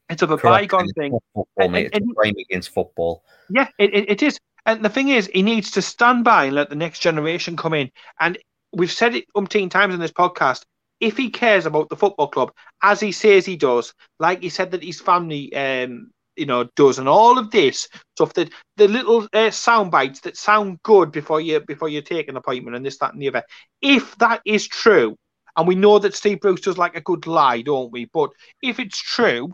It's 0.10 0.22
of 0.22 0.32
a 0.32 0.38
Correct. 0.38 0.70
bygone 0.70 0.88
thing. 0.94 1.12
Football, 1.34 1.48
and, 1.58 1.76
and, 1.76 1.86
it's 1.88 1.98
a 1.98 2.14
crime 2.14 2.36
against 2.50 2.70
football. 2.70 3.24
Yeah, 3.50 3.68
it, 3.78 3.94
it, 3.94 4.10
it 4.10 4.24
is. 4.24 4.40
And 4.66 4.84
the 4.84 4.90
thing 4.90 5.10
is, 5.10 5.30
he 5.34 5.42
needs 5.42 5.72
to 5.72 5.82
stand 5.82 6.24
by 6.24 6.46
and 6.46 6.56
let 6.56 6.70
the 6.70 6.76
next 6.76 7.00
generation 7.00 7.58
come 7.58 7.74
in. 7.74 7.92
And 8.20 8.38
we've 8.72 8.92
said 8.92 9.16
it 9.16 9.26
umpteen 9.36 9.70
times 9.70 9.94
in 9.94 10.00
this 10.00 10.12
podcast. 10.12 10.64
If 11.00 11.18
he 11.18 11.30
cares 11.30 11.66
about 11.66 11.90
the 11.90 11.96
football 11.96 12.28
club, 12.28 12.52
as 12.82 13.00
he 13.00 13.12
says 13.12 13.46
he 13.46 13.58
does, 13.58 13.94
like 14.20 14.42
he 14.42 14.50
said 14.50 14.72
that 14.72 14.84
his 14.84 15.02
family, 15.02 15.54
um, 15.56 16.12
you 16.36 16.46
know, 16.46 16.66
does, 16.76 17.00
and 17.00 17.10
all 17.10 17.38
of 17.38 17.52
this 17.52 17.88
stuff, 18.16 18.34
that 18.34 18.52
the 18.78 18.88
little 18.88 19.28
uh, 19.34 19.52
sound 19.52 19.92
bites 19.92 20.22
that 20.22 20.38
sound 20.38 20.80
good 20.84 21.12
before 21.12 21.42
you 21.42 21.60
before 21.60 21.90
you 21.90 22.02
take 22.02 22.30
an 22.30 22.38
appointment, 22.38 22.76
and 22.76 22.86
this, 22.86 22.98
that, 23.00 23.14
and 23.14 23.22
the 23.22 23.28
other. 23.28 23.44
If 23.82 24.18
that 24.18 24.42
is 24.46 24.68
true, 24.68 25.16
and 25.56 25.68
we 25.68 25.76
know 25.76 26.00
that 26.00 26.16
Steve 26.16 26.40
Bruce 26.40 26.62
does 26.62 26.78
like 26.78 26.96
a 26.96 27.02
good 27.02 27.28
lie, 27.28 27.62
don't 27.62 27.92
we? 27.92 28.06
But 28.14 28.30
if 28.62 28.80
it's 28.80 29.00
true, 29.00 29.54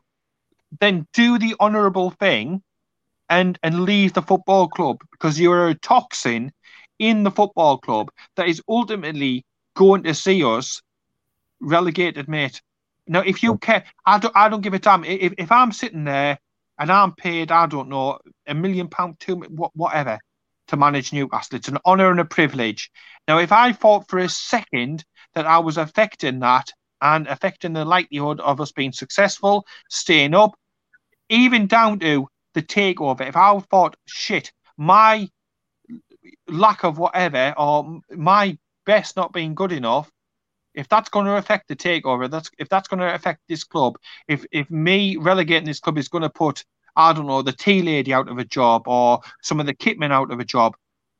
then 0.79 1.07
do 1.13 1.37
the 1.37 1.55
honourable 1.59 2.11
thing 2.11 2.61
and 3.29 3.57
and 3.63 3.81
leave 3.81 4.13
the 4.13 4.21
football 4.21 4.67
club 4.67 4.97
because 5.11 5.39
you're 5.39 5.69
a 5.69 5.75
toxin 5.75 6.51
in 6.99 7.23
the 7.23 7.31
football 7.31 7.77
club 7.77 8.09
that 8.35 8.47
is 8.47 8.61
ultimately 8.67 9.43
going 9.75 10.03
to 10.03 10.13
see 10.13 10.43
us 10.43 10.81
relegated, 11.61 12.27
mate. 12.27 12.61
Now, 13.07 13.21
if 13.21 13.43
you 13.43 13.53
oh. 13.53 13.57
care, 13.57 13.83
I 14.05 14.19
don't, 14.19 14.35
I 14.35 14.49
don't 14.49 14.61
give 14.61 14.73
a 14.73 14.79
damn. 14.79 15.03
If, 15.03 15.33
if 15.37 15.51
I'm 15.51 15.71
sitting 15.71 16.03
there 16.03 16.39
and 16.79 16.91
I'm 16.91 17.13
paid, 17.13 17.51
I 17.51 17.65
don't 17.67 17.89
know, 17.89 18.19
a 18.47 18.53
million 18.53 18.87
pound, 18.87 19.19
two, 19.19 19.37
whatever, 19.73 20.19
to 20.67 20.77
manage 20.77 21.13
Newcastle, 21.13 21.57
it's 21.57 21.67
an 21.67 21.77
honour 21.85 22.11
and 22.11 22.19
a 22.19 22.25
privilege. 22.25 22.91
Now, 23.27 23.37
if 23.39 23.51
I 23.51 23.73
thought 23.73 24.09
for 24.09 24.19
a 24.19 24.29
second 24.29 25.03
that 25.35 25.45
I 25.45 25.59
was 25.59 25.77
affecting 25.77 26.39
that 26.39 26.71
and 27.01 27.27
affecting 27.27 27.73
the 27.73 27.85
likelihood 27.85 28.39
of 28.39 28.61
us 28.61 28.71
being 28.71 28.91
successful, 28.91 29.65
staying 29.89 30.35
up, 30.35 30.55
even 31.29 31.67
down 31.67 31.99
to 31.99 32.27
the 32.53 32.61
takeover. 32.61 33.27
If 33.27 33.35
I 33.35 33.57
thought, 33.59 33.95
shit, 34.05 34.51
my 34.77 35.27
lack 36.47 36.83
of 36.83 36.97
whatever 36.97 37.53
or 37.57 38.01
my 38.11 38.57
best 38.85 39.15
not 39.15 39.33
being 39.33 39.55
good 39.55 39.71
enough, 39.71 40.09
if 40.73 40.87
that's 40.87 41.09
going 41.09 41.25
to 41.25 41.37
affect 41.37 41.67
the 41.67 41.75
takeover, 41.75 42.29
that's 42.29 42.49
if 42.57 42.69
that's 42.69 42.87
going 42.87 42.99
to 42.99 43.13
affect 43.13 43.41
this 43.47 43.63
club, 43.63 43.97
if 44.27 44.45
if 44.51 44.69
me 44.69 45.17
relegating 45.17 45.65
this 45.65 45.79
club 45.79 45.97
is 45.97 46.07
going 46.07 46.23
to 46.23 46.29
put 46.29 46.63
I 46.95 47.13
don't 47.13 47.27
know 47.27 47.41
the 47.41 47.53
tea 47.53 47.81
lady 47.81 48.13
out 48.13 48.29
of 48.29 48.37
a 48.37 48.45
job 48.45 48.87
or 48.87 49.21
some 49.41 49.59
of 49.59 49.65
the 49.65 49.73
kitmen 49.73 50.11
out 50.11 50.31
of 50.31 50.39
a 50.39 50.45
job, 50.45 50.75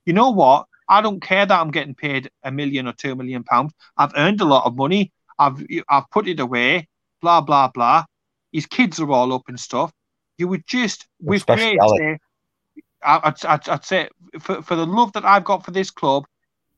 you 0.06 0.14
know 0.14 0.32
what? 0.32 0.68
I 0.89 1.02
don't 1.02 1.22
care 1.22 1.45
that 1.45 1.60
I'm 1.60 1.72
getting 1.72 1.95
paid 1.95 2.30
a 2.43 2.52
million 2.52 2.88
or 2.88 2.93
two 2.93 3.16
million 3.16 3.43
pounds. 3.43 3.74
I've 3.97 4.12
earned 4.16 4.41
a 4.41 4.45
lot 4.45 4.66
of 4.66 4.76
money. 4.76 5.12
I've 5.39 5.64
I've 5.89 6.10
put 6.10 6.28
it 6.28 6.39
away. 6.39 6.88
Blah 7.22 7.41
blah 7.41 7.70
blah. 7.70 8.06
His 8.52 8.66
kids 8.66 8.99
are 8.99 9.12
all 9.12 9.34
up 9.34 9.43
and 9.47 9.60
stuff 9.60 9.93
you 10.41 10.47
would 10.47 10.66
just 10.66 11.08
with 11.22 11.45
great 11.45 11.80
I'd, 13.04 13.45
I'd, 13.45 13.70
I'd, 13.70 13.86
say 13.86 14.10
for, 14.39 14.62
for 14.62 14.76
the 14.76 14.86
love 14.86 15.14
that 15.14 15.26
I've 15.26 15.43
got 15.43 15.64
for 15.64 15.72
this 15.72 15.89
club, 15.89 16.26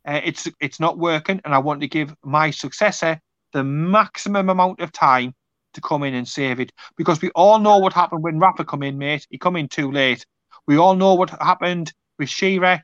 uh, 0.08 0.22
it's 0.24 0.48
it's 0.60 0.80
not 0.80 0.98
working, 0.98 1.42
and 1.46 1.54
I 1.54 1.60
want 1.60 1.82
to 1.82 1.88
give 1.88 2.16
my 2.24 2.52
successor 2.52 3.20
the 3.54 3.64
maximum 3.64 4.50
amount 4.50 4.82
of 4.82 4.92
time 4.92 5.34
to 5.74 5.82
come 5.82 6.04
in 6.04 6.14
and 6.14 6.28
save 6.28 6.60
it 6.60 6.72
because 6.98 7.22
we 7.22 7.30
all 7.32 7.60
know 7.60 7.78
what 7.78 7.94
happened 7.94 8.24
when 8.24 8.40
Rafa 8.40 8.66
come 8.66 8.84
in, 8.84 8.98
mate. 8.98 9.28
He 9.30 9.38
come 9.38 9.56
in 9.56 9.68
too 9.68 9.92
late. 9.92 10.26
We 10.68 10.78
all 10.78 10.96
know 10.96 11.14
what 11.16 11.30
happened 11.30 11.94
with 12.18 12.30
Shearer. 12.30 12.82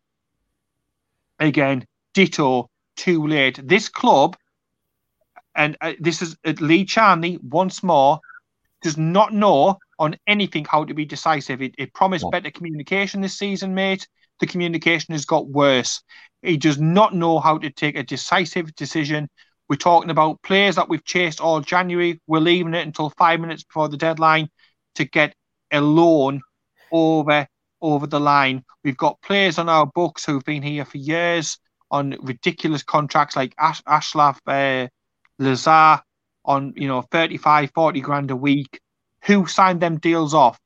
Again, 1.40 1.86
ditto, 2.14 2.70
too 2.96 3.28
late. 3.28 3.60
This 3.64 3.90
club, 3.90 4.36
and 5.56 5.78
uh, 5.82 5.94
this 6.00 6.22
is 6.22 6.36
uh, 6.46 6.54
Lee 6.60 6.86
Charnley 6.86 7.40
once 7.42 7.82
more, 7.82 8.20
does 8.82 8.98
not 8.98 9.34
know 9.34 9.78
on 9.98 10.18
anything 10.28 10.66
how 10.66 10.84
to 10.84 10.94
be 10.94 11.06
decisive. 11.06 11.62
It, 11.62 11.76
it 11.78 11.94
promised 11.94 12.26
yeah. 12.26 12.40
better 12.40 12.52
communication 12.52 13.22
this 13.22 13.38
season, 13.38 13.74
mate. 13.74 14.08
The 14.40 14.48
communication 14.48 15.14
has 15.14 15.26
got 15.26 15.48
worse. 15.48 16.02
He 16.42 16.58
does 16.58 16.80
not 16.80 17.14
know 17.14 17.40
how 17.40 17.58
to 17.58 17.70
take 17.70 17.98
a 17.98 18.04
decisive 18.04 18.74
decision. 18.76 19.30
We're 19.68 19.76
talking 19.76 20.10
about 20.10 20.42
players 20.42 20.76
that 20.76 20.90
we've 20.90 21.04
chased 21.04 21.42
all 21.42 21.62
January. 21.62 22.22
We're 22.28 22.40
leaving 22.40 22.74
it 22.74 22.86
until 22.86 23.12
five 23.12 23.40
minutes 23.40 23.64
before 23.64 23.90
the 23.90 23.98
deadline 23.98 24.50
to 24.96 25.06
get 25.06 25.36
a 25.72 25.82
loan 25.82 26.42
over 26.92 27.48
over 27.82 28.08
the 28.08 28.20
line. 28.20 28.64
We've 28.84 28.98
got 28.98 29.22
players 29.22 29.58
on 29.58 29.70
our 29.70 29.86
books 29.86 30.26
who've 30.26 30.44
been 30.44 30.64
here 30.64 30.86
for 30.86 30.98
years 30.98 31.58
on 31.92 32.16
ridiculous 32.22 32.84
contracts 32.84 33.36
like 33.36 33.54
Ash, 33.58 33.82
Achraf 33.84 34.38
uh, 34.48 34.88
Lazaar 35.42 36.02
on 36.46 36.74
you 36.76 36.88
know 36.88 37.02
35 37.02 37.72
40 37.74 38.02
grand 38.02 38.32
a 38.32 38.36
week 38.36 38.80
who 39.26 39.46
signed 39.46 39.82
them 39.82 39.98
deals 39.98 40.34
off? 40.34 40.60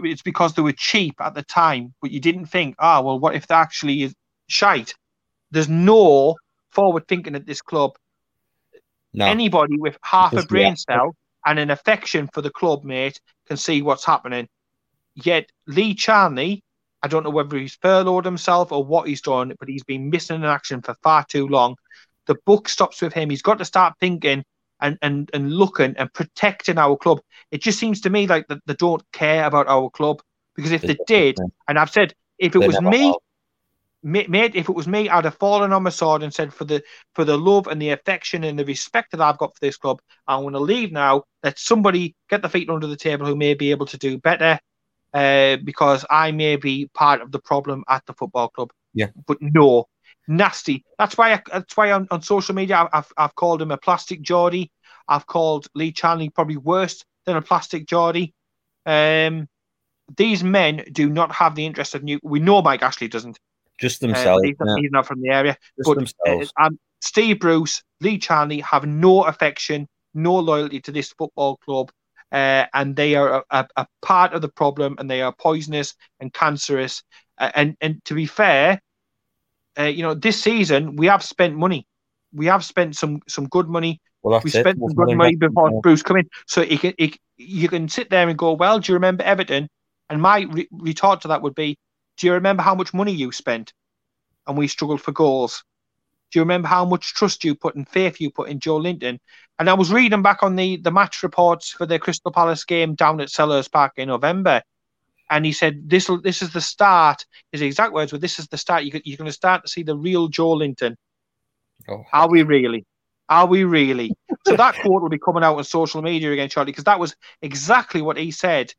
It's 0.00 0.22
because 0.22 0.54
they 0.54 0.62
were 0.62 0.72
cheap 0.72 1.20
at 1.20 1.34
the 1.34 1.42
time, 1.42 1.94
but 2.00 2.10
you 2.10 2.20
didn't 2.20 2.46
think, 2.46 2.76
ah, 2.78 2.98
oh, 2.98 3.02
well, 3.02 3.18
what 3.18 3.34
if 3.34 3.46
they 3.46 3.54
actually 3.54 4.02
is 4.02 4.14
shite? 4.48 4.94
There's 5.50 5.68
no 5.68 6.36
forward 6.70 7.08
thinking 7.08 7.34
at 7.34 7.46
this 7.46 7.62
club. 7.62 7.92
No. 9.12 9.26
Anybody 9.26 9.78
with 9.78 9.98
half 10.02 10.32
a 10.34 10.42
brain 10.44 10.76
cell 10.76 11.16
and 11.44 11.58
an 11.58 11.70
affection 11.70 12.28
for 12.32 12.42
the 12.42 12.50
club, 12.50 12.84
mate, 12.84 13.20
can 13.46 13.56
see 13.56 13.82
what's 13.82 14.04
happening. 14.04 14.48
Yet 15.14 15.50
Lee 15.66 15.94
Charnley, 15.94 16.62
I 17.02 17.08
don't 17.08 17.24
know 17.24 17.30
whether 17.30 17.56
he's 17.56 17.76
furloughed 17.76 18.24
himself 18.24 18.70
or 18.70 18.84
what 18.84 19.08
he's 19.08 19.22
done, 19.22 19.54
but 19.58 19.68
he's 19.68 19.84
been 19.84 20.10
missing 20.10 20.36
in 20.36 20.44
action 20.44 20.82
for 20.82 20.94
far 21.02 21.24
too 21.28 21.48
long. 21.48 21.76
The 22.26 22.36
book 22.44 22.68
stops 22.68 23.00
with 23.00 23.14
him. 23.14 23.30
He's 23.30 23.42
got 23.42 23.58
to 23.58 23.64
start 23.64 23.94
thinking 23.98 24.44
and, 24.80 24.98
and, 25.02 25.30
and 25.32 25.52
looking 25.52 25.94
and 25.96 26.12
protecting 26.12 26.78
our 26.78 26.96
club. 26.96 27.20
It 27.50 27.62
just 27.62 27.78
seems 27.78 28.00
to 28.02 28.10
me 28.10 28.26
like 28.26 28.46
that 28.48 28.60
they 28.66 28.74
don't 28.74 29.02
care 29.12 29.44
about 29.44 29.68
our 29.68 29.90
club 29.90 30.22
because 30.54 30.72
if 30.72 30.82
they 30.82 30.98
did, 31.06 31.38
and 31.68 31.78
I've 31.78 31.90
said 31.90 32.14
if 32.38 32.54
it 32.54 32.58
was 32.58 32.80
me, 32.80 33.14
mate, 34.02 34.54
if 34.54 34.68
it 34.68 34.74
was 34.74 34.88
me, 34.88 35.08
I'd 35.08 35.24
have 35.24 35.36
fallen 35.36 35.72
on 35.72 35.82
my 35.82 35.90
sword 35.90 36.22
and 36.22 36.32
said 36.32 36.52
for 36.52 36.64
the 36.64 36.82
for 37.14 37.24
the 37.24 37.36
love 37.36 37.66
and 37.66 37.80
the 37.80 37.90
affection 37.90 38.44
and 38.44 38.58
the 38.58 38.64
respect 38.64 39.12
that 39.12 39.20
I've 39.20 39.38
got 39.38 39.54
for 39.54 39.60
this 39.60 39.76
club, 39.76 40.00
I'm 40.26 40.42
going 40.42 40.54
to 40.54 40.60
leave 40.60 40.92
now. 40.92 41.24
Let 41.42 41.58
somebody 41.58 42.14
get 42.28 42.42
the 42.42 42.48
feet 42.48 42.70
under 42.70 42.86
the 42.86 42.96
table 42.96 43.26
who 43.26 43.36
may 43.36 43.54
be 43.54 43.70
able 43.70 43.86
to 43.86 43.98
do 43.98 44.18
better, 44.18 44.58
uh, 45.14 45.56
because 45.64 46.04
I 46.10 46.32
may 46.32 46.56
be 46.56 46.88
part 46.94 47.20
of 47.22 47.32
the 47.32 47.40
problem 47.40 47.84
at 47.88 48.06
the 48.06 48.14
football 48.14 48.48
club. 48.48 48.70
Yeah, 48.94 49.08
but 49.26 49.38
no, 49.40 49.86
nasty. 50.28 50.84
That's 50.98 51.16
why 51.16 51.32
I, 51.32 51.42
that's 51.50 51.76
why 51.76 51.90
on, 51.92 52.06
on 52.10 52.22
social 52.22 52.54
media 52.54 52.88
I've, 52.92 53.12
I've 53.16 53.34
called 53.34 53.62
him 53.62 53.70
a 53.70 53.76
plastic 53.76 54.22
Geordie. 54.22 54.70
I've 55.08 55.26
called 55.26 55.66
Lee 55.74 55.90
Charnley 55.90 56.28
probably 56.28 56.58
worse 56.58 57.04
than 57.24 57.36
a 57.36 57.42
plastic 57.42 57.86
Geordie. 57.86 58.34
Um, 58.86 59.48
these 60.16 60.44
men 60.44 60.84
do 60.92 61.08
not 61.10 61.32
have 61.32 61.54
the 61.54 61.66
interest 61.66 61.94
of 61.94 62.02
new. 62.02 62.20
We 62.22 62.40
know 62.40 62.62
Mike 62.62 62.82
Ashley 62.82 63.08
doesn't. 63.08 63.38
Just 63.78 64.00
themselves. 64.00 64.42
Uh, 64.42 64.46
he's, 64.46 64.56
not, 64.58 64.68
yeah. 64.68 64.82
he's, 64.82 64.90
not, 64.90 65.06
from 65.06 65.20
the 65.20 65.28
area. 65.30 65.56
Just 65.78 66.14
but 66.24 66.30
uh, 66.30 66.44
I'm 66.56 66.78
Steve 67.00 67.38
Bruce, 67.38 67.82
Lee 68.00 68.18
Charnley 68.18 68.60
have 68.60 68.86
no 68.86 69.24
affection, 69.24 69.86
no 70.14 70.34
loyalty 70.36 70.80
to 70.80 70.92
this 70.92 71.12
football 71.12 71.56
club. 71.58 71.90
Uh, 72.30 72.66
and 72.74 72.94
they 72.94 73.14
are 73.14 73.44
a, 73.50 73.66
a, 73.76 73.86
part 74.02 74.34
of 74.34 74.42
the 74.42 74.48
problem, 74.48 74.96
and 74.98 75.10
they 75.10 75.22
are 75.22 75.32
poisonous 75.32 75.94
and 76.20 76.32
cancerous. 76.32 77.02
Uh, 77.38 77.50
and 77.54 77.76
and 77.80 78.04
to 78.04 78.14
be 78.14 78.26
fair, 78.26 78.82
uh, 79.78 79.84
you 79.84 80.02
know, 80.02 80.14
this 80.14 80.42
season 80.42 80.96
we 80.96 81.06
have 81.06 81.22
spent 81.22 81.56
money. 81.56 81.86
We 82.32 82.46
have 82.46 82.64
spent 82.64 82.96
some 82.96 83.20
some 83.28 83.46
good 83.48 83.68
money. 83.68 84.00
Well, 84.22 84.40
we 84.42 84.50
spent 84.50 84.78
it. 84.78 84.80
some 84.80 84.94
good 84.94 85.16
money 85.16 85.36
before 85.36 85.80
Bruce 85.80 86.02
come 86.02 86.18
in. 86.18 86.28
So 86.46 86.62
he 86.62 86.76
can, 86.76 86.94
you 87.36 87.68
can 87.68 87.88
sit 87.88 88.10
there 88.10 88.28
and 88.28 88.36
go, 88.36 88.52
well, 88.52 88.80
do 88.80 88.92
you 88.92 88.94
remember 88.94 89.22
Everton? 89.22 89.68
And 90.10 90.20
my 90.20 90.40
re- 90.40 90.68
retort 90.72 91.22
to 91.22 91.28
that 91.28 91.42
would 91.42 91.54
be, 91.54 91.78
do 92.16 92.26
you 92.26 92.32
remember 92.32 92.62
how 92.62 92.74
much 92.74 92.92
money 92.92 93.12
you 93.12 93.30
spent? 93.32 93.72
And 94.46 94.58
we 94.58 94.66
struggled 94.66 95.00
for 95.00 95.12
goals. 95.12 95.62
Do 96.30 96.38
you 96.38 96.42
remember 96.42 96.68
how 96.68 96.84
much 96.84 97.14
trust 97.14 97.44
you 97.44 97.54
put 97.54 97.76
and 97.76 97.88
faith 97.88 98.20
you 98.20 98.30
put 98.30 98.48
in 98.48 98.58
Joelinton? 98.58 99.18
And 99.58 99.70
I 99.70 99.74
was 99.74 99.92
reading 99.92 100.22
back 100.22 100.42
on 100.42 100.56
the, 100.56 100.76
the 100.76 100.90
match 100.90 101.22
reports 101.22 101.70
for 101.70 101.86
the 101.86 101.98
Crystal 101.98 102.32
Palace 102.32 102.64
game 102.64 102.94
down 102.94 103.20
at 103.20 103.28
Selhurst 103.28 103.72
Park 103.72 103.92
in 103.96 104.08
November. 104.08 104.62
And 105.30 105.44
he 105.44 105.52
said, 105.52 105.88
this 105.88 106.10
this 106.22 106.42
is 106.42 106.52
the 106.52 106.60
start. 106.60 107.24
His 107.52 107.62
exact 107.62 107.92
words 107.92 108.12
were, 108.12 108.18
this 108.18 108.38
is 108.38 108.48
the 108.48 108.56
start. 108.58 108.84
You, 108.84 109.00
you're 109.04 109.16
going 109.18 109.26
to 109.26 109.32
start 109.32 109.62
to 109.62 109.68
see 109.68 109.82
the 109.82 109.96
real 109.96 110.28
Joelinton. 110.30 110.96
Oh, 111.88 112.04
Are 112.12 112.28
we 112.28 112.42
really? 112.42 112.84
Are 113.28 113.46
we 113.46 113.64
really? 113.64 114.12
so 114.46 114.56
that 114.56 114.74
quote 114.82 115.02
will 115.02 115.08
be 115.10 115.18
coming 115.18 115.44
out 115.44 115.56
on 115.58 115.64
social 115.64 116.00
media 116.02 116.32
again 116.32 116.48
shortly 116.48 116.72
because 116.72 116.84
that 116.84 116.98
was 116.98 117.14
exactly 117.42 118.00
what 118.00 118.16
he 118.16 118.30
said 118.30 118.72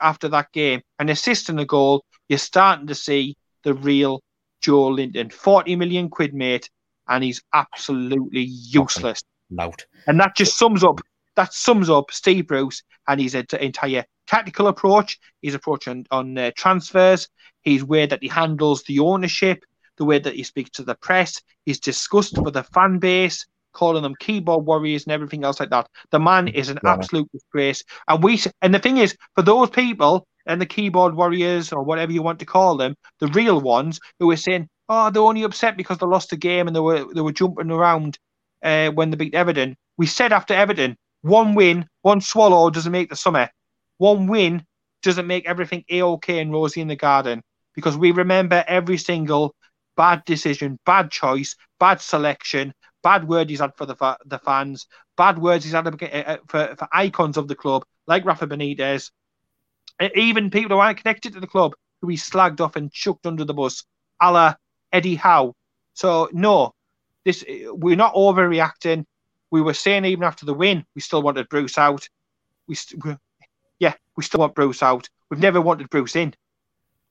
after 0.00 0.28
that 0.28 0.52
game. 0.52 0.82
An 0.98 1.08
assist 1.08 1.48
and 1.48 1.58
a 1.60 1.64
goal. 1.64 2.04
You're 2.28 2.38
starting 2.38 2.86
to 2.88 2.94
see 2.94 3.36
the 3.64 3.74
real 3.74 4.20
Joelinton. 4.62 5.32
40 5.32 5.76
million 5.76 6.08
quid, 6.10 6.34
mate, 6.34 6.68
and 7.08 7.24
he's 7.24 7.42
absolutely 7.52 8.42
useless. 8.42 9.22
loud. 9.50 9.82
And 10.06 10.20
that 10.20 10.36
just 10.36 10.58
sums 10.58 10.84
up 10.84 11.00
that 11.36 11.52
sums 11.52 11.88
up 11.90 12.10
Steve 12.10 12.46
Bruce 12.46 12.82
and 13.08 13.20
his 13.20 13.34
entire 13.34 14.04
tactical 14.26 14.68
approach, 14.68 15.18
his 15.42 15.54
approach 15.54 15.88
on, 15.88 16.04
on 16.10 16.36
uh, 16.38 16.50
transfers, 16.56 17.28
his 17.62 17.84
way 17.84 18.06
that 18.06 18.22
he 18.22 18.28
handles 18.28 18.82
the 18.84 18.98
ownership, 19.00 19.64
the 19.96 20.04
way 20.04 20.18
that 20.18 20.34
he 20.34 20.42
speaks 20.42 20.70
to 20.70 20.82
the 20.82 20.94
press, 20.94 21.40
his 21.66 21.80
disgust 21.80 22.36
for 22.36 22.50
the 22.50 22.62
fan 22.62 22.98
base, 22.98 23.46
calling 23.72 24.02
them 24.02 24.14
keyboard 24.18 24.64
warriors 24.64 25.04
and 25.04 25.12
everything 25.12 25.44
else 25.44 25.60
like 25.60 25.70
that. 25.70 25.88
The 26.10 26.20
man 26.20 26.48
is 26.48 26.68
an 26.68 26.80
Yeah. 26.82 26.86
absolute 26.86 27.30
disgrace. 27.32 27.82
And 28.08 28.22
we 28.22 28.40
and 28.62 28.74
the 28.74 28.78
thing 28.78 28.98
is, 28.98 29.16
for 29.34 29.42
those 29.42 29.70
people 29.70 30.26
and 30.46 30.60
the 30.60 30.66
keyboard 30.66 31.14
warriors 31.14 31.72
or 31.72 31.82
whatever 31.82 32.12
you 32.12 32.22
want 32.22 32.38
to 32.40 32.46
call 32.46 32.76
them, 32.76 32.94
the 33.20 33.28
real 33.28 33.60
ones 33.60 33.98
who 34.18 34.30
are 34.30 34.36
saying, 34.36 34.68
"Oh, 34.88 35.10
they're 35.10 35.22
only 35.22 35.42
upset 35.42 35.76
because 35.76 35.98
they 35.98 36.06
lost 36.06 36.30
the 36.30 36.36
game 36.36 36.66
and 36.66 36.74
they 36.76 36.80
were 36.80 37.04
they 37.14 37.20
were 37.20 37.32
jumping 37.32 37.70
around 37.70 38.18
uh, 38.62 38.90
when 38.90 39.10
they 39.10 39.16
beat 39.16 39.34
Everton." 39.34 39.76
We 39.96 40.06
said 40.06 40.32
after 40.32 40.54
Everton, 40.54 40.96
one 41.24 41.54
win, 41.54 41.86
one 42.02 42.20
swallow 42.20 42.68
doesn't 42.68 42.92
make 42.92 43.08
the 43.08 43.16
summer. 43.16 43.48
One 43.96 44.26
win 44.26 44.64
doesn't 45.02 45.26
make 45.26 45.46
everything 45.46 45.82
a 45.90 46.02
okay 46.02 46.38
and 46.38 46.52
rosy 46.52 46.82
in 46.82 46.88
the 46.88 46.96
garden 46.96 47.42
because 47.74 47.96
we 47.96 48.10
remember 48.10 48.62
every 48.68 48.98
single 48.98 49.54
bad 49.96 50.22
decision, 50.26 50.78
bad 50.84 51.10
choice, 51.10 51.56
bad 51.80 52.02
selection, 52.02 52.74
bad 53.02 53.26
word 53.26 53.48
he's 53.48 53.60
had 53.60 53.74
for 53.76 53.86
the 53.86 53.96
fa- 53.96 54.18
the 54.26 54.38
fans, 54.38 54.86
bad 55.16 55.38
words 55.38 55.64
he's 55.64 55.72
had 55.72 55.86
uh, 55.86 56.36
for, 56.46 56.74
for 56.76 56.88
icons 56.92 57.38
of 57.38 57.48
the 57.48 57.54
club 57.54 57.84
like 58.06 58.26
Rafa 58.26 58.46
Benitez, 58.46 59.10
even 60.14 60.50
people 60.50 60.76
who 60.76 60.80
aren't 60.82 60.98
connected 60.98 61.32
to 61.32 61.40
the 61.40 61.46
club 61.46 61.74
who 62.02 62.08
he 62.08 62.16
slagged 62.16 62.60
off 62.60 62.76
and 62.76 62.92
chucked 62.92 63.26
under 63.26 63.46
the 63.46 63.54
bus, 63.54 63.84
a 64.20 64.30
la 64.30 64.54
Eddie 64.92 65.14
Howe. 65.14 65.54
So 65.94 66.28
no, 66.32 66.74
this 67.24 67.44
we're 67.48 67.96
not 67.96 68.14
overreacting. 68.14 69.06
We 69.50 69.62
were 69.62 69.74
saying 69.74 70.04
even 70.04 70.24
after 70.24 70.46
the 70.46 70.54
win, 70.54 70.84
we 70.94 71.00
still 71.00 71.22
wanted 71.22 71.48
Bruce 71.48 71.78
out. 71.78 72.08
We, 72.66 72.74
st- 72.74 73.04
we 73.04 73.16
yeah, 73.78 73.94
we 74.16 74.24
still 74.24 74.40
want 74.40 74.54
Bruce 74.54 74.82
out. 74.82 75.08
We've 75.30 75.40
never 75.40 75.60
wanted 75.60 75.90
Bruce 75.90 76.16
in. 76.16 76.34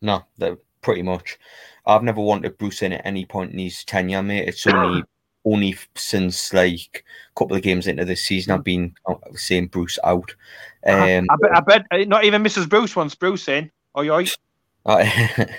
No, 0.02 0.24
that 0.38 0.58
pretty 0.82 1.02
much. 1.02 1.40
I've 1.86 2.04
never 2.04 2.22
wanted 2.22 2.58
Bruce 2.58 2.82
in 2.82 2.94
at 2.94 3.06
any 3.06 3.26
point 3.26 3.54
in 3.54 3.60
his 3.60 3.84
tenure, 3.84 4.24
mate. 4.24 4.48
It's 4.48 4.68
only 4.68 5.04
only 5.46 5.76
since 5.96 6.54
like 6.54 7.04
a 7.32 7.40
couple 7.40 7.56
of 7.56 7.64
games 7.64 7.88
into 7.88 8.06
this 8.06 8.24
season 8.24 8.54
I've 8.54 8.64
been 8.64 8.94
saying 9.36 9.68
Bruce 9.68 10.00
out. 10.04 10.34
Um, 10.86 11.28
I, 11.30 11.36
bet, 11.42 11.58
I 11.58 11.60
bet 11.60 12.08
not 12.08 12.24
even 12.24 12.44
Mrs. 12.44 12.70
Bruce 12.70 12.96
wants 12.96 13.16
Bruce 13.16 13.48
in. 13.48 13.70
Oh, 13.96 14.02
you 14.02 14.26
Uh, 14.86 15.06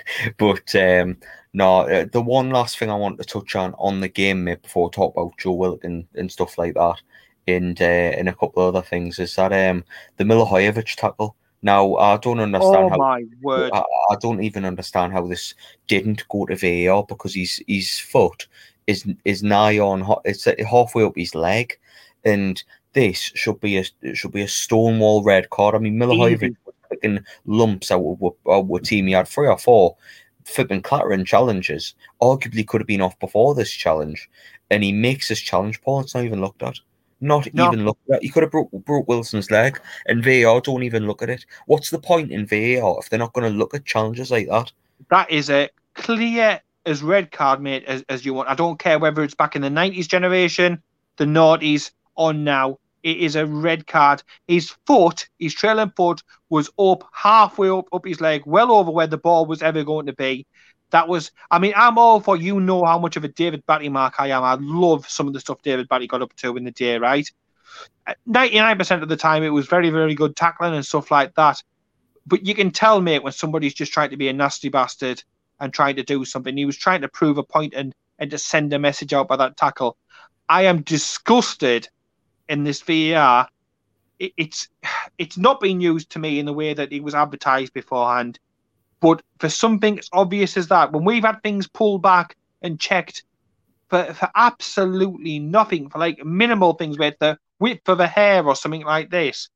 but 0.38 0.74
um, 0.74 1.16
no, 1.52 1.80
uh, 1.80 2.06
the 2.10 2.20
one 2.20 2.50
last 2.50 2.78
thing 2.78 2.90
I 2.90 2.96
want 2.96 3.18
to 3.18 3.24
touch 3.24 3.54
on 3.56 3.74
on 3.78 4.00
the 4.00 4.08
game, 4.08 4.44
mate, 4.44 4.62
before 4.62 4.84
we 4.84 4.90
talk 4.90 5.14
about 5.14 5.38
Joe 5.38 5.52
Willock 5.52 5.84
and 5.84 6.32
stuff 6.32 6.58
like 6.58 6.74
that, 6.74 7.00
and 7.46 7.80
uh, 7.80 7.84
and 7.84 8.28
a 8.28 8.34
couple 8.34 8.66
of 8.66 8.74
other 8.74 8.86
things, 8.86 9.18
is 9.18 9.34
that 9.36 9.52
um 9.52 9.84
the 10.16 10.24
Milivojevic 10.24 10.96
tackle. 10.96 11.36
Now 11.62 11.94
I 11.96 12.18
don't 12.18 12.40
understand 12.40 12.86
Oh 12.86 12.88
how 12.90 12.96
my 12.96 13.24
word! 13.40 13.70
I, 13.72 13.82
I 14.10 14.16
don't 14.20 14.42
even 14.42 14.64
understand 14.64 15.12
how 15.12 15.26
this 15.26 15.54
didn't 15.86 16.28
go 16.28 16.44
to 16.46 16.56
VAR 16.56 17.04
because 17.04 17.34
his 17.34 17.62
his 17.66 17.98
foot 17.98 18.46
is 18.86 19.06
is 19.24 19.42
nigh 19.42 19.78
on 19.78 20.06
it's 20.24 20.46
uh, 20.46 20.54
halfway 20.68 21.04
up 21.04 21.16
his 21.16 21.34
leg, 21.34 21.78
and 22.24 22.62
this 22.92 23.18
should 23.34 23.60
be 23.60 23.78
a 23.78 23.84
should 24.14 24.32
be 24.32 24.42
a 24.42 24.48
stonewall 24.48 25.22
red 25.22 25.50
card. 25.50 25.74
I 25.74 25.78
mean, 25.78 25.96
Milivojevic 25.96 26.56
was 26.63 26.63
picking 26.94 27.24
lumps 27.46 27.90
out 27.90 28.04
of 28.04 28.22
out 28.50 28.66
what 28.66 28.84
team 28.84 29.06
he 29.06 29.12
had 29.12 29.28
three 29.28 29.48
or 29.48 29.58
four 29.58 29.96
flipping 30.44 30.82
clattering 30.82 31.24
challenges. 31.24 31.94
Arguably 32.20 32.66
could 32.66 32.80
have 32.80 32.88
been 32.88 33.00
off 33.00 33.18
before 33.18 33.54
this 33.54 33.70
challenge, 33.70 34.28
and 34.70 34.82
he 34.82 34.92
makes 34.92 35.28
this 35.28 35.40
challenge. 35.40 35.80
Paul, 35.82 36.00
it's 36.00 36.14
not 36.14 36.24
even 36.24 36.40
looked 36.40 36.62
at. 36.62 36.78
Not 37.20 37.52
No. 37.54 37.66
even 37.66 37.84
looked 37.84 38.10
at. 38.10 38.22
He 38.22 38.28
could 38.28 38.42
have 38.42 38.52
broke, 38.52 38.70
broke 38.72 39.08
Wilson's 39.08 39.50
leg, 39.50 39.80
and 40.06 40.22
VAR 40.22 40.60
don't 40.60 40.82
even 40.82 41.06
look 41.06 41.22
at 41.22 41.30
it. 41.30 41.46
What's 41.66 41.90
the 41.90 41.98
point 41.98 42.30
in 42.30 42.46
VAR 42.46 42.98
if 43.00 43.08
they're 43.08 43.18
not 43.18 43.32
going 43.32 43.50
to 43.50 43.56
look 43.58 43.74
at 43.74 43.86
challenges 43.86 44.30
like 44.30 44.48
that? 44.48 44.72
That 45.10 45.30
is 45.30 45.48
a 45.48 45.70
clear 45.94 46.60
as 46.86 47.02
red 47.02 47.30
card, 47.30 47.62
mate, 47.62 47.84
as, 47.84 48.04
as 48.08 48.26
you 48.26 48.34
want. 48.34 48.48
I 48.48 48.54
don't 48.54 48.78
care 48.78 48.98
whether 48.98 49.22
it's 49.22 49.34
back 49.34 49.56
in 49.56 49.62
the 49.62 49.68
90s 49.68 50.06
generation, 50.06 50.82
the 51.16 51.24
noughties, 51.24 51.92
or 52.16 52.34
now. 52.34 52.78
It 53.04 53.18
is 53.18 53.36
a 53.36 53.46
red 53.46 53.86
card. 53.86 54.22
His 54.48 54.74
foot, 54.86 55.28
his 55.38 55.54
trailing 55.54 55.92
foot, 55.94 56.22
was 56.48 56.70
up 56.78 57.04
halfway 57.12 57.68
up 57.68 57.86
up 57.92 58.04
his 58.04 58.20
leg, 58.20 58.42
well 58.46 58.72
over 58.72 58.90
where 58.90 59.06
the 59.06 59.18
ball 59.18 59.46
was 59.46 59.62
ever 59.62 59.84
going 59.84 60.06
to 60.06 60.14
be. 60.14 60.46
That 60.90 61.06
was, 61.06 61.30
I 61.50 61.58
mean, 61.58 61.74
I'm 61.76 61.98
all 61.98 62.20
for 62.20 62.36
you 62.36 62.60
know 62.60 62.84
how 62.84 62.98
much 62.98 63.16
of 63.16 63.24
a 63.24 63.28
David 63.28 63.64
Batty 63.66 63.88
mark 63.88 64.14
I 64.18 64.28
am. 64.28 64.42
I 64.42 64.56
love 64.58 65.08
some 65.08 65.26
of 65.26 65.34
the 65.34 65.40
stuff 65.40 65.62
David 65.62 65.88
Batty 65.88 66.06
got 66.06 66.22
up 66.22 66.34
to 66.36 66.56
in 66.56 66.64
the 66.64 66.70
day, 66.70 66.98
right? 66.98 67.28
99% 68.28 69.02
of 69.02 69.08
the 69.08 69.16
time, 69.16 69.42
it 69.42 69.48
was 69.48 69.66
very, 69.66 69.90
very 69.90 70.14
good 70.14 70.36
tackling 70.36 70.74
and 70.74 70.86
stuff 70.86 71.10
like 71.10 71.34
that. 71.34 71.62
But 72.26 72.46
you 72.46 72.54
can 72.54 72.70
tell, 72.70 73.00
mate, 73.00 73.22
when 73.22 73.32
somebody's 73.32 73.74
just 73.74 73.92
trying 73.92 74.10
to 74.10 74.16
be 74.16 74.28
a 74.28 74.32
nasty 74.32 74.68
bastard 74.68 75.22
and 75.60 75.72
trying 75.72 75.96
to 75.96 76.02
do 76.02 76.24
something. 76.24 76.56
He 76.56 76.64
was 76.64 76.76
trying 76.76 77.02
to 77.02 77.08
prove 77.08 77.38
a 77.38 77.42
point 77.42 77.74
and, 77.74 77.92
and 78.18 78.30
to 78.30 78.38
send 78.38 78.72
a 78.72 78.78
message 78.78 79.12
out 79.12 79.28
by 79.28 79.36
that 79.36 79.56
tackle. 79.56 79.96
I 80.48 80.62
am 80.62 80.82
disgusted 80.82 81.88
in 82.48 82.64
this 82.64 82.82
VAR. 82.82 83.48
It, 84.18 84.32
it's 84.36 84.68
it's 85.18 85.36
not 85.36 85.60
being 85.60 85.80
used 85.80 86.10
to 86.10 86.18
me 86.18 86.38
in 86.38 86.46
the 86.46 86.52
way 86.52 86.74
that 86.74 86.92
it 86.92 87.02
was 87.02 87.14
advertised 87.14 87.72
beforehand. 87.72 88.38
But 89.00 89.22
for 89.38 89.48
something 89.48 89.98
as 89.98 90.08
obvious 90.12 90.56
as 90.56 90.68
that, 90.68 90.92
when 90.92 91.04
we've 91.04 91.24
had 91.24 91.42
things 91.42 91.66
pulled 91.66 92.02
back 92.02 92.36
and 92.62 92.80
checked 92.80 93.24
for, 93.88 94.14
for 94.14 94.30
absolutely 94.34 95.38
nothing, 95.38 95.90
for 95.90 95.98
like 95.98 96.24
minimal 96.24 96.72
things 96.74 96.98
with 96.98 97.14
the 97.18 97.38
width 97.58 97.88
of 97.88 98.00
a 98.00 98.06
hair 98.06 98.46
or 98.46 98.56
something 98.56 98.84
like 98.84 99.10
this, 99.10 99.50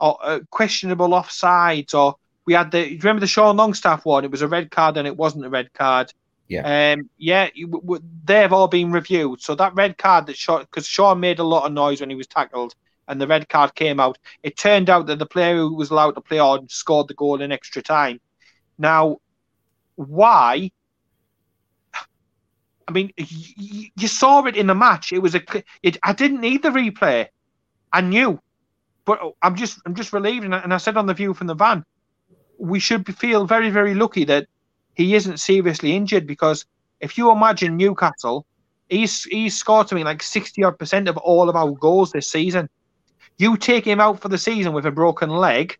or 0.00 0.18
uh, 0.22 0.40
questionable 0.50 1.10
offsides, 1.10 1.94
or 1.94 2.16
we 2.46 2.54
had 2.54 2.70
the. 2.70 2.84
Do 2.84 2.90
you 2.90 2.98
remember 2.98 3.20
the 3.20 3.26
Sean 3.26 3.56
Longstaff 3.56 4.04
one? 4.04 4.24
It 4.24 4.30
was 4.30 4.42
a 4.42 4.48
red 4.48 4.70
card 4.70 4.96
and 4.96 5.06
it 5.06 5.16
wasn't 5.16 5.46
a 5.46 5.50
red 5.50 5.72
card. 5.72 6.12
Yeah. 6.50 6.66
Um. 6.94 7.10
Yeah. 7.18 7.48
w- 7.70 8.02
They've 8.24 8.52
all 8.52 8.68
been 8.68 8.92
reviewed. 8.92 9.40
So 9.40 9.54
that 9.54 9.74
red 9.74 9.96
card 9.98 10.26
that 10.26 10.36
Sean, 10.36 10.62
because 10.62 10.86
Sean 10.86 11.20
made 11.20 11.38
a 11.38 11.44
lot 11.44 11.66
of 11.66 11.72
noise 11.72 12.00
when 12.00 12.10
he 12.10 12.16
was 12.16 12.26
tackled, 12.26 12.74
and 13.08 13.20
the 13.20 13.28
red 13.28 13.48
card 13.48 13.74
came 13.74 14.00
out. 14.00 14.18
It 14.42 14.58
turned 14.58 14.90
out 14.90 15.06
that 15.06 15.18
the 15.20 15.26
player 15.26 15.56
who 15.56 15.76
was 15.76 15.90
allowed 15.90 16.16
to 16.16 16.20
play 16.20 16.40
on 16.40 16.68
scored 16.68 17.08
the 17.08 17.14
goal 17.14 17.40
in 17.40 17.52
extra 17.52 17.82
time. 17.82 18.20
Now, 18.78 19.18
why? 19.96 20.70
I 22.88 22.92
mean, 22.92 23.12
you 23.16 24.08
saw 24.08 24.44
it 24.46 24.56
in 24.56 24.66
the 24.66 24.74
match. 24.74 25.12
It 25.12 25.20
was 25.20 25.34
a. 25.36 25.42
It, 25.82 25.98
I 26.02 26.12
didn't 26.12 26.40
need 26.40 26.62
the 26.62 26.70
replay. 26.70 27.28
I 27.92 28.00
knew, 28.00 28.40
but 29.06 29.20
I'm 29.42 29.56
just, 29.56 29.80
I'm 29.86 29.94
just 29.94 30.12
relieved. 30.12 30.44
And 30.44 30.74
I 30.74 30.78
said 30.78 30.96
on 30.96 31.06
the 31.06 31.14
view 31.14 31.34
from 31.34 31.48
the 31.48 31.54
van, 31.54 31.84
we 32.58 32.80
should 32.80 33.06
feel 33.16 33.46
very, 33.46 33.70
very 33.70 33.94
lucky 33.94 34.24
that 34.24 34.46
he 34.94 35.14
isn't 35.14 35.38
seriously 35.38 35.94
injured 35.94 36.26
because 36.26 36.66
if 37.00 37.16
you 37.16 37.30
imagine 37.30 37.76
Newcastle, 37.76 38.46
he's 38.88 39.24
he's 39.24 39.56
scored 39.56 39.88
something 39.88 40.04
like 40.04 40.22
sixty 40.22 40.62
odd 40.62 40.78
percent 40.78 41.08
of 41.08 41.16
all 41.18 41.48
of 41.48 41.56
our 41.56 41.72
goals 41.72 42.12
this 42.12 42.30
season. 42.30 42.68
You 43.38 43.56
take 43.56 43.86
him 43.86 44.00
out 44.00 44.20
for 44.20 44.28
the 44.28 44.38
season 44.38 44.72
with 44.72 44.84
a 44.84 44.90
broken 44.90 45.30
leg, 45.30 45.78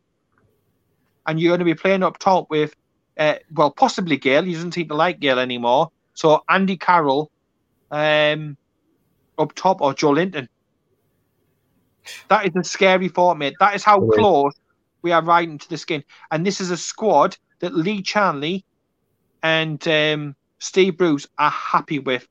and 1.26 1.38
you're 1.38 1.50
going 1.50 1.58
to 1.58 1.64
be 1.64 1.74
playing 1.74 2.02
up 2.02 2.18
top 2.18 2.48
with, 2.48 2.74
uh, 3.18 3.34
well, 3.52 3.70
possibly 3.70 4.16
Gayle. 4.16 4.44
He 4.44 4.54
doesn't 4.54 4.72
seem 4.72 4.88
to 4.88 4.94
like 4.94 5.20
Gayle 5.20 5.38
anymore. 5.38 5.90
So 6.14 6.42
Andy 6.48 6.78
Carroll, 6.78 7.30
um, 7.90 8.56
up 9.38 9.54
top 9.54 9.82
or 9.82 9.92
Joelinton. 9.92 10.48
That 12.28 12.46
is 12.46 12.52
a 12.56 12.64
scary 12.64 13.08
thought, 13.08 13.36
mate. 13.36 13.54
That 13.60 13.74
is 13.74 13.84
how 13.84 14.00
close 14.00 14.54
we 15.02 15.12
are 15.12 15.22
riding 15.22 15.58
to 15.58 15.68
the 15.68 15.76
skin. 15.76 16.02
And 16.30 16.46
this 16.46 16.60
is 16.60 16.70
a 16.70 16.76
squad 16.76 17.36
that 17.60 17.74
Lee 17.74 18.02
Charnley 18.02 18.64
and 19.42 19.86
um, 19.88 20.36
Steve 20.58 20.96
Bruce 20.96 21.26
are 21.38 21.50
happy 21.50 21.98
with. 21.98 22.26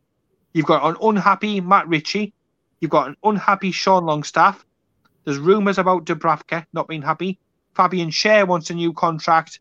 You've 0.53 0.65
got 0.65 0.87
an 0.89 0.97
unhappy 1.01 1.61
Matt 1.61 1.87
Ritchie. 1.87 2.33
You've 2.81 2.91
got 2.91 3.07
an 3.09 3.15
unhappy 3.23 3.71
Sean 3.71 4.05
Longstaff. 4.05 4.65
There's 5.25 5.37
rumours 5.37 5.77
about 5.77 6.05
Dubravka 6.05 6.65
not 6.73 6.87
being 6.87 7.01
happy. 7.01 7.39
Fabian 7.75 8.09
Schär 8.09 8.47
wants 8.47 8.69
a 8.69 8.73
new 8.73 8.93
contract 8.93 9.59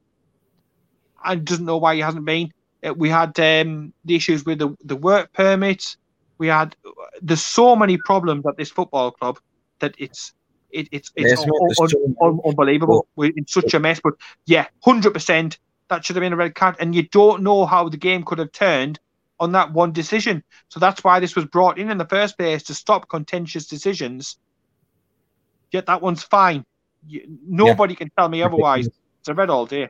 and 1.24 1.44
doesn't 1.44 1.64
know 1.66 1.76
why 1.78 1.94
he 1.94 2.00
hasn't 2.00 2.24
been. 2.24 2.52
Uh, 2.86 2.94
We 2.94 3.10
had 3.10 3.38
um, 3.40 3.92
the 4.04 4.16
issues 4.16 4.44
with 4.44 4.58
the, 4.60 4.74
the 4.84 4.96
work 4.96 5.32
permits. 5.32 5.96
We 6.38 6.46
had 6.48 6.76
there's 7.20 7.44
so 7.44 7.74
many 7.76 7.98
problems 7.98 8.46
at 8.46 8.56
this 8.56 8.70
football 8.70 9.10
club 9.10 9.38
that 9.80 9.94
it's 9.98 10.32
it, 10.70 10.88
it's 10.92 11.10
it's 11.16 11.32
un- 11.36 11.50
un- 11.80 12.16
un- 12.22 12.40
unbelievable. 12.46 13.06
We're 13.16 13.32
in 13.36 13.46
such 13.46 13.74
a 13.74 13.80
mess, 13.80 14.00
but 14.02 14.14
yeah, 14.46 14.66
hundred 14.84 15.12
percent 15.14 15.58
that 15.88 16.04
should 16.04 16.16
have 16.16 16.22
been 16.22 16.32
a 16.32 16.36
red 16.36 16.54
card, 16.54 16.76
and 16.80 16.94
you 16.94 17.02
don't 17.08 17.42
know 17.42 17.66
how 17.66 17.88
the 17.88 17.96
game 17.96 18.24
could 18.24 18.38
have 18.38 18.52
turned 18.52 18.98
on 19.40 19.52
that 19.52 19.72
one 19.72 19.92
decision. 19.92 20.42
So 20.68 20.80
that's 20.80 21.02
why 21.04 21.20
this 21.20 21.36
was 21.36 21.44
brought 21.46 21.78
in 21.78 21.90
in 21.90 21.98
the 21.98 22.06
first 22.06 22.36
place 22.36 22.62
to 22.64 22.74
stop 22.74 23.08
contentious 23.08 23.66
decisions. 23.66 24.36
Yet 25.72 25.86
that 25.86 26.02
one's 26.02 26.22
fine. 26.22 26.64
You, 27.06 27.22
nobody 27.46 27.94
can 27.94 28.10
tell 28.18 28.28
me 28.28 28.42
otherwise. 28.42 28.86
It's 29.20 29.28
a 29.28 29.34
red 29.34 29.50
all 29.50 29.66
day. 29.66 29.88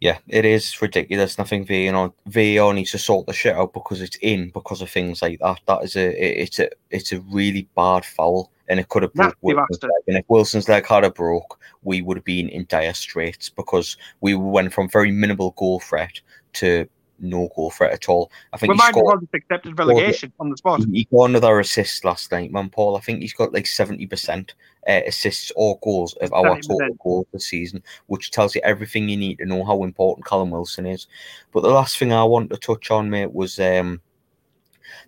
Yeah, 0.00 0.18
it 0.28 0.44
is 0.44 0.80
ridiculous. 0.80 1.38
Nothing 1.38 1.64
VAR 1.64 2.12
VAR 2.26 2.72
needs 2.72 2.92
to 2.92 2.98
sort 2.98 3.26
the 3.26 3.32
shit 3.32 3.56
out 3.56 3.72
because 3.72 4.00
it's 4.00 4.16
in 4.22 4.50
because 4.54 4.80
of 4.80 4.90
things 4.90 5.22
like 5.22 5.40
that. 5.40 5.60
That 5.66 5.82
is 5.82 5.96
a 5.96 6.10
it- 6.10 6.38
it's 6.42 6.58
a 6.60 6.70
it's 6.90 7.12
a 7.12 7.20
really 7.20 7.68
bad 7.74 8.04
foul, 8.04 8.52
and 8.68 8.78
it 8.78 8.88
could 8.88 9.02
have 9.02 9.12
broke 9.14 9.36
Wilson's 9.42 9.82
leg. 9.82 10.02
And 10.06 10.16
if 10.18 10.24
Wilson's 10.28 10.68
leg 10.68 10.86
had 10.86 11.04
a 11.04 11.10
broke, 11.10 11.58
we 11.82 12.02
would 12.02 12.16
have 12.16 12.24
been 12.24 12.48
in 12.48 12.66
dire 12.68 12.94
straits 12.94 13.48
because 13.48 13.96
we 14.20 14.34
went 14.34 14.72
from 14.72 14.88
very 14.88 15.10
minimal 15.10 15.52
goal 15.52 15.80
threat 15.80 16.20
to 16.54 16.88
no 17.20 17.48
goal 17.56 17.70
threat 17.70 17.92
at 17.92 18.08
all. 18.08 18.30
I 18.52 18.58
think 18.58 18.70
We 18.70 18.74
he 18.74 18.78
might 18.78 18.90
as 18.90 18.94
well 18.94 19.04
scored. 19.06 19.20
just 19.22 19.34
accepted 19.34 19.78
relegation 19.78 20.32
on 20.38 20.50
the 20.50 20.56
spot. 20.56 20.82
He 20.92 21.08
got 21.12 21.24
another 21.30 21.58
assist 21.58 22.04
last 22.04 22.30
night, 22.30 22.52
man. 22.52 22.70
Paul. 22.70 22.96
I 22.96 23.00
think 23.00 23.20
he's 23.20 23.32
got 23.32 23.52
like 23.52 23.66
seventy 23.66 24.06
percent 24.06 24.54
uh, 24.88 25.00
assists 25.06 25.50
or 25.56 25.78
goals 25.82 26.14
of 26.20 26.32
our 26.32 26.56
70%. 26.56 26.68
total 26.68 26.96
goals 27.02 27.26
this 27.32 27.46
season, 27.48 27.82
which 28.06 28.30
tells 28.30 28.54
you 28.54 28.60
everything 28.64 29.08
you 29.08 29.16
need 29.16 29.38
to 29.38 29.46
know 29.46 29.64
how 29.64 29.82
important 29.82 30.26
Callum 30.26 30.50
Wilson 30.50 30.86
is. 30.86 31.06
But 31.52 31.62
the 31.62 31.70
last 31.70 31.98
thing 31.98 32.12
I 32.12 32.24
want 32.24 32.50
to 32.50 32.56
touch 32.56 32.90
on, 32.90 33.10
mate, 33.10 33.32
was 33.32 33.58
um, 33.58 34.00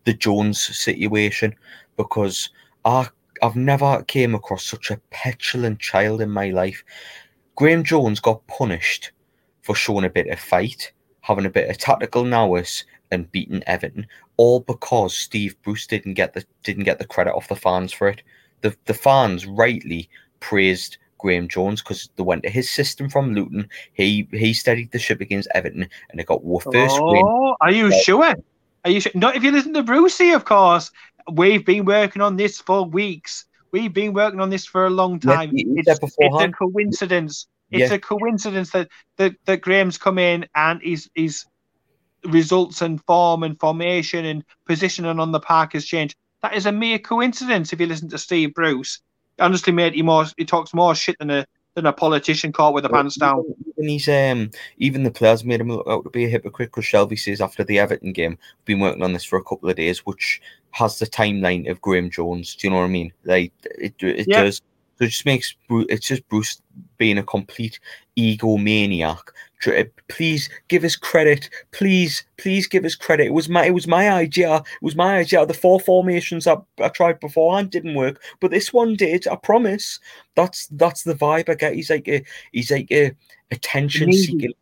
the 0.04 0.12
Jones 0.14 0.60
situation 0.60 1.54
because 1.96 2.50
I 2.84 3.08
I've 3.42 3.56
never 3.56 4.02
came 4.04 4.34
across 4.34 4.64
such 4.64 4.90
a 4.90 5.00
petulant 5.10 5.78
child 5.78 6.20
in 6.20 6.30
my 6.30 6.50
life. 6.50 6.84
Graeme 7.56 7.84
Jones 7.84 8.20
got 8.20 8.46
punished 8.46 9.12
for 9.62 9.74
showing 9.74 10.04
a 10.04 10.10
bit 10.10 10.28
of 10.28 10.38
fight, 10.38 10.92
having 11.20 11.46
a 11.46 11.50
bit 11.50 11.68
of 11.68 11.78
tactical 11.78 12.24
nous, 12.24 12.84
and 13.10 13.30
beating 13.32 13.62
Everton, 13.66 14.06
all 14.36 14.60
because 14.60 15.16
Steve 15.16 15.56
Bruce 15.62 15.86
didn't 15.86 16.14
get 16.14 16.32
the 16.32 16.44
didn't 16.62 16.84
get 16.84 16.98
the 16.98 17.06
credit 17.06 17.34
off 17.34 17.48
the 17.48 17.56
fans 17.56 17.92
for 17.92 18.08
it. 18.08 18.22
The 18.60 18.74
the 18.86 18.94
fans 18.94 19.46
rightly 19.46 20.08
praised 20.40 20.98
Graeme 21.18 21.48
Jones 21.48 21.82
because 21.82 22.08
they 22.16 22.22
went 22.22 22.42
to 22.44 22.50
his 22.50 22.70
system 22.70 23.08
from 23.08 23.34
Luton. 23.34 23.68
He 23.92 24.28
he 24.32 24.54
steadied 24.54 24.90
the 24.90 24.98
ship 24.98 25.20
against 25.20 25.48
Everton, 25.54 25.88
and 26.10 26.18
they 26.18 26.24
got 26.24 26.42
first 26.42 26.98
win. 27.00 27.22
Oh, 27.24 27.56
are 27.60 27.72
you 27.72 27.92
sure? 28.02 28.34
Are 28.84 28.90
you 28.90 29.00
sure? 29.00 29.12
Not 29.14 29.36
if 29.36 29.42
you 29.42 29.50
listen 29.50 29.74
to 29.74 29.82
Brucey, 29.82 30.30
of 30.30 30.44
course. 30.44 30.90
We've 31.32 31.64
been 31.64 31.84
working 31.84 32.22
on 32.22 32.36
this 32.36 32.60
for 32.60 32.84
weeks. 32.84 33.46
We've 33.72 33.92
been 33.92 34.12
working 34.12 34.40
on 34.40 34.50
this 34.50 34.66
for 34.66 34.86
a 34.86 34.90
long 34.90 35.20
time. 35.20 35.52
he 35.54 35.66
it's, 35.76 35.88
it's 36.18 36.40
a 36.40 36.48
coincidence. 36.50 37.46
It's 37.70 37.90
Yeah. 37.90 37.96
a 37.96 37.98
coincidence 38.00 38.70
that, 38.70 38.88
that 39.16 39.34
that 39.46 39.60
Graeme's 39.60 39.98
come 39.98 40.18
in 40.18 40.46
and 40.54 40.80
his 40.82 41.08
his 41.14 41.44
results 42.24 42.82
and 42.82 43.00
form 43.06 43.42
and 43.44 43.58
formation 43.58 44.24
and 44.24 44.44
positioning 44.66 45.18
on 45.20 45.32
the 45.32 45.40
park 45.40 45.72
has 45.74 45.86
changed. 45.86 46.16
That 46.42 46.54
is 46.54 46.66
a 46.66 46.72
mere 46.72 46.98
coincidence. 46.98 47.72
If 47.72 47.80
you 47.80 47.86
listen 47.86 48.08
to 48.10 48.18
Steve 48.18 48.54
Bruce, 48.54 49.00
honestly, 49.38 49.72
mate, 49.72 49.94
he 49.94 50.02
more 50.02 50.26
he 50.36 50.44
talks 50.44 50.74
more 50.74 50.94
shit 50.94 51.16
than 51.18 51.30
a 51.30 51.46
than 51.74 51.86
a 51.86 51.92
politician 51.92 52.52
caught 52.52 52.74
with 52.74 52.82
the 52.84 52.88
pants 52.88 53.16
down. 53.16 53.44
Even 53.68 53.88
he's 53.88 54.08
um 54.08 54.50
even 54.78 55.02
the 55.04 55.10
players 55.10 55.44
made 55.44 55.60
him 55.60 55.68
look 55.68 55.86
out 55.88 56.04
to 56.04 56.10
be 56.10 56.24
a 56.24 56.28
hypocrite 56.28 56.70
because 56.70 56.84
Shelvey 56.84 57.18
says 57.18 57.40
after 57.40 57.64
the 57.64 57.78
Everton 57.78 58.12
game, 58.12 58.38
we've 58.58 58.64
been 58.76 58.80
working 58.80 59.02
on 59.02 59.12
this 59.12 59.24
for 59.24 59.38
a 59.38 59.44
couple 59.44 59.68
of 59.70 59.76
days, 59.76 60.00
which 60.06 60.40
has 60.72 60.98
the 60.98 61.06
timeline 61.06 61.70
of 61.70 61.80
Graeme 61.80 62.10
Jones. 62.10 62.54
Do 62.56 62.66
you 62.66 62.70
know 62.72 62.78
what 62.78 62.86
I 62.86 62.88
mean? 62.88 63.12
Like 63.24 63.52
it, 63.64 63.94
it 64.02 64.26
Yeah. 64.28 64.42
does. 64.42 64.62
So 64.98 65.04
it 65.04 65.08
just 65.08 65.24
makes 65.26 65.54
Bruce, 65.68 65.86
it's 65.88 66.06
just 66.06 66.28
Bruce 66.28 66.60
being 66.98 67.18
a 67.18 67.22
complete 67.22 67.80
egomaniac. 68.18 69.20
Please 70.08 70.48
give 70.68 70.84
us 70.84 70.96
credit. 70.96 71.50
Please, 71.72 72.24
please 72.36 72.66
give 72.66 72.84
us 72.84 72.94
credit. 72.94 73.26
It 73.26 73.34
was 73.34 73.48
my, 73.48 73.66
it 73.66 73.74
was 73.74 73.86
my 73.86 74.10
idea. 74.10 74.56
It 74.56 74.82
was 74.82 74.96
my 74.96 75.18
idea. 75.18 75.44
The 75.44 75.54
four 75.54 75.80
formations 75.80 76.46
I, 76.46 76.56
I 76.78 76.88
tried 76.88 77.20
beforehand 77.20 77.70
didn't 77.70 77.94
work, 77.94 78.22
but 78.40 78.50
this 78.50 78.72
one 78.72 78.94
did. 78.94 79.28
I 79.28 79.36
promise. 79.36 80.00
That's 80.34 80.66
that's 80.68 81.02
the 81.02 81.14
vibe 81.14 81.48
I 81.48 81.54
get. 81.54 81.74
He's 81.74 81.90
like 81.90 82.08
a, 82.08 82.24
he's 82.52 82.70
like 82.70 82.90
a 82.90 83.12
attention 83.50 84.12
seeking, 84.12 84.52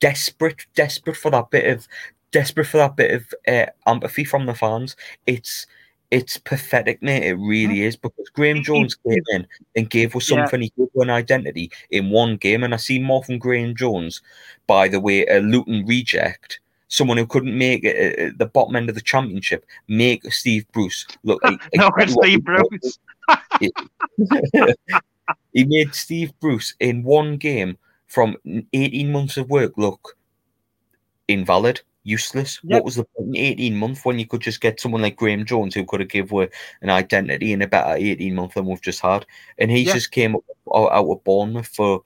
desperate, 0.00 0.66
desperate 0.74 1.16
for 1.16 1.30
that 1.30 1.50
bit 1.50 1.66
of, 1.66 1.86
desperate 2.32 2.66
for 2.66 2.78
that 2.78 2.96
bit 2.96 3.12
of 3.14 3.34
uh, 3.46 3.66
empathy 3.86 4.24
from 4.24 4.46
the 4.46 4.54
fans. 4.54 4.96
It's 5.26 5.66
it's 6.10 6.36
pathetic, 6.36 7.02
mate. 7.02 7.24
It 7.24 7.36
mm-hmm. 7.36 7.46
really 7.46 7.82
is 7.82 7.96
because 7.96 8.28
Graeme 8.32 8.56
mm-hmm. 8.56 8.64
Jones 8.64 8.94
came 8.94 9.22
in 9.32 9.46
and 9.74 9.90
gave 9.90 10.14
us 10.14 10.30
Yeah. 10.30 10.36
something. 10.38 10.62
He 10.62 10.72
gave 10.76 10.86
us 10.86 11.02
an 11.02 11.10
identity 11.10 11.70
in 11.90 12.10
one 12.10 12.36
game, 12.36 12.62
and 12.62 12.74
I 12.74 12.76
see 12.76 12.98
more 12.98 13.24
from 13.24 13.38
Graeme 13.38 13.74
Jones. 13.74 14.22
By 14.66 14.88
the 14.88 15.00
way, 15.00 15.26
a 15.26 15.40
Luton 15.40 15.84
reject. 15.86 16.60
Someone 16.88 17.16
who 17.16 17.26
couldn't 17.26 17.58
make 17.58 17.82
it 17.82 18.18
at 18.18 18.38
the 18.38 18.46
bottom 18.46 18.76
end 18.76 18.88
of 18.88 18.94
the 18.94 19.00
championship, 19.00 19.66
make 19.88 20.32
Steve 20.32 20.66
Bruce 20.72 21.04
look 21.24 21.42
like 21.42 21.60
No, 21.74 21.90
Steve 22.06 22.44
Bruce. 22.44 22.98
he 25.52 25.64
made 25.64 25.92
Steve 25.94 26.32
Bruce 26.38 26.74
in 26.78 27.02
one 27.02 27.38
game 27.38 27.76
from 28.06 28.36
18 28.72 29.10
months 29.10 29.36
of 29.36 29.50
work 29.50 29.72
look 29.76 30.16
invalid, 31.28 31.80
useless. 32.06 32.60
Yep. 32.62 32.72
What 32.76 32.84
was 32.84 32.94
the 32.94 33.04
point 33.04 33.28
in 33.30 33.36
18 33.36 33.76
month 33.76 34.04
when 34.04 34.18
you 34.18 34.26
could 34.26 34.40
just 34.40 34.60
get 34.60 34.80
someone 34.80 35.02
like 35.02 35.16
Graeme 35.16 35.44
Jones 35.44 35.74
who 35.74 35.84
could 35.84 36.00
have 36.00 36.08
give 36.08 36.30
her 36.30 36.48
an 36.80 36.90
identity 36.90 37.52
in 37.52 37.62
a 37.62 37.66
better 37.66 37.96
18 37.96 38.34
month 38.34 38.54
than 38.54 38.66
we've 38.66 38.80
just 38.80 39.00
had? 39.00 39.26
And 39.58 39.70
he 39.70 39.82
Yeah. 39.82 39.94
just 39.94 40.12
came 40.12 40.36
up 40.36 40.44
out 40.74 40.92
out 40.92 41.10
of 41.10 41.24
Bournemouth 41.24 41.68
for 41.68 42.02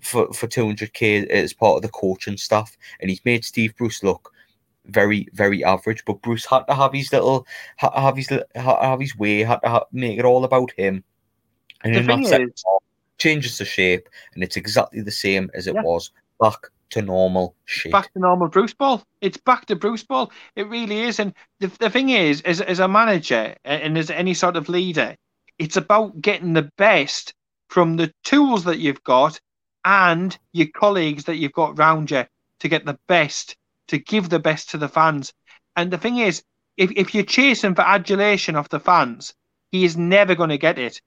for 0.00 0.32
for 0.32 0.46
200k 0.46 1.26
as 1.28 1.52
part 1.52 1.76
of 1.76 1.82
the 1.82 1.88
coaching 1.88 2.36
staff, 2.36 2.76
and 3.00 3.10
he's 3.10 3.24
made 3.24 3.44
Steve 3.44 3.74
Bruce 3.76 4.02
look 4.04 4.32
very 4.86 5.26
very 5.32 5.64
average. 5.64 6.04
But 6.04 6.22
Bruce 6.22 6.46
had 6.46 6.64
to 6.68 6.74
have 6.74 6.92
his 6.92 7.12
little 7.12 7.46
ha- 7.78 8.00
have 8.00 8.16
his 8.16 8.28
have 8.54 9.00
his 9.00 9.16
way, 9.16 9.40
had 9.42 9.60
to 9.62 9.68
ha- 9.68 9.84
make 9.92 10.18
it 10.18 10.24
all 10.24 10.44
about 10.44 10.70
him. 10.76 11.02
And 11.82 11.94
The 11.94 12.00
in 12.00 12.06
that 12.06 12.26
second 12.26 12.52
is- 12.54 12.64
changes 13.18 13.58
the 13.58 13.64
shape, 13.64 14.08
and 14.34 14.44
it's 14.44 14.56
exactly 14.56 15.00
the 15.00 15.10
same 15.10 15.50
as 15.54 15.66
it 15.66 15.74
Yeah. 15.74 15.82
was 15.82 16.12
back 16.40 16.58
to 16.90 17.02
normal 17.02 17.54
shit. 17.64 17.92
back 17.92 18.12
to 18.12 18.18
normal 18.18 18.48
Bruce 18.48 18.74
Ball. 18.74 19.02
It's 19.20 19.36
back 19.36 19.66
to 19.66 19.76
Bruce 19.76 20.04
Ball. 20.04 20.32
It 20.56 20.68
really 20.68 21.02
is. 21.02 21.18
And 21.18 21.34
the, 21.60 21.68
the 21.78 21.90
thing 21.90 22.10
is, 22.10 22.40
as, 22.42 22.60
as 22.60 22.80
a 22.80 22.88
manager 22.88 23.54
and 23.64 23.96
as 23.98 24.10
any 24.10 24.34
sort 24.34 24.56
of 24.56 24.68
leader, 24.68 25.16
it's 25.58 25.76
about 25.76 26.20
getting 26.20 26.54
the 26.54 26.70
best 26.76 27.34
from 27.68 27.96
the 27.96 28.12
tools 28.24 28.64
that 28.64 28.78
you've 28.78 29.04
got 29.04 29.40
and 29.84 30.36
your 30.52 30.68
colleagues 30.74 31.24
that 31.24 31.36
you've 31.36 31.52
got 31.52 31.78
round 31.78 32.10
you 32.10 32.24
to 32.60 32.68
get 32.68 32.84
the 32.84 32.98
best, 33.06 33.56
to 33.88 33.98
give 33.98 34.28
the 34.28 34.38
best 34.38 34.70
to 34.70 34.78
the 34.78 34.88
fans. 34.88 35.32
And 35.76 35.90
the 35.90 35.98
thing 35.98 36.18
is, 36.18 36.42
if, 36.76 36.90
if 36.92 37.14
you're 37.14 37.24
chasing 37.24 37.74
for 37.74 37.82
adulation 37.82 38.56
of 38.56 38.68
the 38.68 38.80
fans, 38.80 39.34
he 39.70 39.84
is 39.84 39.96
never 39.96 40.34
going 40.34 40.50
to 40.50 40.58
get 40.58 40.78
it. 40.78 41.00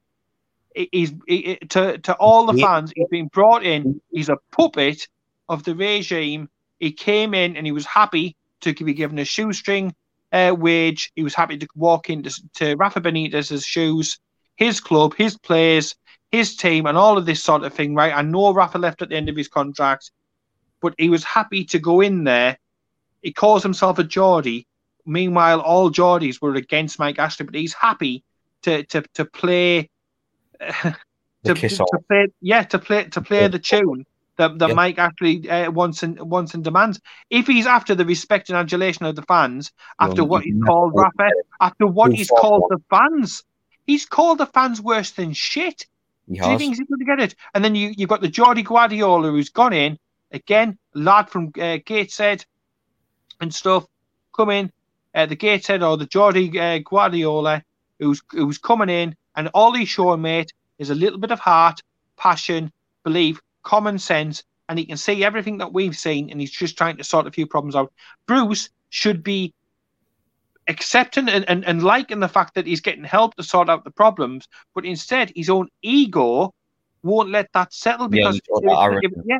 He's 0.73 1.13
he- 1.27 1.57
to 1.69 1.97
to 1.97 2.13
all 2.13 2.45
the 2.45 2.53
fans. 2.61 2.93
He's 2.95 3.07
been 3.09 3.27
brought 3.27 3.63
in. 3.63 3.99
He's 4.11 4.29
a 4.29 4.37
puppet 4.51 5.07
of 5.51 5.63
the 5.63 5.75
regime. 5.75 6.49
He 6.79 6.91
came 6.93 7.33
in 7.33 7.57
and 7.57 7.65
he 7.65 7.73
was 7.73 7.85
happy 7.85 8.37
to 8.61 8.73
be 8.73 8.93
given 8.93 9.19
a 9.19 9.25
shoestring 9.25 9.93
uh, 10.31 10.55
wage. 10.57 11.11
He 11.15 11.23
was 11.23 11.35
happy 11.35 11.57
to 11.57 11.67
walk 11.75 12.09
into 12.09 12.31
to 12.55 12.75
Rafa 12.75 13.01
Benitez's 13.01 13.65
shoes, 13.65 14.17
his 14.55 14.79
club, 14.79 15.13
his 15.15 15.37
players, 15.37 15.95
his 16.31 16.55
team, 16.55 16.85
and 16.85 16.97
all 16.97 17.17
of 17.17 17.25
this 17.25 17.43
sort 17.43 17.63
of 17.63 17.73
thing. 17.73 17.93
Right? 17.93 18.13
I 18.15 18.21
know 18.21 18.53
Rafa 18.53 18.77
left 18.77 19.01
at 19.01 19.09
the 19.09 19.17
end 19.17 19.29
of 19.29 19.35
his 19.35 19.49
contract, 19.49 20.11
but 20.81 20.95
he 20.97 21.09
was 21.09 21.23
happy 21.23 21.65
to 21.65 21.79
go 21.79 21.99
in 21.99 22.23
there. 22.23 22.57
He 23.21 23.33
calls 23.33 23.61
himself 23.61 23.99
a 23.99 24.03
Geordie. 24.03 24.67
Meanwhile, 25.05 25.59
all 25.59 25.91
Geordies 25.91 26.41
were 26.41 26.55
against 26.55 26.97
Mike 26.97 27.19
Ashley, 27.19 27.45
but 27.45 27.55
he's 27.55 27.73
happy 27.73 28.23
to 28.63 28.83
to 28.85 29.03
to 29.13 29.25
play. 29.25 29.89
To, 31.43 31.55
to 31.55 31.99
play, 32.07 32.27
yeah, 32.39 32.61
to 32.61 32.77
play 32.77 33.05
to 33.05 33.19
play 33.19 33.47
the 33.47 33.57
tune 33.57 34.05
that, 34.41 34.59
that 34.59 34.69
Yeah. 34.69 34.75
Mike 34.75 34.97
Ashley 34.97 35.49
uh, 35.49 35.71
wants 35.71 36.03
and 36.03 36.19
wants 36.19 36.53
and 36.53 36.63
demands. 36.63 36.99
If 37.29 37.47
he's 37.47 37.67
after 37.67 37.95
the 37.95 38.05
respect 38.05 38.49
and 38.49 38.57
adulation 38.57 39.05
of 39.05 39.15
the 39.15 39.21
fans, 39.23 39.71
after 39.99 40.23
what 40.23 40.43
he's 40.43 40.61
called 40.63 40.93
Rafa, 40.95 41.29
after 41.59 41.85
what 41.87 42.11
he's 42.11 42.29
called 42.29 42.65
the 42.69 42.81
fans, 42.89 43.43
he's 43.85 44.05
called 44.05 44.39
the 44.39 44.47
fans 44.47 44.81
worse 44.81 45.11
than 45.11 45.33
shit. 45.33 45.85
He 46.27 46.39
Do 46.39 46.49
you 46.49 46.57
think 46.57 46.77
he's 46.77 46.87
going 46.87 46.99
to 46.99 47.05
get 47.05 47.19
it? 47.19 47.35
And 47.53 47.63
then 47.63 47.75
you 47.75 47.93
you've 47.95 48.09
got 48.09 48.21
the 48.21 48.29
Geordie 48.29 48.63
Guardiola 48.63 49.29
who's 49.29 49.49
gone 49.49 49.73
in 49.73 49.97
again, 50.31 50.77
lad 50.93 51.29
from 51.29 51.51
uh, 51.59 51.77
Gateshead 51.85 52.45
and 53.39 53.53
stuff, 53.53 53.85
come 54.35 54.49
in. 54.49 54.71
Uh, 55.13 55.25
the 55.25 55.35
Gateshead 55.35 55.83
or 55.83 55.97
the 55.97 56.05
Geordie 56.05 56.57
uh, 56.59 56.79
Guardiola 56.79 57.63
who's 57.99 58.21
who's 58.31 58.57
coming 58.57 58.89
in, 58.89 59.15
and 59.35 59.49
all 59.53 59.73
he's 59.73 59.89
showing, 59.89 60.21
mate, 60.21 60.53
is 60.79 60.89
a 60.89 60.95
little 60.95 61.19
bit 61.19 61.31
of 61.31 61.39
heart, 61.39 61.81
passion, 62.17 62.71
belief, 63.03 63.41
common 63.63 63.99
sense, 63.99 64.43
and 64.69 64.77
he 64.79 64.85
can 64.85 64.97
see 64.97 65.23
everything 65.23 65.57
that 65.59 65.73
we've 65.73 65.97
seen, 65.97 66.29
and 66.29 66.39
he's 66.39 66.51
just 66.51 66.77
trying 66.77 66.97
to 66.97 67.03
sort 67.03 67.27
a 67.27 67.31
few 67.31 67.45
problems 67.47 67.75
out. 67.75 67.91
Bruce 68.25 68.69
should 68.89 69.23
be 69.23 69.53
accepting 70.67 71.27
and, 71.27 71.47
and, 71.49 71.65
and 71.65 71.83
liking 71.83 72.19
the 72.19 72.27
fact 72.27 72.53
that 72.55 72.67
he's 72.67 72.81
getting 72.81 73.03
help 73.03 73.35
to 73.35 73.43
sort 73.43 73.69
out 73.69 73.83
the 73.83 73.91
problems, 73.91 74.47
but 74.75 74.85
instead 74.85 75.31
his 75.35 75.49
own 75.49 75.67
ego 75.81 76.53
won't 77.03 77.29
let 77.29 77.49
that 77.53 77.73
settle 77.73 78.05
Yeah, 78.05 78.21
because 78.21 78.35
he's 78.35 78.41
got 78.41 78.61
that 78.61 78.71
if- 78.71 78.77
if- 78.77 78.83
arrogance. 78.83 79.25
yeah, 79.25 79.39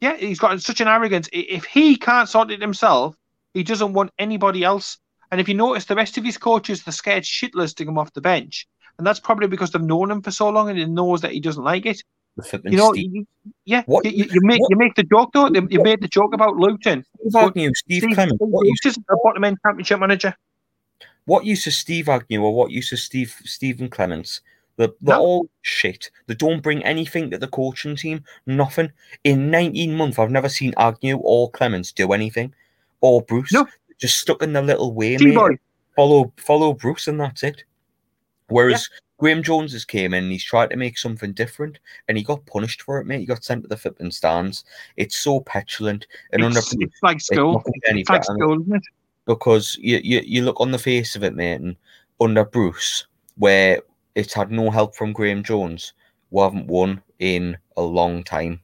yeah, 0.00 0.16
he's 0.16 0.38
got 0.38 0.60
such 0.60 0.80
an 0.80 0.88
arrogance. 0.88 1.28
If 1.32 1.64
he 1.64 1.96
can't 1.96 2.28
sort 2.28 2.50
it 2.50 2.60
himself, 2.60 3.14
he 3.54 3.62
doesn't 3.62 3.92
want 3.92 4.10
anybody 4.18 4.62
else. 4.64 4.98
And 5.30 5.40
if 5.40 5.48
you 5.48 5.54
notice, 5.54 5.86
the 5.86 5.94
rest 5.94 6.18
of 6.18 6.24
his 6.24 6.36
coaches, 6.36 6.82
they're 6.84 6.92
scared 6.92 7.24
shitless 7.24 7.74
to 7.76 7.86
come 7.86 7.96
off 7.98 8.12
the 8.12 8.20
bench, 8.20 8.66
and 8.98 9.06
that's 9.06 9.20
probably 9.20 9.46
because 9.46 9.70
they've 9.70 9.80
known 9.82 10.10
him 10.10 10.20
for 10.22 10.30
so 10.30 10.50
long 10.50 10.68
and 10.68 10.78
he 10.78 10.84
knows 10.84 11.22
that 11.22 11.32
he 11.32 11.40
doesn't 11.40 11.64
like 11.64 11.86
it. 11.86 12.02
The 12.36 12.60
You 12.64 12.76
know, 12.78 12.92
Steve, 12.92 13.14
you, 13.14 13.26
yeah, 13.66 13.82
What- 13.86 14.04
you, 14.06 14.24
you- 14.24 14.40
make 14.42 14.60
what- 14.60 14.70
you 14.70 14.76
make 14.76 14.94
the 14.94 15.02
joke 15.02 15.30
though. 15.34 15.48
You 15.48 15.82
made 15.82 16.00
the 16.00 16.08
joke 16.08 16.32
about 16.32 16.56
Luton. 16.56 17.04
Steve 17.20 17.34
Agnew, 17.36 17.74
Steve, 17.74 18.04
Clement. 18.14 18.40
What 18.40 18.66
use, 18.66 18.80
is 18.86 18.96
a 18.96 19.16
bottom 19.22 19.44
end 19.44 19.58
championship 19.64 20.00
manager. 20.00 20.34
what 21.26 21.44
use 21.44 21.66
is 21.66 21.76
Steve 21.76 22.08
Agnew 22.08 22.42
or 22.42 22.54
what 22.54 22.70
use 22.70 22.90
is 22.92 23.02
Steve 23.04 23.34
Stephen 23.44 23.88
Clements? 23.90 24.40
They're, 24.76 24.88
they're 25.02 25.16
No. 25.16 25.20
all 25.20 25.48
shit. 25.60 26.10
They 26.26 26.34
don't 26.34 26.62
bring 26.62 26.82
anything 26.84 27.30
to 27.30 27.38
the 27.38 27.46
coaching 27.48 27.94
team. 27.94 28.24
Nothing. 28.46 28.90
In 29.22 29.50
19 29.50 29.94
months, 29.94 30.18
I've 30.18 30.30
never 30.30 30.48
seen 30.48 30.72
Agnew 30.78 31.18
or 31.18 31.50
Clements 31.50 31.92
do 31.92 32.12
anything. 32.14 32.54
Or 33.02 33.20
Bruce. 33.22 33.52
No. 33.52 33.68
Just 33.98 34.18
stuck 34.18 34.42
in 34.42 34.54
their 34.54 34.62
little 34.62 34.94
way, 34.94 35.18
Follow 35.94 36.32
follow 36.38 36.72
Bruce 36.72 37.06
and 37.06 37.20
that's 37.20 37.42
it. 37.42 37.64
Whereas 38.48 38.88
Graeme 39.22 39.44
Jones 39.44 39.72
has 39.72 39.84
came 39.84 40.14
in 40.14 40.24
and 40.24 40.32
he's 40.32 40.42
tried 40.42 40.70
to 40.70 40.76
make 40.76 40.98
something 40.98 41.32
different 41.32 41.78
and 42.08 42.18
he 42.18 42.24
got 42.24 42.44
punished 42.46 42.82
for 42.82 42.98
it, 42.98 43.06
mate. 43.06 43.20
He 43.20 43.24
got 43.24 43.44
sent 43.44 43.62
to 43.62 43.68
the 43.68 43.76
flipping 43.76 44.10
stands. 44.10 44.64
It's 44.96 45.14
so 45.14 45.38
petulant 45.42 46.08
and 46.32 46.42
under 46.42 46.58
It's, 46.58 46.74
it's 46.74 47.02
like 47.04 47.20
school. 47.20 47.52
not 47.52 47.62
gonna 47.62 47.78
get 47.84 47.90
any 47.92 48.00
It's 48.00 48.10
like 48.10 48.24
school, 48.24 48.60
isn't 48.60 48.74
it? 48.74 48.82
because 49.26 49.78
you, 49.80 50.00
you 50.02 50.22
you 50.24 50.42
look 50.42 50.60
on 50.60 50.72
the 50.72 50.78
face 50.78 51.14
of 51.14 51.22
it, 51.22 51.36
mate, 51.36 51.60
and 51.60 51.76
under 52.20 52.44
Bruce, 52.44 53.06
where 53.36 53.82
it's 54.16 54.34
had 54.34 54.50
no 54.50 54.72
help 54.72 54.96
from 54.96 55.12
Graeme 55.12 55.44
Jones, 55.44 55.92
we 56.32 56.42
haven't 56.42 56.66
won 56.66 57.00
in 57.20 57.56
a 57.76 57.82
long 57.82 58.24
time. 58.24 58.60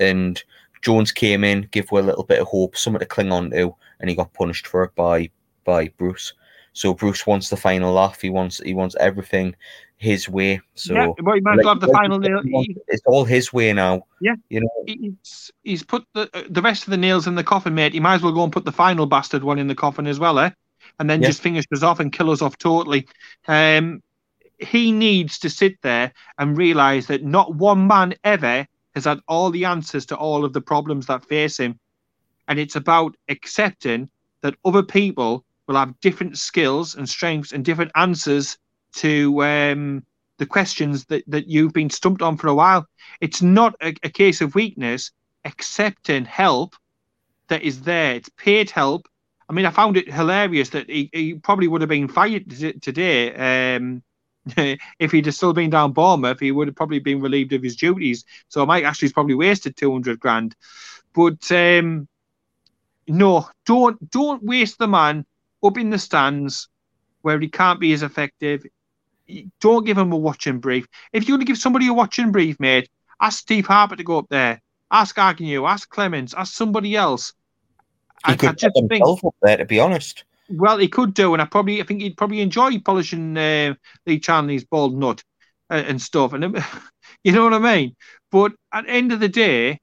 And 0.00 0.42
Jones 0.80 1.12
came 1.12 1.44
in, 1.44 1.68
give 1.72 1.90
her 1.90 1.98
a 1.98 2.02
little 2.02 2.24
bit 2.24 2.40
of 2.40 2.46
hope, 2.46 2.74
something 2.74 3.00
to 3.00 3.04
cling 3.04 3.32
on 3.32 3.50
to, 3.50 3.76
and 4.00 4.08
he 4.08 4.16
got 4.16 4.32
punished 4.32 4.66
for 4.66 4.82
it 4.82 4.94
by 4.94 5.28
by 5.64 5.88
Bruce. 5.98 6.32
So 6.72 6.94
Bruce 6.94 7.26
wants 7.26 7.50
the 7.50 7.56
final 7.58 7.92
laugh. 7.92 8.22
He 8.22 8.30
wants 8.30 8.60
he 8.60 8.72
wants 8.72 8.96
everything 8.98 9.54
his 10.00 10.28
way. 10.30 10.60
So 10.74 10.94
yeah, 10.94 11.08
well, 11.22 11.34
he 11.34 11.42
might 11.42 11.58
well 11.58 11.68
have 11.68 11.80
the 11.80 11.88
final 11.88 12.18
nail. 12.18 12.40
it's 12.88 13.02
all 13.04 13.24
his 13.24 13.52
way 13.52 13.72
now. 13.74 14.06
Yeah. 14.22 14.34
you 14.48 14.60
know. 14.60 14.70
he's, 14.86 15.50
he's 15.62 15.82
put 15.82 16.04
the 16.14 16.28
uh, 16.32 16.42
the 16.48 16.62
rest 16.62 16.84
of 16.84 16.90
the 16.90 16.96
nails 16.96 17.26
in 17.26 17.34
the 17.34 17.44
coffin, 17.44 17.74
mate. 17.74 17.92
He 17.92 18.00
might 18.00 18.14
as 18.14 18.22
well 18.22 18.32
go 18.32 18.42
and 18.42 18.52
put 18.52 18.64
the 18.64 18.72
final 18.72 19.04
bastard 19.04 19.44
one 19.44 19.58
in 19.58 19.68
the 19.68 19.74
coffin 19.74 20.06
as 20.06 20.18
well, 20.18 20.38
eh? 20.38 20.50
And 20.98 21.08
then 21.08 21.20
Yeah. 21.20 21.28
just 21.28 21.42
finish 21.42 21.66
us 21.72 21.82
off 21.82 22.00
and 22.00 22.10
kill 22.10 22.30
us 22.30 22.40
off 22.40 22.56
totally. 22.56 23.06
Um, 23.46 24.02
he 24.58 24.90
needs 24.90 25.38
to 25.40 25.50
sit 25.50 25.80
there 25.82 26.12
and 26.38 26.56
realize 26.56 27.06
that 27.08 27.22
not 27.22 27.54
one 27.54 27.86
man 27.86 28.14
ever 28.24 28.66
has 28.94 29.04
had 29.04 29.20
all 29.28 29.50
the 29.50 29.66
answers 29.66 30.06
to 30.06 30.16
all 30.16 30.46
of 30.46 30.54
the 30.54 30.62
problems 30.62 31.06
that 31.06 31.26
face 31.26 31.58
him, 31.58 31.78
and 32.48 32.58
it's 32.58 32.74
about 32.76 33.14
accepting 33.28 34.08
that 34.40 34.54
other 34.64 34.82
people 34.82 35.44
will 35.66 35.76
have 35.76 36.00
different 36.00 36.38
skills 36.38 36.94
and 36.94 37.06
strengths 37.06 37.52
and 37.52 37.66
different 37.66 37.92
answers 37.96 38.56
to 38.96 39.42
um, 39.42 40.04
the 40.38 40.46
questions 40.46 41.04
that, 41.06 41.24
that 41.26 41.46
you've 41.48 41.72
been 41.72 41.90
stumped 41.90 42.22
on 42.22 42.36
for 42.36 42.48
a 42.48 42.54
while. 42.54 42.86
It's 43.20 43.42
not 43.42 43.74
a, 43.82 43.94
a 44.02 44.08
case 44.08 44.40
of 44.40 44.54
weakness, 44.54 45.10
accepting 45.44 46.24
help 46.24 46.74
that 47.48 47.62
is 47.62 47.82
there. 47.82 48.14
It's 48.14 48.30
paid 48.30 48.70
help. 48.70 49.06
I 49.48 49.52
mean, 49.52 49.66
I 49.66 49.70
found 49.70 49.96
it 49.96 50.12
hilarious 50.12 50.70
that 50.70 50.88
he, 50.88 51.10
he 51.12 51.34
probably 51.34 51.68
would 51.68 51.80
have 51.82 51.90
been 51.90 52.08
fired 52.08 52.50
today. 52.80 53.76
Um, 53.76 54.02
if 54.98 55.12
he'd 55.12 55.26
have 55.26 55.34
still 55.34 55.52
been 55.52 55.70
down 55.70 55.92
Bournemouth, 55.92 56.40
he 56.40 56.52
would 56.52 56.68
have 56.68 56.76
probably 56.76 57.00
been 57.00 57.20
relieved 57.20 57.52
of 57.52 57.62
his 57.62 57.76
duties. 57.76 58.24
So 58.48 58.64
Mike 58.64 58.84
Ashley's 58.84 59.12
probably 59.12 59.34
wasted 59.34 59.76
200 59.76 60.18
grand. 60.18 60.56
But 61.12 61.50
um, 61.50 62.08
no, 63.06 63.48
don't 63.66 64.10
don't 64.10 64.42
waste 64.42 64.78
the 64.78 64.88
man 64.88 65.26
up 65.62 65.76
in 65.76 65.90
the 65.90 65.98
stands 65.98 66.68
where 67.22 67.38
he 67.38 67.48
can't 67.48 67.80
be 67.80 67.92
as 67.92 68.02
effective. 68.02 68.64
Don't 69.60 69.84
give 69.84 69.98
him 69.98 70.12
a 70.12 70.16
watching 70.16 70.58
brief. 70.58 70.86
If 71.12 71.28
you 71.28 71.34
want 71.34 71.42
to 71.42 71.46
give 71.46 71.58
somebody 71.58 71.88
a 71.88 71.94
watching 71.94 72.32
brief, 72.32 72.58
mate, 72.60 72.88
ask 73.20 73.40
Steve 73.40 73.66
Harper 73.66 73.96
to 73.96 74.04
go 74.04 74.18
up 74.18 74.28
there. 74.28 74.60
Ask 74.90 75.18
Agnew, 75.18 75.66
ask 75.66 75.88
Clemens, 75.88 76.34
ask 76.34 76.54
somebody 76.54 76.96
else. 76.96 77.32
He 78.26 78.32
I, 78.32 78.36
could 78.36 78.48
I 78.50 78.52
just 78.52 78.80
think, 78.88 79.02
up 79.04 79.34
there, 79.40 79.56
to 79.56 79.64
be 79.64 79.80
honest. 79.80 80.24
well, 80.48 80.78
he 80.78 80.88
could 80.88 81.14
do, 81.14 81.32
and 81.32 81.40
I 81.40 81.44
probably, 81.44 81.80
I 81.80 81.84
think 81.84 82.02
he'd 82.02 82.16
probably 82.16 82.40
enjoy 82.40 82.78
polishing 82.80 83.36
uh, 83.36 83.74
Lee 84.06 84.18
Charnley's 84.18 84.64
bald 84.64 84.98
nut 84.98 85.22
uh, 85.70 85.74
and 85.86 86.02
stuff, 86.02 86.32
and 86.32 86.62
you 87.24 87.32
know 87.32 87.44
what 87.44 87.54
I 87.54 87.58
mean. 87.58 87.96
But 88.30 88.52
at 88.72 88.84
the 88.84 88.90
end 88.90 89.12
of 89.12 89.20
the 89.20 89.28
day, 89.28 89.80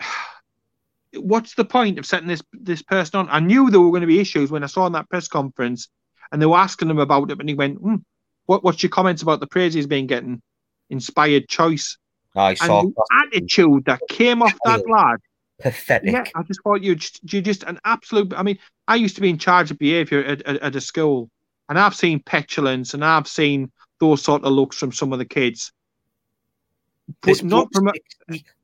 what's 1.14 1.54
the 1.54 1.64
point 1.64 1.98
of 1.98 2.06
setting 2.06 2.28
this 2.28 2.42
this 2.52 2.82
person 2.82 3.20
on? 3.20 3.28
I 3.30 3.40
knew 3.40 3.70
there 3.70 3.80
were 3.80 3.90
going 3.90 4.00
to 4.00 4.06
be 4.06 4.20
issues 4.20 4.50
when 4.50 4.64
I 4.64 4.68
saw 4.68 4.86
in 4.86 4.92
that 4.92 5.10
press 5.10 5.28
conference, 5.28 5.88
and 6.32 6.40
they 6.40 6.46
were 6.46 6.56
asking 6.56 6.90
him 6.90 6.98
about 6.98 7.30
it, 7.30 7.38
and 7.38 7.48
he 7.48 7.54
went, 7.54 7.78
hmm, 7.78 7.96
"What 8.48 8.64
what's 8.64 8.82
your 8.82 8.90
comments 8.90 9.22
about 9.22 9.40
the 9.40 9.46
praise 9.46 9.74
he's 9.74 9.86
been 9.86 10.06
getting? 10.06 10.42
Inspired 10.90 11.48
choice 11.48 11.96
ah, 12.34 12.46
I 12.46 12.54
saw 12.54 12.80
and 12.80 12.94
the 12.94 13.04
attitude 13.26 13.84
that 13.84 14.00
came 14.08 14.42
off 14.42 14.54
that 14.64 14.88
lad." 14.88 15.18
pathetic. 15.60 16.12
Yeah, 16.12 16.24
I 16.34 16.42
just 16.44 16.62
thought 16.62 16.82
you 16.82 16.94
just, 16.94 17.20
you 17.32 17.42
just 17.42 17.62
an 17.64 17.78
absolute. 17.84 18.32
I 18.34 18.42
mean, 18.42 18.58
I 18.86 18.94
used 18.94 19.16
to 19.16 19.20
be 19.20 19.28
in 19.28 19.38
charge 19.38 19.70
of 19.70 19.78
behaviour 19.78 20.24
at, 20.24 20.42
at, 20.42 20.56
at 20.62 20.76
a 20.76 20.80
school, 20.80 21.30
and 21.68 21.78
I've 21.78 21.94
seen 21.94 22.20
petulance 22.20 22.94
and 22.94 23.04
I've 23.04 23.28
seen 23.28 23.70
those 24.00 24.22
sort 24.22 24.44
of 24.44 24.52
looks 24.52 24.76
from 24.76 24.92
some 24.92 25.12
of 25.12 25.18
the 25.18 25.24
kids. 25.24 25.72
This 27.22 27.42
not 27.42 27.68
from 27.72 27.88
a, 27.88 27.92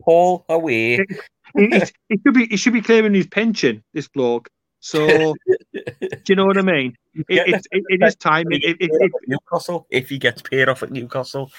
Paul 0.03 0.45
away. 0.49 0.95
It, 0.95 1.85
he- 2.09 2.15
he 2.15 2.21
should 2.25 2.35
be 2.35 2.53
it 2.53 2.57
should 2.59 2.73
be 2.73 2.81
claiming 2.83 3.15
his 3.15 3.27
pension. 3.27 3.83
This 3.93 4.09
bloke. 4.09 4.49
So 4.81 5.35
do 6.01 6.19
you 6.29 6.37
know 6.37 6.47
what 6.47 6.59
I 6.59 6.63
mean? 6.63 6.97
It, 7.15 7.27
it, 7.29 7.67
it, 7.73 7.85
it 7.89 8.03
is 8.03 8.17
time. 8.17 8.47
It, 8.51 8.91
Newcastle, 9.27 9.87
if 9.91 10.09
he 10.09 10.19
gets 10.19 10.43
paid 10.43 10.69
off 10.69 10.83
at 10.83 10.91
Newcastle, 10.91 11.51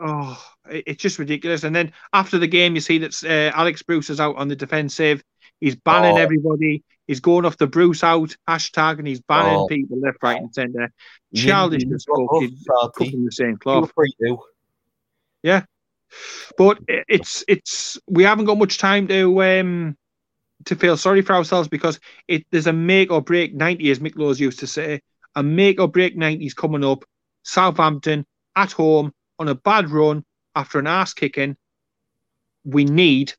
oh, 0.00 0.42
it's 0.68 1.02
just 1.02 1.18
ridiculous. 1.18 1.64
And 1.64 1.74
then 1.74 1.92
after 2.12 2.38
the 2.38 2.46
game, 2.46 2.74
you 2.74 2.80
see 2.80 2.98
that 2.98 3.22
uh, 3.24 3.56
Alex 3.56 3.82
Bruce 3.82 4.10
is 4.10 4.20
out 4.20 4.36
on 4.36 4.48
the 4.48 4.56
defensive. 4.56 5.22
He's 5.60 5.76
banning 5.76 6.16
Oh. 6.16 6.20
everybody. 6.20 6.82
He's 7.06 7.20
going 7.20 7.44
off 7.44 7.56
the 7.58 7.66
Bruce 7.66 8.02
out 8.04 8.34
hashtag, 8.48 8.98
and 8.98 9.06
he's 9.06 9.20
banning 9.20 9.56
Oh. 9.58 9.66
people 9.66 9.98
left, 10.00 10.18
right, 10.22 10.40
and 10.40 10.52
centre. 10.54 10.92
you- 11.30 11.42
Childish 11.42 11.84
you 11.84 11.94
as 11.94 12.04
got 12.04 12.16
fuck. 12.16 12.32
off, 12.32 12.42
He's 12.42 12.66
Sarty. 12.68 12.92
cooking 12.94 13.24
the 13.24 13.32
same 13.32 13.50
You 13.50 13.56
cloth. 13.58 13.92
to. 14.24 14.38
But 16.58 16.78
it's 16.88 17.44
it's 17.48 17.98
we 18.06 18.24
haven't 18.24 18.44
got 18.44 18.58
much 18.58 18.76
time 18.78 19.08
to 19.08 19.42
um 19.42 19.96
to 20.66 20.76
feel 20.76 20.96
sorry 20.96 21.22
for 21.22 21.34
ourselves 21.34 21.68
because 21.68 21.98
it 22.28 22.44
there's 22.50 22.66
a 22.66 22.72
make 22.72 23.10
or 23.10 23.20
break 23.22 23.54
ninety, 23.54 23.90
as 23.90 23.98
Mick 24.00 24.16
Laws 24.16 24.40
used 24.40 24.58
to 24.60 24.66
say. 24.66 25.00
A 25.34 25.42
make 25.42 25.80
or 25.80 25.88
break 25.88 26.16
ninety 26.16 26.46
is 26.46 26.54
coming 26.54 26.84
up. 26.84 27.04
Southampton 27.44 28.24
at 28.54 28.72
home 28.72 29.12
on 29.38 29.48
a 29.48 29.54
bad 29.54 29.90
run 29.90 30.24
after 30.54 30.78
an 30.78 30.86
ass 30.86 31.14
kicking. 31.14 31.56
We 32.64 32.84
need 32.84 33.32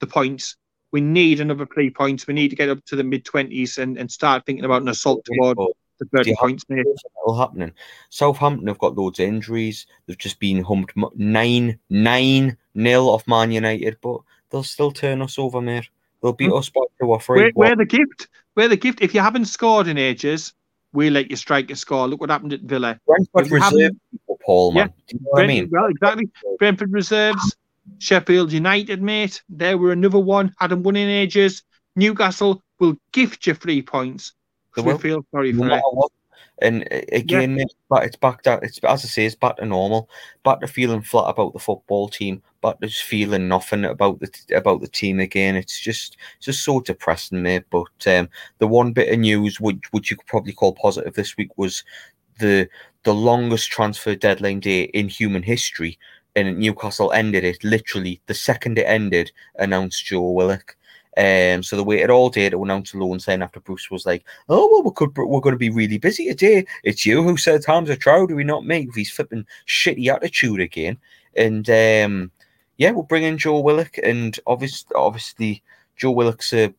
the 0.00 0.06
points. 0.06 0.56
We 0.92 1.00
need 1.00 1.40
another 1.40 1.66
three 1.66 1.90
points. 1.90 2.26
We 2.26 2.34
need 2.34 2.48
to 2.48 2.56
get 2.56 2.68
up 2.68 2.84
to 2.86 2.96
the 2.96 3.04
mid 3.04 3.24
twenties 3.24 3.78
and, 3.78 3.96
and 3.98 4.10
start 4.10 4.44
thinking 4.46 4.64
about 4.64 4.82
an 4.82 4.88
assault 4.88 5.24
toward 5.24 5.56
the 5.98 6.06
thirty 6.14 6.30
Yeah. 6.30 6.36
points, 6.38 6.64
mate. 6.68 6.86
all 7.24 7.36
happening. 7.36 7.72
Southampton 8.10 8.66
have 8.68 8.78
got 8.78 8.96
loads 8.96 9.18
of 9.20 9.26
injuries. 9.26 9.86
They've 10.06 10.18
just 10.18 10.38
been 10.40 10.62
humped 10.62 10.94
nine 11.16 11.78
nine 11.88 12.56
nil 12.74 13.08
off 13.10 13.26
Man 13.26 13.52
United, 13.52 13.98
but 14.00 14.20
they'll 14.50 14.62
still 14.62 14.90
turn 14.92 15.22
us 15.22 15.38
over, 15.38 15.60
mate. 15.60 15.88
They'll 16.22 16.32
beat 16.32 16.48
Hmm. 16.50 16.54
us 16.56 16.68
by 16.68 16.82
two 17.00 17.06
or 17.08 17.20
three. 17.20 17.50
Where 17.54 17.76
the 17.76 17.84
gift? 17.84 18.28
Where 18.54 18.68
the 18.68 18.76
gift? 18.76 19.00
If 19.00 19.14
you 19.14 19.20
haven't 19.20 19.46
scored 19.46 19.86
in 19.88 19.96
ages, 19.98 20.52
we'll 20.92 21.12
let 21.12 21.30
you 21.30 21.36
strike 21.36 21.70
a 21.70 21.76
score. 21.76 22.06
Look 22.08 22.20
what 22.20 22.30
happened 22.30 22.52
at 22.52 22.60
Villa. 22.62 22.98
Brentford 23.06 23.50
reserve 23.50 23.92
people, 24.10 24.38
Paul, 24.44 24.72
man. 24.72 24.92
Do 25.06 25.16
you 25.16 25.20
know 25.22 25.30
what 25.30 25.44
I 25.44 25.46
mean? 25.46 25.68
Well, 25.70 25.86
exactly. 25.86 26.28
Brentford 26.58 26.92
reserves. 26.92 27.56
Sheffield 27.98 28.52
United, 28.52 29.02
mate. 29.02 29.42
There 29.48 29.76
were 29.78 29.92
another 29.92 30.18
one. 30.20 30.54
Hadn't 30.58 30.82
won 30.82 30.96
in 30.96 31.08
ages. 31.08 31.62
Newcastle 31.96 32.62
will 32.78 32.96
gift 33.12 33.46
you 33.46 33.54
three 33.54 33.82
points. 33.82 34.32
They 34.76 34.82
we 34.82 34.92
will. 34.92 34.98
feel 34.98 35.26
sorry 35.32 35.52
no 35.52 35.64
for 35.68 35.74
it. 35.76 35.82
what. 35.92 36.12
And 36.60 36.86
uh, 36.92 37.00
again, 37.12 37.64
but 37.88 38.04
it's 38.04 38.16
back 38.16 38.42
to 38.42 38.60
it's 38.62 38.78
as 38.78 39.04
I 39.04 39.08
say, 39.08 39.26
it's 39.26 39.34
back 39.34 39.56
to 39.56 39.66
normal. 39.66 40.08
Back 40.44 40.60
to 40.60 40.66
feeling 40.66 41.02
flat 41.02 41.28
about 41.28 41.52
the 41.52 41.58
football 41.58 42.08
team. 42.08 42.42
Back 42.62 42.80
to 42.80 42.86
just 42.86 43.04
feeling 43.04 43.48
nothing 43.48 43.84
about 43.84 44.20
the 44.20 44.30
about 44.54 44.80
the 44.80 44.88
team 44.88 45.20
again. 45.20 45.56
It's 45.56 45.78
just 45.78 46.16
it's 46.36 46.46
just 46.46 46.64
so 46.64 46.80
depressing, 46.80 47.42
mate. 47.42 47.64
But 47.70 48.06
um, 48.06 48.28
the 48.58 48.66
one 48.66 48.92
bit 48.92 49.12
of 49.12 49.18
news 49.18 49.60
which 49.60 49.92
which 49.92 50.10
you 50.10 50.16
could 50.16 50.26
probably 50.26 50.52
call 50.52 50.74
positive 50.74 51.14
this 51.14 51.36
week 51.36 51.56
was 51.56 51.82
the 52.38 52.68
the 53.04 53.14
longest 53.14 53.70
transfer 53.70 54.14
deadline 54.14 54.60
day 54.60 54.84
in 54.84 55.08
human 55.08 55.42
history. 55.42 55.98
And 56.36 56.58
Newcastle 56.58 57.10
ended 57.12 57.42
it 57.42 57.64
literally 57.64 58.20
the 58.26 58.34
second 58.34 58.78
it 58.78 58.86
ended. 58.86 59.32
Announced 59.56 60.04
Joe 60.04 60.30
Willock. 60.30 60.76
Um, 61.16 61.62
so 61.62 61.76
they 61.76 61.82
waited 61.82 62.10
all 62.10 62.30
day 62.30 62.48
to 62.48 62.62
announce 62.62 62.94
a 62.94 62.98
loan 62.98 63.18
sign 63.18 63.42
after 63.42 63.60
Bruce 63.60 63.90
was 63.90 64.06
like, 64.06 64.24
"Oh 64.48 64.68
well, 64.70 64.82
we 64.82 64.92
could, 64.94 65.16
we're 65.16 65.40
going 65.40 65.54
to 65.54 65.58
be 65.58 65.70
really 65.70 65.98
busy 65.98 66.26
today. 66.28 66.66
It's 66.84 67.04
you 67.04 67.22
who 67.22 67.36
said 67.36 67.64
Hamza 67.64 67.96
Choudhury, 67.96 68.46
not 68.46 68.64
me, 68.64 68.86
with 68.86 68.96
his 68.96 69.10
flipping 69.10 69.44
shitty 69.66 70.06
attitude 70.06 70.60
again." 70.60 70.98
And 71.36 71.68
um, 71.68 72.30
yeah, 72.76 72.92
we'll 72.92 73.02
bring 73.02 73.24
in 73.24 73.38
Joe 73.38 73.60
Willock, 73.60 73.98
and 74.02 74.38
obviously, 74.46 74.94
obviously, 74.94 75.62
Joe 75.96 76.12
Willock's 76.12 76.52
a 76.52 76.72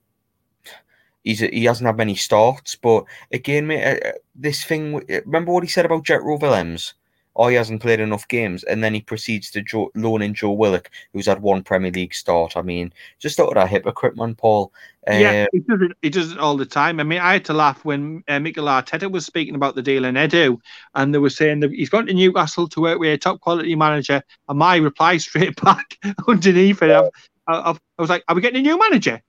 he's 1.23 1.39
he 1.39 1.65
hasn't 1.65 1.87
had 1.87 1.97
many 1.97 2.15
starts, 2.15 2.75
but 2.75 3.05
again, 3.31 3.67
mate, 3.67 3.83
uh, 3.83 4.09
uh, 4.09 4.11
this 4.35 4.63
thing. 4.63 5.03
Remember 5.25 5.51
what 5.51 5.63
he 5.63 5.69
said 5.69 5.85
about 5.85 6.05
Jet 6.05 6.21
Jetro 6.21 6.39
Willems? 6.39 6.93
Oh, 7.35 7.47
he 7.47 7.55
hasn't 7.55 7.81
played 7.81 8.01
enough 8.01 8.27
games, 8.27 8.63
and 8.65 8.83
then 8.83 8.93
he 8.93 8.99
proceeds 9.01 9.49
to 9.51 9.61
Joe, 9.61 9.89
loan 9.95 10.21
in 10.21 10.33
Joe 10.33 10.51
Willock, 10.51 10.89
who's 11.13 11.27
had 11.27 11.41
one 11.41 11.63
Premier 11.63 11.89
League 11.91 12.13
start. 12.13 12.57
I 12.57 12.61
mean, 12.61 12.91
just 13.19 13.37
thought 13.37 13.55
of 13.55 13.63
a 13.63 13.67
hypocrite, 13.67 14.17
man, 14.17 14.35
Paul. 14.35 14.73
Yeah, 15.07 15.45
Uh, 15.45 15.47
he 15.53 15.59
does 15.59 15.81
it. 15.81 15.91
He 16.01 16.09
does 16.09 16.31
it 16.33 16.39
all 16.39 16.57
the 16.57 16.65
time. 16.65 16.99
I 16.99 17.03
mean, 17.03 17.19
I 17.19 17.31
had 17.33 17.45
to 17.45 17.53
laugh 17.53 17.85
when 17.85 18.21
uh, 18.27 18.39
Mikel 18.39 18.65
Arteta 18.65 19.09
was 19.09 19.25
speaking 19.25 19.55
about 19.55 19.75
the 19.75 19.81
deal 19.81 20.03
in 20.05 20.15
Edu, 20.15 20.59
and 20.95 21.13
they 21.13 21.19
were 21.19 21.29
saying 21.29 21.61
that 21.61 21.71
he's 21.71 21.89
gone 21.89 22.05
to 22.07 22.13
Newcastle 22.13 22.67
to 22.67 22.81
work 22.81 22.99
with 22.99 23.13
a 23.13 23.17
top 23.17 23.39
quality 23.39 23.75
manager. 23.75 24.21
And 24.49 24.59
my 24.59 24.75
reply 24.75 25.15
straight 25.17 25.55
back 25.61 25.97
underneath 26.27 26.81
it, 26.83 26.91
I, 26.91 27.09
I, 27.47 27.71
I 27.71 27.77
was 28.01 28.09
like, 28.09 28.23
"Are 28.27 28.35
we 28.35 28.41
getting 28.41 28.59
a 28.59 28.63
new 28.63 28.77
manager? 28.77 29.21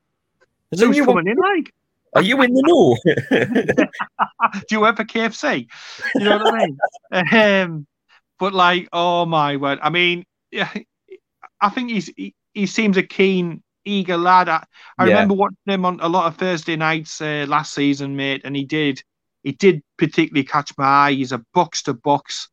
is 0.73 0.81
Who's 0.81 0.97
you- 0.97 1.05
coming 1.05 1.29
in? 1.29 1.37
Like, 1.37 1.73
Are 2.15 2.23
you 2.23 2.43
in 2.43 2.53
the 2.53 2.63
know? 2.67 2.97
do 4.53 4.67
you 4.71 4.81
work 4.81 4.97
for 4.97 5.05
KFC? 5.05 5.69
You 6.17 6.25
know 6.25 6.39
what 6.39 6.55
I 6.55 6.67
mean? 6.67 6.79
Um, 7.63 7.87
but 8.43 8.53
like, 8.55 8.89
oh 8.93 9.25
my 9.25 9.57
word! 9.57 9.79
I 9.81 9.91
mean, 9.91 10.25
yeah, 10.51 10.69
I 11.61 11.69
think 11.69 11.91
he's 11.93 12.11
he, 12.17 12.35
he 12.53 12.67
seems 12.67 12.97
a 12.97 13.05
keen, 13.05 13.63
eager 13.85 14.17
lad. 14.17 14.49
I, 14.49 14.65
I 14.99 15.05
Yeah. 15.05 15.11
remember 15.11 15.35
watching 15.35 15.59
him 15.67 15.85
on 15.85 16.01
a 16.01 16.09
lot 16.09 16.27
of 16.27 16.37
Thursday 16.39 16.75
nights 16.75 17.21
uh, 17.21 17.47
last 17.49 17.73
season, 17.73 18.17
mate, 18.17 18.41
and 18.45 18.57
he 18.57 18.65
did 18.65 19.01
he 19.45 19.53
did 19.53 19.81
particularly 19.97 20.43
catch 20.43 20.73
my 20.77 20.85
eye. 20.85 21.13
He's 21.13 21.31
a 21.31 21.45
box 21.55 21.85
to 21.85 21.95
box. 21.95 22.49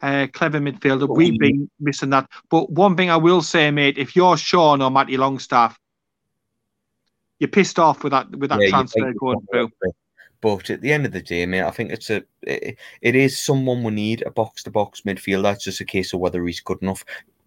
Uh, 0.00 0.26
clever 0.32 0.58
midfielder. 0.58 1.14
We've 1.14 1.38
been 1.38 1.68
missing 1.80 2.10
that. 2.10 2.30
But 2.48 2.70
one 2.70 2.96
thing 2.96 3.10
I 3.10 3.16
will 3.18 3.42
say, 3.42 3.70
mate, 3.70 3.98
if 3.98 4.16
you're 4.16 4.38
Sean 4.38 4.80
or 4.80 4.90
Matty 4.90 5.18
Longstaff, 5.18 5.78
you're 7.38 7.48
pissed 7.48 7.78
off 7.78 8.02
with 8.04 8.12
that 8.12 8.30
with 8.34 8.48
that 8.48 8.60
Yeah, 8.60 8.68
transfer 8.70 9.12
going 9.12 9.46
through. 9.50 9.70
But 10.40 10.70
at 10.70 10.80
the 10.80 10.92
end 10.92 11.06
of 11.06 11.12
the 11.12 11.22
day, 11.22 11.46
mate, 11.46 11.62
I 11.62 11.70
think 11.70 11.90
it's 11.90 12.10
a 12.10 12.22
it, 12.42 12.76
it 13.00 13.14
is 13.14 13.38
someone 13.40 13.82
we 13.82 13.92
need 13.92 14.22
a 14.26 14.30
box 14.30 14.62
to 14.64 14.70
box 14.70 15.02
midfielder. 15.02 15.54
It's 15.54 15.64
just 15.64 15.80
a 15.80 15.84
case 15.84 16.12
of 16.12 16.20
whether 16.20 16.44
he's 16.46 16.60
good 16.60 16.82
enough. 16.82 17.04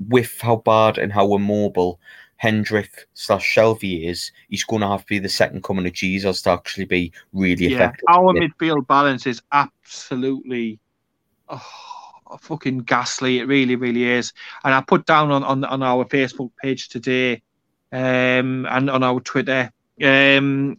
With 0.07 0.39
how 0.41 0.57
bad 0.57 0.97
and 0.97 1.11
how 1.11 1.33
immobile 1.35 1.99
Hendrick 2.37 3.07
slash 3.15 3.55
Shelvey 3.55 4.07
is, 4.09 4.31
he's 4.47 4.63
going 4.63 4.81
to 4.81 4.87
have 4.87 5.01
to 5.01 5.07
be 5.07 5.19
the 5.19 5.27
second 5.29 5.63
coming 5.63 5.85
of 5.85 5.93
Jesus 5.93 6.41
to 6.43 6.51
actually 6.51 6.85
be 6.85 7.11
really 7.33 7.67
Yeah, 7.67 7.75
effective. 7.75 8.05
our 8.07 8.33
midfield 8.33 8.87
balance 8.87 9.27
is 9.27 9.41
absolutely 9.51 10.79
oh, 11.49 11.61
fucking 12.39 12.79
ghastly. 12.79 13.39
It 13.39 13.47
really, 13.47 13.75
really 13.75 14.05
is. 14.05 14.31
And 14.63 14.73
I 14.73 14.81
put 14.81 15.05
down 15.05 15.31
on, 15.31 15.43
on, 15.43 15.65
on 15.65 15.83
our 15.83 16.05
Facebook 16.05 16.51
page 16.61 16.87
today 16.87 17.41
um, 17.91 18.65
and 18.69 18.89
on 18.89 19.03
our 19.03 19.19
Twitter. 19.19 19.69
Um, 20.01 20.77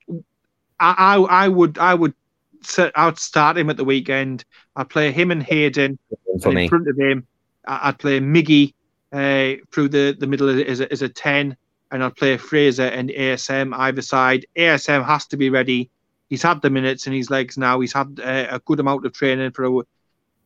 I, 0.80 0.94
I 0.98 1.44
I 1.44 1.48
would 1.48 1.78
I 1.78 1.94
would 1.94 2.14
set, 2.62 2.92
I'd 2.96 3.18
start 3.18 3.58
him 3.58 3.70
at 3.70 3.76
the 3.76 3.84
weekend. 3.84 4.44
I'd 4.76 4.88
play 4.88 5.12
him 5.12 5.30
and 5.30 5.42
Hayden 5.42 5.98
and 6.44 6.46
in 6.58 6.68
front 6.68 6.88
of 6.88 6.98
him. 6.98 7.26
I'd 7.66 7.98
play 7.98 8.20
Miggy 8.20 8.74
uh, 9.12 9.60
through 9.72 9.88
the, 9.90 10.16
the 10.18 10.26
middle 10.26 10.48
as 10.48 10.80
a, 10.80 10.90
as 10.90 11.02
a 11.02 11.08
10, 11.08 11.56
and 11.90 12.04
I'd 12.04 12.16
play 12.16 12.36
Fraser 12.36 12.86
and 12.86 13.10
ASM 13.10 13.76
either 13.76 14.02
side. 14.02 14.46
ASM 14.56 15.04
has 15.04 15.26
to 15.26 15.36
be 15.36 15.50
ready. 15.50 15.90
He's 16.28 16.42
had 16.42 16.62
the 16.62 16.70
minutes 16.70 17.06
in 17.06 17.12
his 17.12 17.30
legs 17.30 17.58
now. 17.58 17.80
He's 17.80 17.92
had 17.92 18.20
uh, 18.22 18.46
a 18.50 18.60
good 18.60 18.80
amount 18.80 19.04
of 19.04 19.12
training 19.12 19.50
for 19.52 19.64
a, 19.64 19.82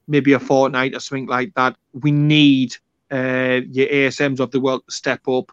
maybe 0.08 0.32
a 0.32 0.40
fortnight 0.40 0.94
or 0.94 1.00
something 1.00 1.26
like 1.26 1.54
that. 1.54 1.76
We 1.92 2.10
need 2.10 2.76
uh, 3.12 3.60
your 3.68 3.88
ASMs 3.88 4.40
of 4.40 4.50
the 4.50 4.60
world 4.60 4.82
to 4.86 4.94
step 4.94 5.28
up, 5.28 5.52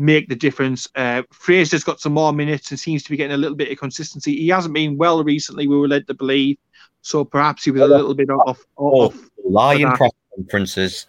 make 0.00 0.28
the 0.28 0.34
difference. 0.34 0.88
Uh, 0.96 1.22
Fraser's 1.30 1.84
got 1.84 2.00
some 2.00 2.14
more 2.14 2.32
minutes 2.32 2.70
and 2.70 2.80
seems 2.80 3.02
to 3.04 3.10
be 3.10 3.16
getting 3.16 3.34
a 3.34 3.38
little 3.38 3.56
bit 3.56 3.70
of 3.70 3.78
consistency. 3.78 4.36
He 4.36 4.48
hasn't 4.48 4.74
been 4.74 4.96
well 4.96 5.22
recently, 5.22 5.68
we 5.68 5.76
were 5.78 5.88
led 5.88 6.06
to 6.08 6.14
believe. 6.14 6.56
So 7.02 7.24
perhaps 7.24 7.64
he 7.64 7.70
was 7.70 7.82
a 7.82 7.86
little 7.86 8.14
bit 8.14 8.30
off. 8.30 8.64
Oh, 8.76 9.06
off 9.06 9.30
lying 9.44 9.90
press 9.92 10.10
conferences, 10.36 11.06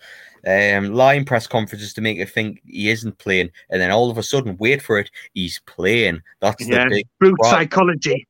um, 0.47 0.93
lying 0.93 1.25
press 1.25 1.47
conferences 1.47 1.93
to 1.93 2.01
make 2.01 2.17
you 2.17 2.25
think 2.25 2.61
he 2.65 2.89
isn't 2.89 3.17
playing, 3.17 3.49
and 3.69 3.81
then 3.81 3.91
all 3.91 4.09
of 4.09 4.17
a 4.17 4.23
sudden, 4.23 4.57
wait 4.57 4.81
for 4.81 4.99
it, 4.99 5.09
he's 5.33 5.59
playing. 5.65 6.21
That's 6.39 6.67
Yeah. 6.67 6.85
the 6.85 6.89
big 6.95 7.07
brute 7.19 7.37
psychology. 7.45 8.27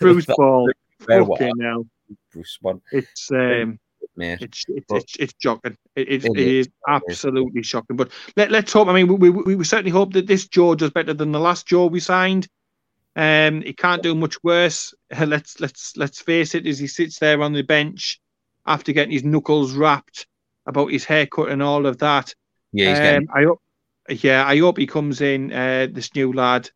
Bruce 0.00 0.26
Ball. 0.36 0.70
Fucking 1.00 1.60
hell. 1.60 1.86
Bruce 2.32 2.58
one, 2.60 2.80
It's 2.92 3.30
um, 3.30 3.78
mate. 4.18 4.38
it's 4.42 4.64
it's 4.68 4.86
But- 4.88 5.02
it's, 5.02 5.16
it's 5.16 5.34
shocking. 5.42 5.76
It, 5.96 6.08
it, 6.08 6.24
It 6.24 6.38
is 6.38 6.68
absolutely 6.88 7.62
shocking. 7.62 7.96
But 7.96 8.10
let 8.36 8.50
let's 8.50 8.72
hope. 8.72 8.88
I 8.88 8.92
mean, 8.92 9.08
we, 9.08 9.30
we 9.30 9.54
we 9.54 9.64
certainly 9.64 9.90
hope 9.90 10.12
that 10.12 10.26
this 10.26 10.46
Joe 10.48 10.74
does 10.74 10.90
better 10.90 11.14
than 11.14 11.32
the 11.32 11.40
last 11.40 11.66
Joe 11.66 11.86
we 11.86 12.00
signed. 12.00 12.48
Um, 13.16 13.62
he 13.62 13.72
can't 13.72 14.02
do 14.02 14.14
much 14.14 14.36
worse. 14.44 14.94
Let's 15.26 15.58
let's 15.60 15.96
let's 15.96 16.20
face 16.20 16.54
it. 16.54 16.66
As 16.66 16.78
he 16.78 16.86
sits 16.86 17.18
there 17.18 17.42
on 17.42 17.52
the 17.52 17.62
bench 17.62 18.20
after 18.66 18.92
getting 18.92 19.12
his 19.12 19.24
knuckles 19.24 19.72
wrapped 19.72 20.26
about 20.66 20.92
his 20.92 21.04
haircut 21.04 21.48
and 21.48 21.62
all 21.62 21.86
of 21.86 21.98
that. 21.98 22.34
Yeah, 22.72 22.90
he's 22.90 22.98
Um, 22.98 23.04
getting. 23.04 23.28
I 23.34 23.44
hope, 23.44 23.60
yeah, 24.10 24.46
I 24.46 24.58
hope 24.58 24.76
he 24.78 24.86
comes 24.86 25.20
in, 25.22 25.52
uh, 25.52 25.88
this 25.90 26.14
new 26.14 26.32
lad, 26.32 26.70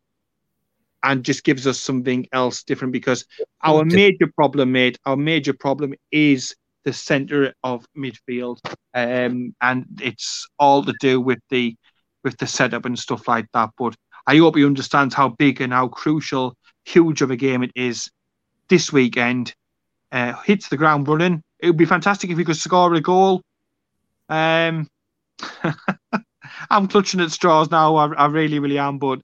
and 1.03 1.23
just 1.25 1.45
gives 1.45 1.67
us 1.67 1.79
something 1.79 2.27
else 2.33 2.63
different 2.63 2.93
because 2.93 3.27
our 3.63 3.85
major 3.85 4.27
problem, 4.35 4.73
mate, 4.73 4.99
our 5.05 5.17
major 5.17 5.53
problem 5.53 5.95
is 6.11 6.57
the 6.85 6.93
centre 6.93 7.55
of 7.63 7.87
midfield, 7.97 8.59
um, 8.95 9.55
and 9.61 9.87
it's 10.03 10.47
all 10.59 10.85
to 10.85 10.95
do 11.01 11.21
with 11.21 11.39
the 11.51 11.77
with 12.25 12.37
the 12.39 12.47
setup 12.47 12.85
and 12.85 12.99
stuff 12.99 13.29
like 13.29 13.47
that. 13.55 13.71
But 13.79 13.95
I 14.27 14.37
hope 14.39 14.57
he 14.57 14.65
understands 14.65 15.15
how 15.15 15.31
big 15.31 15.61
and 15.61 15.73
how 15.73 15.89
crucial, 15.89 16.55
huge 16.85 17.23
of 17.23 17.31
a 17.31 17.37
game 17.37 17.63
it 17.63 17.73
is 17.75 18.11
this 18.69 18.93
weekend. 18.93 19.55
Uh, 20.13 20.35
hits 20.43 20.69
the 20.69 20.77
ground 20.77 21.09
running. 21.09 21.43
It 21.61 21.69
would 21.69 21.77
be 21.77 21.85
fantastic 21.87 22.31
if 22.31 22.39
he 22.39 22.45
could 22.45 22.57
score 22.57 22.95
a 22.95 23.01
goal. 23.01 23.43
Um, 24.29 24.89
I'm 26.71 26.89
clutching 26.89 27.21
at 27.21 27.31
straws 27.31 27.71
now. 27.71 27.97
I, 27.97 28.13
I 28.15 28.27
really, 28.27 28.59
really 28.59 28.79
am, 28.79 28.99
but 28.99 29.21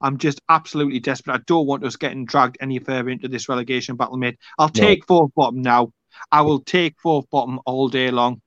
I'm 0.00 0.18
just 0.18 0.40
absolutely 0.48 1.00
desperate. 1.00 1.34
I 1.34 1.42
don't 1.46 1.66
want 1.66 1.84
us 1.84 1.96
getting 1.96 2.24
dragged 2.24 2.58
any 2.60 2.78
further 2.78 3.10
into 3.10 3.28
this 3.28 3.48
relegation 3.48 3.96
battle, 3.96 4.16
mate. 4.16 4.38
I'll 4.58 4.68
No. 4.74 4.96
take 4.96 5.06
fourth 5.06 5.32
bottom 5.34 5.62
now. 5.62 5.90
I 6.32 6.42
will 6.42 6.60
take 6.60 6.96
fourth 7.00 7.28
bottom 7.30 7.60
all 7.66 7.88
day 7.88 8.10
long 8.10 8.40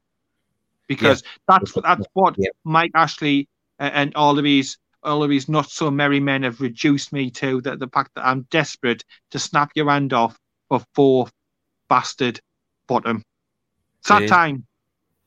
because 0.88 1.24
that's 1.47 1.74
that's 1.74 2.05
what 2.14 2.36
Yeah. 2.38 2.49
Mike 2.64 2.91
Ashley 2.95 3.47
and 3.80 4.14
all 4.16 4.38
of 4.38 4.43
these 4.43 4.78
all 5.03 5.24
of 5.24 5.30
these 5.30 5.49
not 5.49 5.70
so 5.70 5.91
merry 5.91 6.20
men 6.20 6.43
have 6.43 6.61
reduced 6.61 7.11
me 7.11 7.30
to. 7.32 7.61
That 7.61 7.80
the 7.80 7.88
fact 7.88 8.11
that 8.16 8.26
I'm 8.26 8.47
desperate 8.49 9.03
to 9.32 9.39
snap 9.39 9.72
your 9.76 9.89
hand 9.89 10.14
off 10.14 10.38
for 10.70 10.82
fourth 10.95 11.32
bastard 11.89 12.39
bottom. 12.88 13.24
It's 13.99 14.09
that 14.09 14.28
time. 14.28 14.66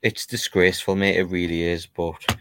It's 0.03 0.27
disgraceful, 0.27 0.97
mate. 0.97 1.17
It 1.17 1.25
really 1.25 1.63
is. 1.63 1.87
But 1.87 2.37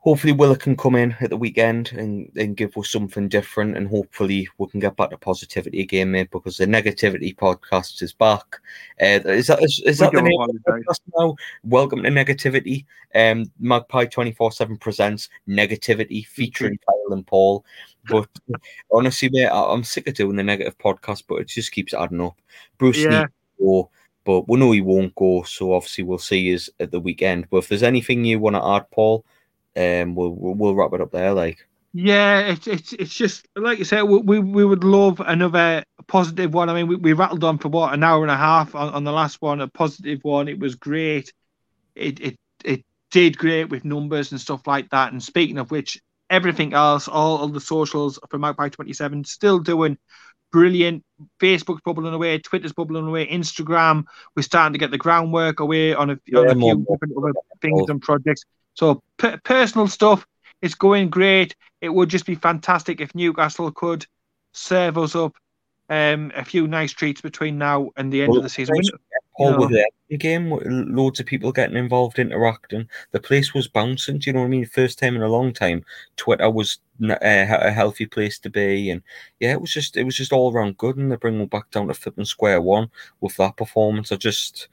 hopefully, 0.00 0.32
Willa 0.32 0.56
can 0.56 0.76
come 0.76 0.94
in 0.94 1.14
at 1.20 1.30
the 1.30 1.36
weekend 1.36 1.92
and, 1.92 2.30
and 2.36 2.56
give 2.56 2.76
us 2.76 2.90
something 2.90 3.28
different. 3.28 3.76
And 3.76 3.88
hopefully, 3.88 4.48
we 4.58 4.66
can 4.68 4.80
get 4.80 4.96
back 4.96 5.10
to 5.10 5.18
positivity 5.18 5.80
again, 5.80 6.10
mate, 6.10 6.30
because 6.30 6.56
the 6.56 6.66
negativity 6.66 7.34
podcast 7.34 8.02
is 8.02 8.12
back. 8.12 8.60
Uh, 9.00 9.20
is 9.26 9.48
that, 9.48 9.62
is, 9.62 9.82
is 9.84 9.98
that 9.98 10.12
the 10.12 10.22
name 10.22 10.40
of 10.40 10.48
the 10.48 10.60
podcast 10.70 11.00
now? 11.16 11.34
Welcome 11.64 12.02
to 12.02 12.10
Negativity. 12.10 12.84
Um, 13.14 13.50
Magpie 13.58 14.06
24 14.06 14.52
7 14.52 14.76
presents 14.76 15.28
Negativity 15.48 16.26
featuring 16.26 16.78
Kyle 16.86 17.12
and 17.12 17.26
Paul. 17.26 17.64
But 18.08 18.28
honestly, 18.92 19.28
mate, 19.30 19.46
I, 19.46 19.62
I'm 19.72 19.84
sick 19.84 20.06
of 20.08 20.14
doing 20.14 20.36
the 20.36 20.42
negative 20.42 20.78
podcast, 20.78 21.24
but 21.28 21.36
it 21.36 21.48
just 21.48 21.72
keeps 21.72 21.92
adding 21.94 22.20
up. 22.20 22.38
Bruce 22.78 22.98
Yeah. 22.98 23.20
needs 23.20 23.32
to 23.58 23.64
go. 23.64 23.90
but 24.24 24.48
we 24.48 24.58
know 24.58 24.72
he 24.72 24.80
won't 24.80 25.14
go. 25.14 25.42
So 25.42 25.72
obviously 25.72 26.04
we'll 26.04 26.18
see 26.18 26.54
us 26.54 26.68
at 26.80 26.90
the 26.90 27.00
weekend. 27.00 27.48
But 27.50 27.58
if 27.58 27.68
there's 27.68 27.82
anything 27.82 28.24
you 28.24 28.38
want 28.38 28.56
to 28.56 28.64
add, 28.64 28.90
Paul, 28.90 29.24
um, 29.78 30.14
we'll 30.14 30.34
we'll 30.34 30.74
wrap 30.74 30.92
it 30.92 31.00
up 31.00 31.12
there. 31.12 31.32
Like. 31.32 31.64
Yeah, 31.94 32.40
it's 32.40 32.66
it's 32.66 32.92
it's 32.92 33.14
just 33.14 33.48
like 33.56 33.78
you 33.78 33.84
said. 33.84 34.02
We 34.02 34.38
we 34.38 34.64
would 34.64 34.84
love 34.84 35.20
another 35.20 35.84
positive 36.06 36.52
one. 36.52 36.68
I 36.68 36.74
mean, 36.74 36.86
we, 36.86 36.96
we 36.96 37.14
rattled 37.14 37.44
on 37.44 37.56
for 37.58 37.68
what 37.68 37.94
an 37.94 38.04
hour 38.04 38.22
and 38.22 38.30
a 38.30 38.36
half 38.36 38.74
on, 38.74 38.92
on 38.92 39.04
the 39.04 39.12
last 39.12 39.40
one, 39.40 39.62
a 39.62 39.68
positive 39.68 40.20
one. 40.22 40.48
It 40.48 40.58
was 40.58 40.74
great. 40.74 41.32
It 41.94 42.20
it 42.20 42.36
it 42.62 42.84
did 43.10 43.38
great 43.38 43.70
with 43.70 43.86
numbers 43.86 44.32
and 44.32 44.40
stuff 44.40 44.66
like 44.66 44.90
that. 44.90 45.12
And 45.12 45.22
speaking 45.22 45.56
of 45.56 45.70
which, 45.70 45.98
everything 46.28 46.74
else, 46.74 47.08
all, 47.08 47.38
all 47.38 47.48
the 47.48 47.60
socials 47.60 48.18
for 48.30 48.38
Magpie 48.38 48.68
Twenty 48.68 48.92
Seven, 48.92 49.24
still 49.24 49.58
doing 49.58 49.96
brilliant. 50.52 51.04
Facebook's 51.40 51.82
bubbling 51.82 52.14
away, 52.14 52.38
Twitter's 52.38 52.74
bubbling 52.74 53.06
away, 53.06 53.26
Instagram. 53.26 54.04
We're 54.36 54.42
starting 54.42 54.74
to 54.74 54.78
get 54.78 54.90
the 54.90 54.98
groundwork 54.98 55.60
away 55.60 55.94
on 55.94 56.10
a, 56.10 56.18
yeah, 56.26 56.40
on 56.40 56.46
a 56.48 56.54
few 56.54 56.86
different 56.90 57.14
other 57.16 57.32
things 57.62 57.88
and 57.88 58.00
projects. 58.00 58.44
So 58.78 59.02
p- 59.18 59.36
personal 59.42 59.88
stuff 59.88 60.24
it's 60.62 60.74
going 60.76 61.10
great. 61.10 61.56
It 61.80 61.88
would 61.88 62.08
just 62.08 62.26
be 62.26 62.36
fantastic 62.36 63.00
if 63.00 63.14
Newcastle 63.14 63.72
could 63.72 64.06
serve 64.52 64.96
us 64.98 65.16
up 65.16 65.36
um, 65.88 66.32
a 66.34 66.44
few 66.44 66.68
nice 66.68 66.92
treats 66.92 67.20
between 67.20 67.58
now 67.58 67.90
and 67.96 68.12
the 68.12 68.22
end 68.22 68.30
well, 68.30 68.38
of 68.38 68.44
the 68.44 68.48
season. 68.48 68.76
Paul, 69.38 69.56
with 69.56 69.70
the 70.08 70.16
game, 70.16 70.50
loads 70.94 71.20
of 71.20 71.26
people 71.26 71.52
getting 71.52 71.76
involved, 71.76 72.18
interacting. 72.18 72.88
The 73.12 73.20
place 73.20 73.54
was 73.54 73.68
bouncing. 73.68 74.18
Do 74.18 74.28
you 74.28 74.34
know 74.34 74.40
what 74.40 74.46
I 74.46 74.48
mean? 74.48 74.66
First 74.66 74.98
time 74.98 75.14
in 75.14 75.22
a 75.22 75.28
long 75.28 75.52
time. 75.52 75.84
Twitter 76.16 76.50
was 76.50 76.80
uh, 77.02 77.16
a 77.20 77.70
healthy 77.70 78.04
place 78.06 78.38
to 78.40 78.50
be, 78.50 78.90
and 78.90 79.00
yeah, 79.38 79.52
it 79.52 79.60
was 79.60 79.72
just 79.72 79.96
it 79.96 80.02
was 80.02 80.16
just 80.16 80.32
all 80.32 80.52
around 80.52 80.76
good. 80.76 80.96
And 80.96 81.08
they're 81.08 81.18
bringing 81.18 81.46
back 81.46 81.70
down 81.70 81.86
to 81.86 81.94
flipping 81.94 82.24
square 82.24 82.60
one 82.60 82.90
with 83.20 83.36
that 83.36 83.56
performance. 83.56 84.10
I 84.10 84.16
just 84.16 84.66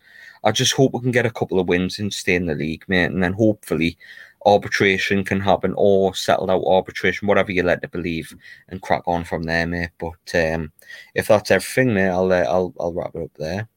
I 0.44 0.52
just 0.52 0.74
hope 0.74 0.94
we 0.94 1.02
can 1.02 1.12
get 1.12 1.28
a 1.28 1.32
couple 1.32 1.60
of 1.60 1.68
wins 1.68 2.00
and 2.00 2.12
stay 2.12 2.34
in 2.34 2.48
the 2.48 2.56
league, 2.56 2.86
mate, 2.88 3.06
and 3.06 3.22
then 3.22 3.34
hopefully 3.34 4.00
arbitration 4.48 5.24
can 5.24 5.42
happen 5.42 5.74
or 5.78 6.16
settled 6.16 6.50
out 6.50 6.64
arbitration, 6.66 7.28
whatever 7.28 7.52
you 7.52 7.62
let 7.62 7.82
to 7.84 7.88
believe, 7.88 8.36
and 8.70 8.82
crack 8.82 9.04
on 9.06 9.24
from 9.26 9.44
there, 9.44 9.68
mate. 9.68 9.90
But 10.00 10.34
um, 10.34 10.72
if 11.14 11.28
that's 11.28 11.52
everything, 11.52 11.94
mate, 11.94 12.10
I'll 12.10 12.32
uh, 12.32 12.46
I'll 12.48 12.74
I'll 12.80 12.94
wrap 12.94 13.14
it 13.14 13.24
up 13.24 13.32
there. 13.38 13.68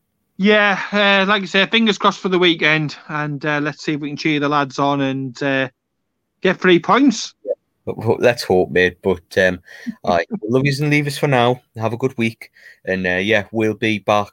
Yeah, 0.40 0.80
uh, 0.92 1.26
like 1.28 1.42
I 1.42 1.46
said, 1.46 1.72
fingers 1.72 1.98
crossed 1.98 2.20
for 2.20 2.28
the 2.28 2.38
weekend, 2.38 2.96
and 3.08 3.44
uh, 3.44 3.58
let's 3.60 3.82
see 3.82 3.94
if 3.94 4.00
we 4.00 4.08
can 4.08 4.16
cheer 4.16 4.38
the 4.38 4.48
lads 4.48 4.78
on 4.78 5.00
and 5.00 5.42
uh, 5.42 5.68
get 6.40 6.60
three 6.60 6.78
points. 6.78 7.34
Let's 7.86 8.44
hope, 8.44 8.70
mate. 8.70 8.98
But 9.02 9.36
um, 9.36 9.60
right, 10.04 10.28
love 10.44 10.64
you 10.64 10.72
and 10.80 10.90
leave 10.90 11.08
us 11.08 11.18
for 11.18 11.26
now. 11.26 11.60
Have 11.76 11.92
a 11.92 11.96
good 11.96 12.16
week, 12.18 12.52
and 12.84 13.04
uh, 13.04 13.16
yeah, 13.16 13.48
we'll 13.50 13.74
be 13.74 13.98
back. 13.98 14.32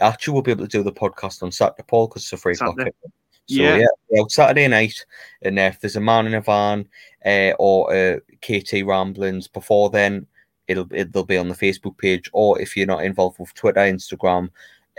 Actually, 0.00 0.34
we'll 0.34 0.42
be 0.42 0.52
able 0.52 0.68
to 0.68 0.78
do 0.78 0.84
the 0.84 0.92
podcast 0.92 1.42
on 1.42 1.50
Saturday, 1.50 1.82
Paul, 1.88 2.06
because 2.06 2.22
it's 2.22 2.32
a 2.32 2.36
free 2.36 2.54
Saturday. 2.54 2.92
So 3.02 3.56
yeah, 3.56 3.86
yeah 4.08 4.22
Saturday 4.28 4.68
night, 4.68 5.04
and 5.42 5.58
if 5.58 5.80
there's 5.80 5.96
a 5.96 6.00
man 6.00 6.28
in 6.28 6.34
a 6.34 6.40
van 6.40 6.86
uh, 7.26 7.54
or 7.58 7.92
uh, 7.92 8.18
KT 8.40 8.84
ramblings 8.84 9.48
before 9.48 9.90
then, 9.90 10.28
it'll 10.68 10.86
it'll 10.92 11.24
be 11.24 11.38
on 11.38 11.48
the 11.48 11.56
Facebook 11.56 11.98
page. 11.98 12.30
Or 12.32 12.60
if 12.60 12.76
you're 12.76 12.86
not 12.86 13.04
involved 13.04 13.40
with 13.40 13.52
Twitter, 13.54 13.80
Instagram, 13.80 14.50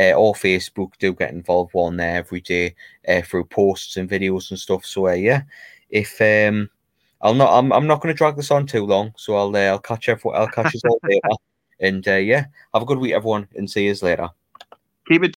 uh, 0.02 0.14
or 0.14 0.34
Facebook, 0.34 0.93
do 0.99 1.14
get 1.14 1.32
involved 1.32 1.74
One 1.74 1.97
there 1.97 2.16
every 2.16 2.41
day 2.41 2.76
uh, 3.08 3.22
through 3.22 3.45
posts 3.45 3.97
and 3.97 4.10
videos 4.10 4.49
and 4.49 4.60
stuff. 4.60 4.86
So 4.86 5.08
uh, 5.08 5.14
yeah, 5.14 5.43
if 5.89 6.20
um, 6.22 6.70
I'll 7.22 7.36
not, 7.36 7.58
I'm, 7.58 7.72
I'm 7.72 7.88
not 7.88 8.02
going 8.02 8.14
to 8.14 8.18
drag 8.18 8.36
this 8.36 8.52
on 8.52 8.66
too 8.66 8.86
long. 8.86 9.14
So 9.18 9.36
I'll 9.36 9.56
uh, 9.56 9.60
I'll 9.60 9.80
catch 9.80 10.10
everyone, 10.10 10.39
I'll 10.39 10.47
catch 10.47 10.74
you 10.74 10.82
all 10.89 10.99
later. 11.10 11.30
And 11.80 12.08
uh, 12.08 12.16
yeah, 12.16 12.45
have 12.74 12.84
a 12.84 12.86
good 12.86 12.99
week, 12.99 13.14
everyone, 13.14 13.47
and 13.56 13.70
see 13.70 13.86
you 13.86 13.95
later. 14.02 14.30
Keep 15.08 15.24
it 15.24 15.30